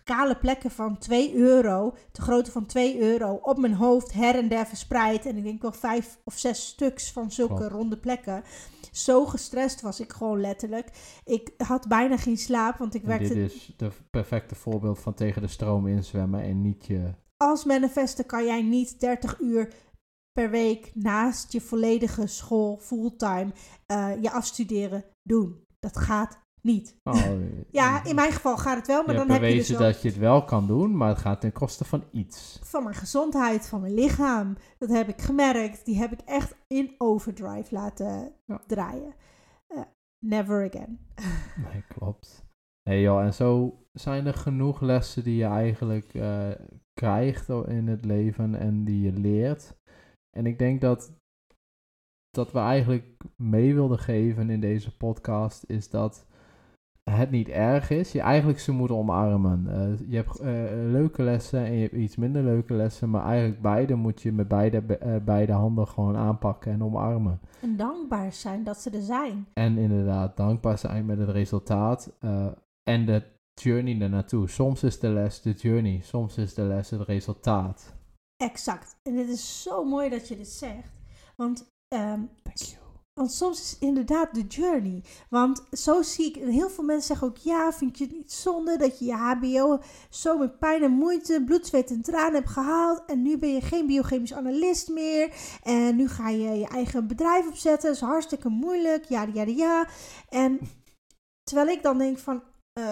kale 0.03 0.37
plekken 0.37 0.71
van 0.71 0.97
2 0.97 1.35
euro, 1.35 1.95
de 2.11 2.21
grootte 2.21 2.51
van 2.51 2.65
2 2.65 2.99
euro, 2.99 3.39
op 3.41 3.57
mijn 3.57 3.73
hoofd 3.73 4.13
her 4.13 4.35
en 4.35 4.47
der 4.47 4.65
verspreid. 4.65 5.25
En 5.25 5.37
ik 5.37 5.43
denk 5.43 5.61
wel 5.61 5.71
vijf 5.71 6.19
of 6.23 6.37
zes 6.37 6.67
stuks 6.67 7.11
van 7.11 7.31
zulke 7.31 7.55
Klopt. 7.55 7.71
ronde 7.71 7.97
plekken. 7.97 8.43
Zo 8.91 9.25
gestrest 9.25 9.81
was 9.81 9.99
ik 9.99 10.13
gewoon 10.13 10.41
letterlijk. 10.41 10.89
Ik 11.23 11.53
had 11.57 11.87
bijna 11.87 12.17
geen 12.17 12.37
slaap, 12.37 12.77
want 12.77 12.93
ik 12.93 13.01
En 13.01 13.07
werkte... 13.07 13.33
dit 13.33 13.53
is 13.53 13.73
de 13.77 13.91
perfecte 14.09 14.55
voorbeeld 14.55 14.99
van 14.99 15.13
tegen 15.13 15.41
de 15.41 15.47
stroom 15.47 15.87
inzwemmen 15.87 16.41
en 16.41 16.61
niet 16.61 16.85
je... 16.85 17.13
Als 17.37 17.65
manifester 17.65 18.25
kan 18.25 18.45
jij 18.45 18.61
niet 18.61 18.99
30 18.99 19.39
uur 19.39 19.73
per 20.31 20.49
week 20.49 20.91
naast 20.93 21.51
je 21.51 21.61
volledige 21.61 22.27
school, 22.27 22.77
fulltime, 22.77 23.51
eh, 23.85 24.11
je 24.21 24.31
afstuderen 24.31 25.05
doen. 25.23 25.65
Dat 25.79 25.97
gaat 25.97 26.46
niet. 26.61 26.99
Oh, 27.03 27.25
Ja, 27.71 28.03
in 28.03 28.15
mijn 28.15 28.31
geval 28.31 28.57
gaat 28.57 28.77
het 28.77 28.87
wel, 28.87 29.03
maar 29.05 29.15
dan 29.15 29.29
heb 29.29 29.41
je 29.41 29.53
dus 29.55 29.69
wel 29.69 29.79
dat 29.79 30.01
je 30.01 30.07
het 30.07 30.17
wel 30.17 30.43
kan 30.43 30.67
doen, 30.67 30.97
maar 30.97 31.09
het 31.09 31.17
gaat 31.17 31.41
ten 31.41 31.51
koste 31.51 31.85
van 31.85 32.03
iets. 32.11 32.59
van 32.63 32.83
mijn 32.83 32.95
gezondheid, 32.95 33.67
van 33.67 33.81
mijn 33.81 33.93
lichaam. 33.93 34.57
Dat 34.77 34.89
heb 34.89 35.07
ik 35.07 35.21
gemerkt. 35.21 35.85
Die 35.85 35.97
heb 35.97 36.11
ik 36.11 36.19
echt 36.25 36.55
in 36.67 36.95
overdrive 36.97 37.73
laten 37.75 38.33
Ja. 38.45 38.61
draaien. 38.67 39.13
Eh, 39.67 39.81
never 40.25 40.65
again. 40.69 40.99
Nee, 41.71 41.83
klopt. 41.87 42.45
Nee 42.89 43.01
joh, 43.01 43.21
en 43.23 43.33
zo 43.33 43.79
zijn 43.93 44.25
er 44.25 44.33
genoeg 44.33 44.81
lessen 44.81 45.23
die 45.23 45.35
je 45.35 45.45
eigenlijk 45.45 46.13
eh, 46.13 46.49
krijgt 46.93 47.49
in 47.49 47.87
het 47.87 48.05
leven 48.05 48.55
en 48.55 48.83
die 48.85 49.01
je 49.01 49.11
leert. 49.11 49.75
En 50.37 50.45
ik 50.45 50.59
denk 50.59 50.81
dat, 50.81 51.11
dat 52.29 52.51
we 52.51 52.59
eigenlijk 52.59 53.17
mee 53.35 53.73
wilden 53.73 53.99
geven 53.99 54.49
in 54.49 54.59
deze 54.59 54.97
podcast, 54.97 55.63
is 55.67 55.89
dat 55.89 56.26
het 57.09 57.31
niet 57.31 57.47
erg 57.47 57.89
is. 57.89 58.11
Je 58.11 58.21
eigenlijk 58.21 58.59
ze 58.59 58.71
moeten 58.71 58.95
omarmen. 58.95 59.67
Eh, 59.69 60.09
je 60.09 60.15
hebt 60.15 60.39
eh, 60.39 60.47
leuke 60.91 61.23
lessen 61.23 61.65
en 61.65 61.73
je 61.73 61.81
hebt 61.81 61.93
iets 61.93 62.15
minder 62.15 62.43
leuke 62.43 62.73
lessen, 62.73 63.09
maar 63.09 63.25
eigenlijk 63.25 63.61
beide 63.61 63.95
moet 63.95 64.21
je 64.21 64.31
met 64.31 64.47
beide, 64.47 64.77
eh, 64.77 65.15
beide 65.25 65.51
handen 65.51 65.87
gewoon 65.87 66.15
aanpakken 66.17 66.71
en 66.71 66.83
omarmen. 66.83 67.39
En 67.61 67.77
dankbaar 67.77 68.33
zijn 68.33 68.63
dat 68.63 68.77
ze 68.77 68.89
er 68.89 69.01
zijn. 69.01 69.47
En 69.53 69.77
inderdaad, 69.77 70.37
dankbaar 70.37 70.77
zijn 70.77 71.05
met 71.05 71.17
het 71.17 71.29
resultaat 71.29 72.11
eh, 72.19 72.47
en 72.83 73.05
de 73.05 73.23
journey 73.53 74.01
ernaartoe. 74.01 74.49
Soms 74.49 74.83
is 74.83 74.99
de 74.99 75.09
les 75.09 75.41
de 75.41 75.51
journey, 75.51 75.99
soms 76.01 76.37
is 76.37 76.53
de 76.53 76.63
les 76.63 76.89
het 76.89 77.01
resultaat. 77.01 77.95
Exact. 78.37 78.99
En 79.03 79.17
het 79.17 79.29
is 79.29 79.63
zo 79.63 79.83
mooi 79.83 80.09
dat 80.09 80.27
je 80.27 80.37
dit 80.37 80.47
zegt. 80.47 80.91
Want 81.35 81.71
ehm, 81.87 82.21
Thank 82.43 82.57
you. 82.57 82.86
Want 83.17 83.31
soms 83.31 83.61
is 83.61 83.69
het 83.69 83.79
inderdaad 83.79 84.33
de 84.33 84.47
journey. 84.47 85.03
Want 85.29 85.63
zo 85.71 86.01
zie 86.01 86.25
ik, 86.25 86.35
en 86.35 86.47
heel 86.47 86.69
veel 86.69 86.83
mensen 86.83 87.07
zeggen 87.07 87.27
ook, 87.27 87.37
ja, 87.37 87.73
vind 87.73 87.97
je 87.97 88.03
het 88.03 88.13
niet 88.13 88.31
zonde 88.31 88.77
dat 88.77 88.99
je 88.99 89.05
je 89.05 89.13
HBO 89.13 89.79
zo 90.09 90.37
met 90.37 90.59
pijn 90.59 90.83
en 90.83 90.91
moeite, 90.91 91.43
bloed, 91.45 91.67
zweet 91.67 91.89
en 91.89 92.01
tranen 92.01 92.33
hebt 92.33 92.49
gehaald. 92.49 93.03
En 93.05 93.21
nu 93.21 93.37
ben 93.37 93.53
je 93.53 93.61
geen 93.61 93.87
biochemisch 93.87 94.33
analist 94.33 94.89
meer. 94.89 95.33
En 95.63 95.95
nu 95.95 96.07
ga 96.07 96.29
je 96.29 96.59
je 96.59 96.67
eigen 96.67 97.07
bedrijf 97.07 97.47
opzetten. 97.47 97.87
Dat 97.87 97.95
is 97.95 98.07
hartstikke 98.07 98.49
moeilijk, 98.49 99.05
ja, 99.05 99.27
ja, 99.33 99.43
ja. 99.43 99.87
En 100.29 100.59
terwijl 101.43 101.67
ik 101.67 101.83
dan 101.83 101.97
denk 101.97 102.17
van, 102.17 102.43
eh, 102.73 102.83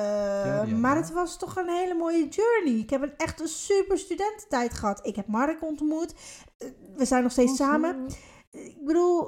ja, 0.46 0.76
maar 0.76 0.96
ja. 0.96 1.02
het 1.02 1.12
was 1.12 1.38
toch 1.38 1.56
een 1.56 1.70
hele 1.70 1.94
mooie 1.94 2.28
journey. 2.28 2.80
Ik 2.80 2.90
heb 2.90 3.02
een 3.02 3.18
echt 3.18 3.42
een 3.42 3.48
super 3.48 3.98
studententijd 3.98 4.74
gehad. 4.74 5.00
Ik 5.08 5.16
heb 5.16 5.28
Mark 5.28 5.62
ontmoet. 5.62 6.14
Eh, 6.58 6.68
We 6.96 7.06
zijn 7.06 7.24
nog 7.24 7.32
steeds 7.32 7.56
samen. 7.56 8.08
Ik 8.56 8.86
bedoel, 8.86 9.28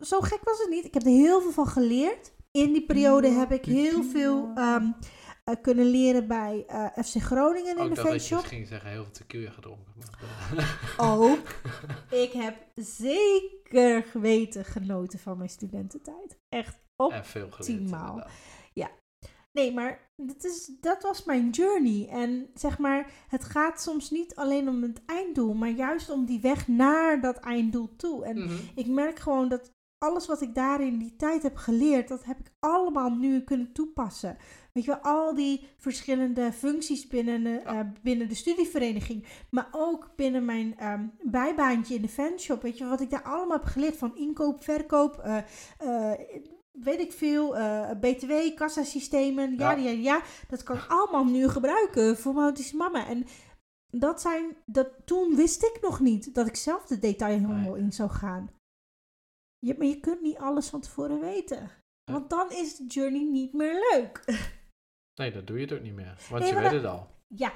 zo- 0.00 0.20
gek 0.20 0.40
was 0.44 0.58
het 0.58 0.68
niet. 0.70 0.84
Ik 0.84 0.94
heb 0.94 1.02
er 1.02 1.10
heel 1.10 1.40
veel 1.40 1.52
van 1.52 1.66
geleerd. 1.66 2.32
In 2.50 2.72
die 2.72 2.84
periode 2.86 3.28
heb 3.28 3.52
ik 3.52 3.64
heel 3.64 4.02
veel 4.02 4.50
ehm, 4.54 4.86
eh, 5.44 5.54
kunnen 5.62 5.86
leren 5.86 6.26
bij 6.26 6.64
eh, 6.66 6.84
FC 7.04 7.20
Groningen 7.22 7.76
in 7.78 7.88
de 7.88 7.96
fanshop. 8.10 8.44
ging 8.44 8.66
zeggen, 8.68 8.90
heel 8.90 9.02
veel 9.02 9.12
tequila 9.12 9.50
gedronken. 9.50 9.92
Ook. 11.20 11.38
Ik 12.24 12.32
heb 12.32 12.56
zeker 12.74 14.02
geweten 14.02 14.64
genoten 14.64 15.18
van 15.18 15.36
mijn 15.38 15.50
studententijd. 15.50 16.38
Echt 16.48 16.78
op. 16.96 17.10
en 17.12 17.24
veel. 18.16 18.24
Nee, 19.52 19.72
maar 19.72 20.10
dat, 20.16 20.44
is, 20.44 20.70
dat 20.80 21.02
was 21.02 21.24
mijn 21.24 21.50
journey. 21.50 22.08
En 22.08 22.50
zeg 22.54 22.78
maar, 22.78 23.10
het 23.28 23.44
gaat 23.44 23.80
soms 23.82 24.10
niet 24.10 24.34
alleen 24.34 24.68
om 24.68 24.82
het 24.82 25.00
einddoel, 25.06 25.54
maar 25.54 25.70
juist 25.70 26.10
om 26.10 26.24
die 26.24 26.40
weg 26.40 26.68
naar 26.68 27.20
dat 27.20 27.36
einddoel 27.36 27.96
toe. 27.96 28.24
En 28.24 28.38
Mhm. 28.38 28.54
ik 28.74 28.86
merk 28.86 29.18
gewoon 29.18 29.48
dat 29.48 29.70
alles 29.98 30.26
wat 30.26 30.40
ik 30.40 30.54
daar 30.54 30.80
in 30.80 30.98
die 30.98 31.16
tijd 31.16 31.42
heb 31.42 31.56
geleerd, 31.56 32.08
dat 32.08 32.24
heb 32.24 32.38
ik 32.38 32.52
allemaal 32.58 33.10
nu 33.10 33.40
kunnen 33.40 33.72
toepassen. 33.72 34.36
Weet 34.72 34.84
je 34.84 34.90
wel, 34.90 35.00
al 35.00 35.34
die 35.34 35.68
verschillende 35.78 36.52
functies 36.52 37.06
binnen, 37.06 37.42
de, 37.44 37.56
eh, 37.58 37.80
binnen 38.02 38.28
de 38.28 38.34
studievereniging, 38.34 39.26
maar 39.50 39.68
ook 39.70 40.10
binnen 40.16 40.44
mijn 40.44 40.76
ehm, 40.78 41.06
bijbaantje 41.22 41.94
in 41.94 42.02
de 42.02 42.08
fanshop. 42.08 42.62
Weet 42.62 42.78
je 42.78 42.84
wat 42.84 43.00
ik 43.00 43.10
daar 43.10 43.22
allemaal 43.22 43.56
heb 43.58 43.66
geleerd 43.66 43.96
van 43.96 44.16
inkoop, 44.16 44.62
verkoop, 44.64 45.18
eh, 45.18 45.36
eh, 45.78 46.18
weet 46.78 47.00
ik 47.00 47.12
veel, 47.12 47.56
eh, 47.56 47.90
BTW, 48.00 48.32
kassasystemen, 48.56 49.58
ja. 49.58 49.70
Ja. 49.72 49.76
ja, 49.76 49.90
ja, 49.90 50.22
Dat 50.48 50.62
kan 50.62 50.76
ik 50.76 50.86
allemaal 50.88 51.24
nu 51.24 51.48
gebruiken 51.48 52.16
voor 52.18 52.32
mijn 52.32 52.44
autische 52.44 52.76
mama. 52.76 53.06
En 53.06 53.26
dat 53.96 54.20
zijn, 54.20 54.56
dat, 54.66 54.88
toen 55.04 55.36
wist 55.36 55.62
ik 55.62 55.78
nog 55.82 56.00
niet 56.00 56.34
dat 56.34 56.46
ik 56.46 56.56
zelf 56.56 56.86
de 56.86 56.98
detailhandel 56.98 57.74
in 57.74 57.92
zou 57.92 58.10
gaan. 58.10 58.50
Je, 59.58 59.74
maar 59.78 59.86
je 59.86 60.00
kunt 60.00 60.20
niet 60.20 60.36
alles 60.38 60.68
van 60.68 60.80
tevoren 60.80 61.20
weten. 61.20 61.70
Want 62.10 62.30
dan 62.30 62.50
is 62.50 62.76
de 62.76 62.86
journey 62.86 63.22
niet 63.24 63.52
meer 63.52 63.88
leuk. 63.92 64.22
Nee, 65.20 65.32
dat 65.32 65.46
doe 65.46 65.56
je 65.56 65.62
het 65.64 65.72
ook 65.72 65.82
niet 65.82 65.94
meer. 65.94 66.26
Want 66.30 66.42
Nee, 66.42 66.52
je 66.54 66.60
weet 66.60 66.64
dat- 66.64 66.72
het 66.72 66.84
al. 66.90 67.08
ja, 67.26 67.52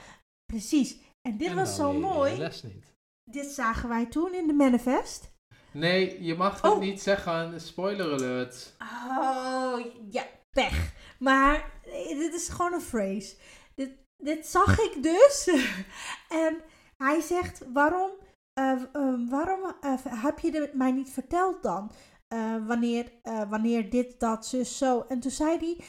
precies. 0.46 1.00
En 1.28 1.36
dit 1.36 1.48
En 1.48 1.54
was 1.56 1.76
zo 1.76 1.92
mooi. 1.92 2.36
les 2.36 2.62
niet. 2.62 2.94
Dit 3.30 3.46
zagen 3.46 3.88
wij 3.88 4.06
toen 4.06 4.34
in 4.34 4.46
de 4.46 4.52
manifest. 4.52 5.32
Nee, 5.76 6.22
je 6.24 6.34
mag 6.34 6.62
het 6.62 6.70
Oh. 6.72 6.78
niet 6.78 7.02
zeggen. 7.02 7.60
Spoiler 7.60 8.12
alert. 8.12 8.74
Oh, 9.18 9.78
ja, 10.10 10.22
pech. 10.50 10.92
Maar 11.18 11.70
eh, 11.84 12.18
dit 12.18 12.34
is 12.34 12.48
gewoon 12.48 12.72
een 12.72 12.80
phrase. 12.80 13.34
Dit, 13.74 13.90
dit 14.16 14.46
zag 14.46 14.78
ik 14.80 15.02
dus. 15.02 15.48
en 16.44 16.56
hij 16.96 17.20
zegt, 17.20 17.62
waarom, 17.72 18.10
eh, 18.52 18.72
eh, 18.92 19.14
waarom 19.28 19.74
eh, 19.80 19.94
heb 20.04 20.38
je 20.38 20.50
dit 20.50 20.74
mij 20.74 20.92
niet 20.92 21.10
verteld 21.10 21.62
dan? 21.62 21.90
Wanneer, 22.66 23.12
wanneer 23.48 23.90
dit, 23.90 24.20
dat, 24.20 24.46
zus, 24.46 24.78
zo. 24.78 25.04
En 25.08 25.20
toen 25.20 25.30
zei 25.30 25.58
hij, 25.58 25.80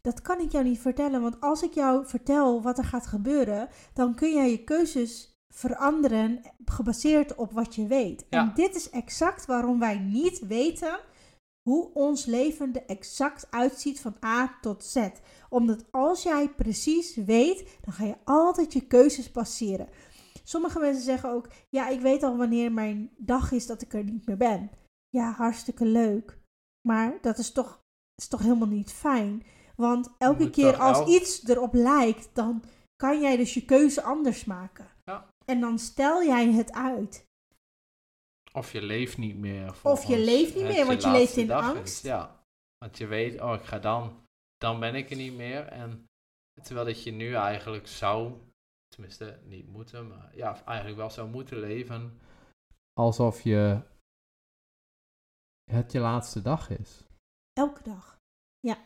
dat 0.00 0.22
kan 0.22 0.40
ik 0.40 0.52
jou 0.52 0.64
niet 0.64 0.80
vertellen. 0.80 1.20
Want 1.22 1.40
als 1.40 1.62
ik 1.62 1.74
jou 1.74 2.06
vertel 2.06 2.62
wat 2.62 2.78
er 2.78 2.84
gaat 2.84 3.06
gebeuren, 3.06 3.68
dan 3.94 4.14
kun 4.14 4.34
jij 4.34 4.50
je 4.50 4.64
keuzes 4.64 5.35
veranderen 5.56 6.40
gebaseerd 6.64 7.34
op 7.34 7.52
wat 7.52 7.74
je 7.74 7.86
weet. 7.86 8.26
Ja. 8.30 8.40
En 8.40 8.52
dit 8.54 8.74
is 8.74 8.90
exact 8.90 9.46
waarom 9.46 9.78
wij 9.78 9.98
niet 9.98 10.46
weten 10.46 10.98
hoe 11.62 11.92
ons 11.92 12.24
leven 12.24 12.74
er 12.74 12.86
exact 12.86 13.46
uitziet 13.50 14.00
van 14.00 14.16
A 14.24 14.58
tot 14.60 14.84
Z. 14.84 15.08
Omdat 15.48 15.84
als 15.90 16.22
jij 16.22 16.48
precies 16.48 17.14
weet, 17.14 17.78
dan 17.84 17.94
ga 17.94 18.04
je 18.04 18.16
altijd 18.24 18.72
je 18.72 18.86
keuzes 18.86 19.30
passeren. 19.30 19.88
Sommige 20.44 20.78
mensen 20.78 21.02
zeggen 21.02 21.30
ook, 21.30 21.48
ja, 21.68 21.88
ik 21.88 22.00
weet 22.00 22.22
al 22.22 22.36
wanneer 22.36 22.72
mijn 22.72 23.10
dag 23.16 23.52
is 23.52 23.66
dat 23.66 23.82
ik 23.82 23.94
er 23.94 24.04
niet 24.04 24.26
meer 24.26 24.36
ben. 24.36 24.70
Ja, 25.08 25.32
hartstikke 25.32 25.84
leuk. 25.84 26.38
Maar 26.88 27.18
dat 27.20 27.38
is 27.38 27.52
toch, 27.52 27.80
is 28.14 28.28
toch 28.28 28.40
helemaal 28.40 28.68
niet 28.68 28.92
fijn. 28.92 29.42
Want 29.76 30.10
elke 30.18 30.50
keer 30.50 30.76
als 30.76 31.08
iets 31.08 31.48
erop 31.48 31.74
lijkt, 31.74 32.28
dan 32.32 32.62
kan 32.96 33.20
jij 33.20 33.36
dus 33.36 33.54
je 33.54 33.64
keuze 33.64 34.02
anders 34.02 34.44
maken. 34.44 34.94
En 35.46 35.60
dan 35.60 35.78
stel 35.78 36.24
jij 36.24 36.52
het 36.52 36.72
uit. 36.72 37.26
Of 38.52 38.72
je 38.72 38.82
leeft 38.82 39.18
niet 39.18 39.36
meer. 39.36 39.74
Of 39.82 40.04
je 40.04 40.18
leeft 40.18 40.54
niet 40.54 40.64
meer, 40.64 40.86
want 40.86 41.02
je 41.02 41.10
leeft 41.10 41.36
in 41.36 41.44
is. 41.44 41.50
angst. 41.50 42.02
Ja, 42.02 42.44
want 42.78 42.98
je 42.98 43.06
weet, 43.06 43.40
oh, 43.40 43.54
ik 43.54 43.62
ga 43.62 43.78
dan. 43.78 44.24
Dan 44.56 44.80
ben 44.80 44.94
ik 44.94 45.10
er 45.10 45.16
niet 45.16 45.34
meer. 45.34 45.66
En 45.66 46.06
terwijl 46.62 46.86
dat 46.86 47.02
je 47.02 47.10
nu 47.10 47.34
eigenlijk 47.34 47.86
zou, 47.86 48.40
tenminste 48.88 49.40
niet 49.44 49.66
moeten, 49.66 50.08
maar 50.08 50.36
ja, 50.36 50.64
eigenlijk 50.64 50.98
wel 50.98 51.10
zou 51.10 51.28
moeten 51.28 51.58
leven. 51.58 52.20
Alsof 52.92 53.42
je 53.42 53.80
het 55.70 55.92
je 55.92 55.98
laatste 55.98 56.42
dag 56.42 56.70
is. 56.70 57.04
Elke 57.52 57.82
dag. 57.82 58.18
Ja. 58.60 58.84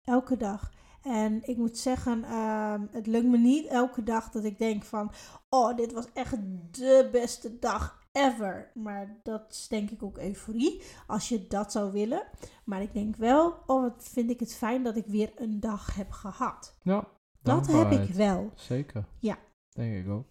Elke 0.00 0.36
dag. 0.36 0.72
En 1.02 1.48
ik 1.48 1.56
moet 1.56 1.78
zeggen, 1.78 2.24
ehm, 2.24 2.86
het 2.90 3.06
lukt 3.06 3.26
me 3.26 3.38
niet 3.38 3.66
elke 3.66 4.02
dag 4.02 4.30
dat 4.30 4.44
ik 4.44 4.58
denk 4.58 4.84
van, 4.84 5.12
oh, 5.48 5.76
dit 5.76 5.92
was 5.92 6.12
echt 6.12 6.36
de 6.70 7.08
beste 7.12 7.58
dag 7.58 8.08
ever. 8.12 8.70
Maar 8.74 9.20
dat 9.22 9.50
is 9.50 9.68
denk 9.68 9.90
ik 9.90 10.02
ook 10.02 10.18
euforie, 10.18 10.82
als 11.06 11.28
je 11.28 11.46
dat 11.46 11.72
zou 11.72 11.92
willen. 11.92 12.26
Maar 12.64 12.82
ik 12.82 12.92
denk 12.92 13.16
wel, 13.16 13.52
oh, 13.66 13.82
wat 13.82 14.08
vind 14.12 14.30
ik 14.30 14.40
het 14.40 14.54
fijn 14.54 14.82
dat 14.82 14.96
ik 14.96 15.06
weer 15.06 15.32
een 15.36 15.60
dag 15.60 15.94
heb 15.94 16.10
gehad. 16.10 16.76
Ja, 16.82 17.08
Dat 17.42 17.66
heb 17.66 17.90
ik 17.90 18.08
wel. 18.14 18.50
Zeker. 18.54 19.04
Ja. 19.18 19.38
Denk 19.68 20.04
ik 20.04 20.10
ook. 20.10 20.26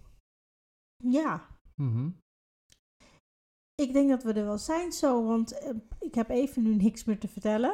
Ja. 1.03 1.47
Mhm. 1.75 2.09
Ik 3.75 3.93
denk 3.93 4.09
dat 4.09 4.23
we 4.23 4.33
er 4.33 4.45
wel 4.45 4.57
zijn 4.57 4.91
zo, 4.91 5.25
want 5.25 5.51
eh, 5.51 5.75
ik 5.99 6.15
heb 6.15 6.29
even 6.29 6.63
nu 6.63 6.75
niks 6.75 7.03
meer 7.03 7.19
te 7.19 7.27
vertellen. 7.27 7.73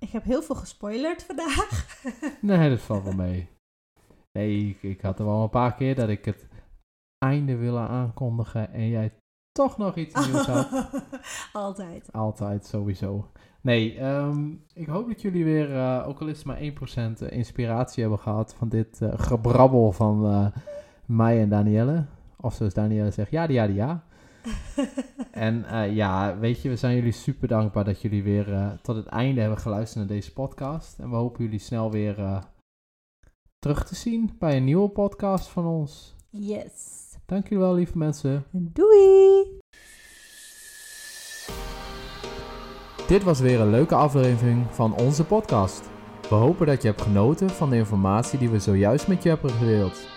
Ik 0.00 0.10
heb 0.10 0.24
heel 0.24 0.42
veel 0.42 0.54
gespoilerd 0.54 1.22
vandaag. 1.22 1.86
Nee, 2.40 2.70
dat 2.70 2.80
valt 2.80 3.04
wel 3.04 3.12
mee. 3.12 3.48
Nee, 4.32 4.68
ik, 4.68 4.82
ik 4.82 5.00
had 5.00 5.18
er 5.18 5.24
wel 5.24 5.42
een 5.42 5.50
paar 5.50 5.74
keer 5.74 5.94
dat 5.94 6.08
ik 6.08 6.24
het 6.24 6.48
einde 7.18 7.56
willen 7.56 7.88
aankondigen 7.88 8.72
en 8.72 8.88
jij 8.88 9.12
toch 9.52 9.78
nog 9.78 9.96
iets 9.96 10.26
nieuws 10.26 10.46
had. 10.46 10.90
Altijd. 11.52 12.12
Altijd, 12.12 12.66
sowieso. 12.66 13.30
Nee, 13.60 13.98
ehm, 13.98 14.50
ik 14.72 14.86
hoop 14.86 15.08
dat 15.08 15.22
jullie 15.22 15.44
weer, 15.44 15.76
eh, 15.76 16.08
ook 16.08 16.20
al 16.20 16.26
is 16.26 16.36
het 16.36 16.46
maar 16.46 16.60
1% 16.60 17.22
inspiratie 17.28 18.02
hebben 18.02 18.20
gehad 18.20 18.54
van 18.54 18.68
dit 18.68 19.00
eh, 19.00 19.12
gebrabbel 19.16 19.92
van 19.92 20.26
eh, 20.26 20.46
mij 21.06 21.40
en 21.40 21.48
Danielle. 21.48 22.04
Of 22.36 22.54
zoals 22.54 22.74
Danielle 22.74 23.10
zegt, 23.10 23.30
ja, 23.30 23.48
ja, 23.48 23.64
ja. 23.64 24.04
En 25.44 25.64
eh, 25.64 25.94
ja, 25.94 26.38
weet 26.38 26.62
je, 26.62 26.68
we 26.68 26.76
zijn 26.76 26.94
jullie 26.94 27.12
super 27.12 27.48
dankbaar 27.48 27.84
dat 27.84 28.00
jullie 28.00 28.22
weer 28.22 28.52
eh, 28.52 28.70
tot 28.82 28.96
het 28.96 29.06
einde 29.06 29.40
hebben 29.40 29.58
geluisterd 29.58 30.06
naar 30.06 30.16
deze 30.16 30.32
podcast. 30.32 30.98
En 30.98 31.10
we 31.10 31.16
hopen 31.16 31.44
jullie 31.44 31.58
snel 31.58 31.90
weer 31.90 32.18
eh, 32.18 32.42
terug 33.58 33.86
te 33.86 33.94
zien 33.94 34.36
bij 34.38 34.56
een 34.56 34.64
nieuwe 34.64 34.88
podcast 34.88 35.48
van 35.48 35.66
ons. 35.66 36.14
Yes. 36.30 37.02
Dank 37.26 37.48
jullie 37.48 37.64
wel, 37.64 37.74
lieve 37.74 37.98
mensen. 37.98 38.44
Doei! 38.50 39.58
Dit 43.08 43.22
was 43.22 43.40
weer 43.40 43.60
een 43.60 43.70
leuke 43.70 43.94
aflevering 43.94 44.66
van 44.70 44.94
onze 44.94 45.24
podcast. 45.24 45.90
We 46.28 46.34
hopen 46.34 46.66
dat 46.66 46.82
je 46.82 46.88
hebt 46.88 47.02
genoten 47.02 47.50
van 47.50 47.70
de 47.70 47.76
informatie 47.76 48.38
die 48.38 48.50
we 48.50 48.58
zojuist 48.58 49.08
met 49.08 49.22
je 49.22 49.28
hebben 49.28 49.50
gedeeld. 49.50 50.13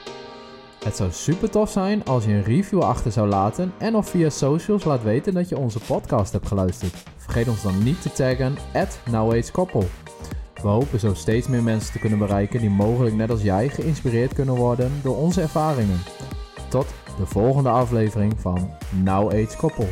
Het 0.84 0.96
zou 0.96 1.12
super 1.12 1.50
tof 1.50 1.70
zijn 1.70 2.06
als 2.06 2.26
je 2.26 2.32
een 2.32 2.44
review 2.44 2.82
achter 2.82 3.12
zou 3.12 3.28
laten 3.28 3.74
en 3.78 3.96
of 3.96 4.10
via 4.10 4.30
socials 4.30 4.84
laat 4.84 5.04
weten 5.04 5.34
dat 5.34 5.50
je 5.50 5.58
onze 5.58 5.80
podcast 5.80 6.32
hebt 6.32 6.48
geluisterd. 6.48 6.94
Vergeet 7.18 7.48
ons 7.48 7.62
dan 7.62 7.84
niet 7.84 8.02
te 8.02 8.12
taggen 8.12 8.56
at 8.74 9.00
NowAgeKoppel. 9.12 9.84
We 10.62 10.68
hopen 10.68 11.00
zo 11.00 11.14
steeds 11.14 11.48
meer 11.48 11.64
mensen 11.64 11.92
te 11.92 12.00
kunnen 12.00 12.20
bereiken 12.20 12.60
die 12.60 12.70
mogelijk 12.70 13.16
net 13.16 13.30
als 13.30 13.42
jij 13.42 13.70
geïnspireerd 13.70 14.34
kunnen 14.34 14.56
worden 14.56 14.92
door 15.04 15.18
onze 15.18 15.42
ervaringen. 15.42 16.00
Tot 16.70 16.88
de 17.18 17.26
volgende 17.26 17.70
aflevering 17.70 18.34
van 18.40 18.70
Now 19.04 19.28
Age 19.28 19.58
Koppel. 19.58 19.88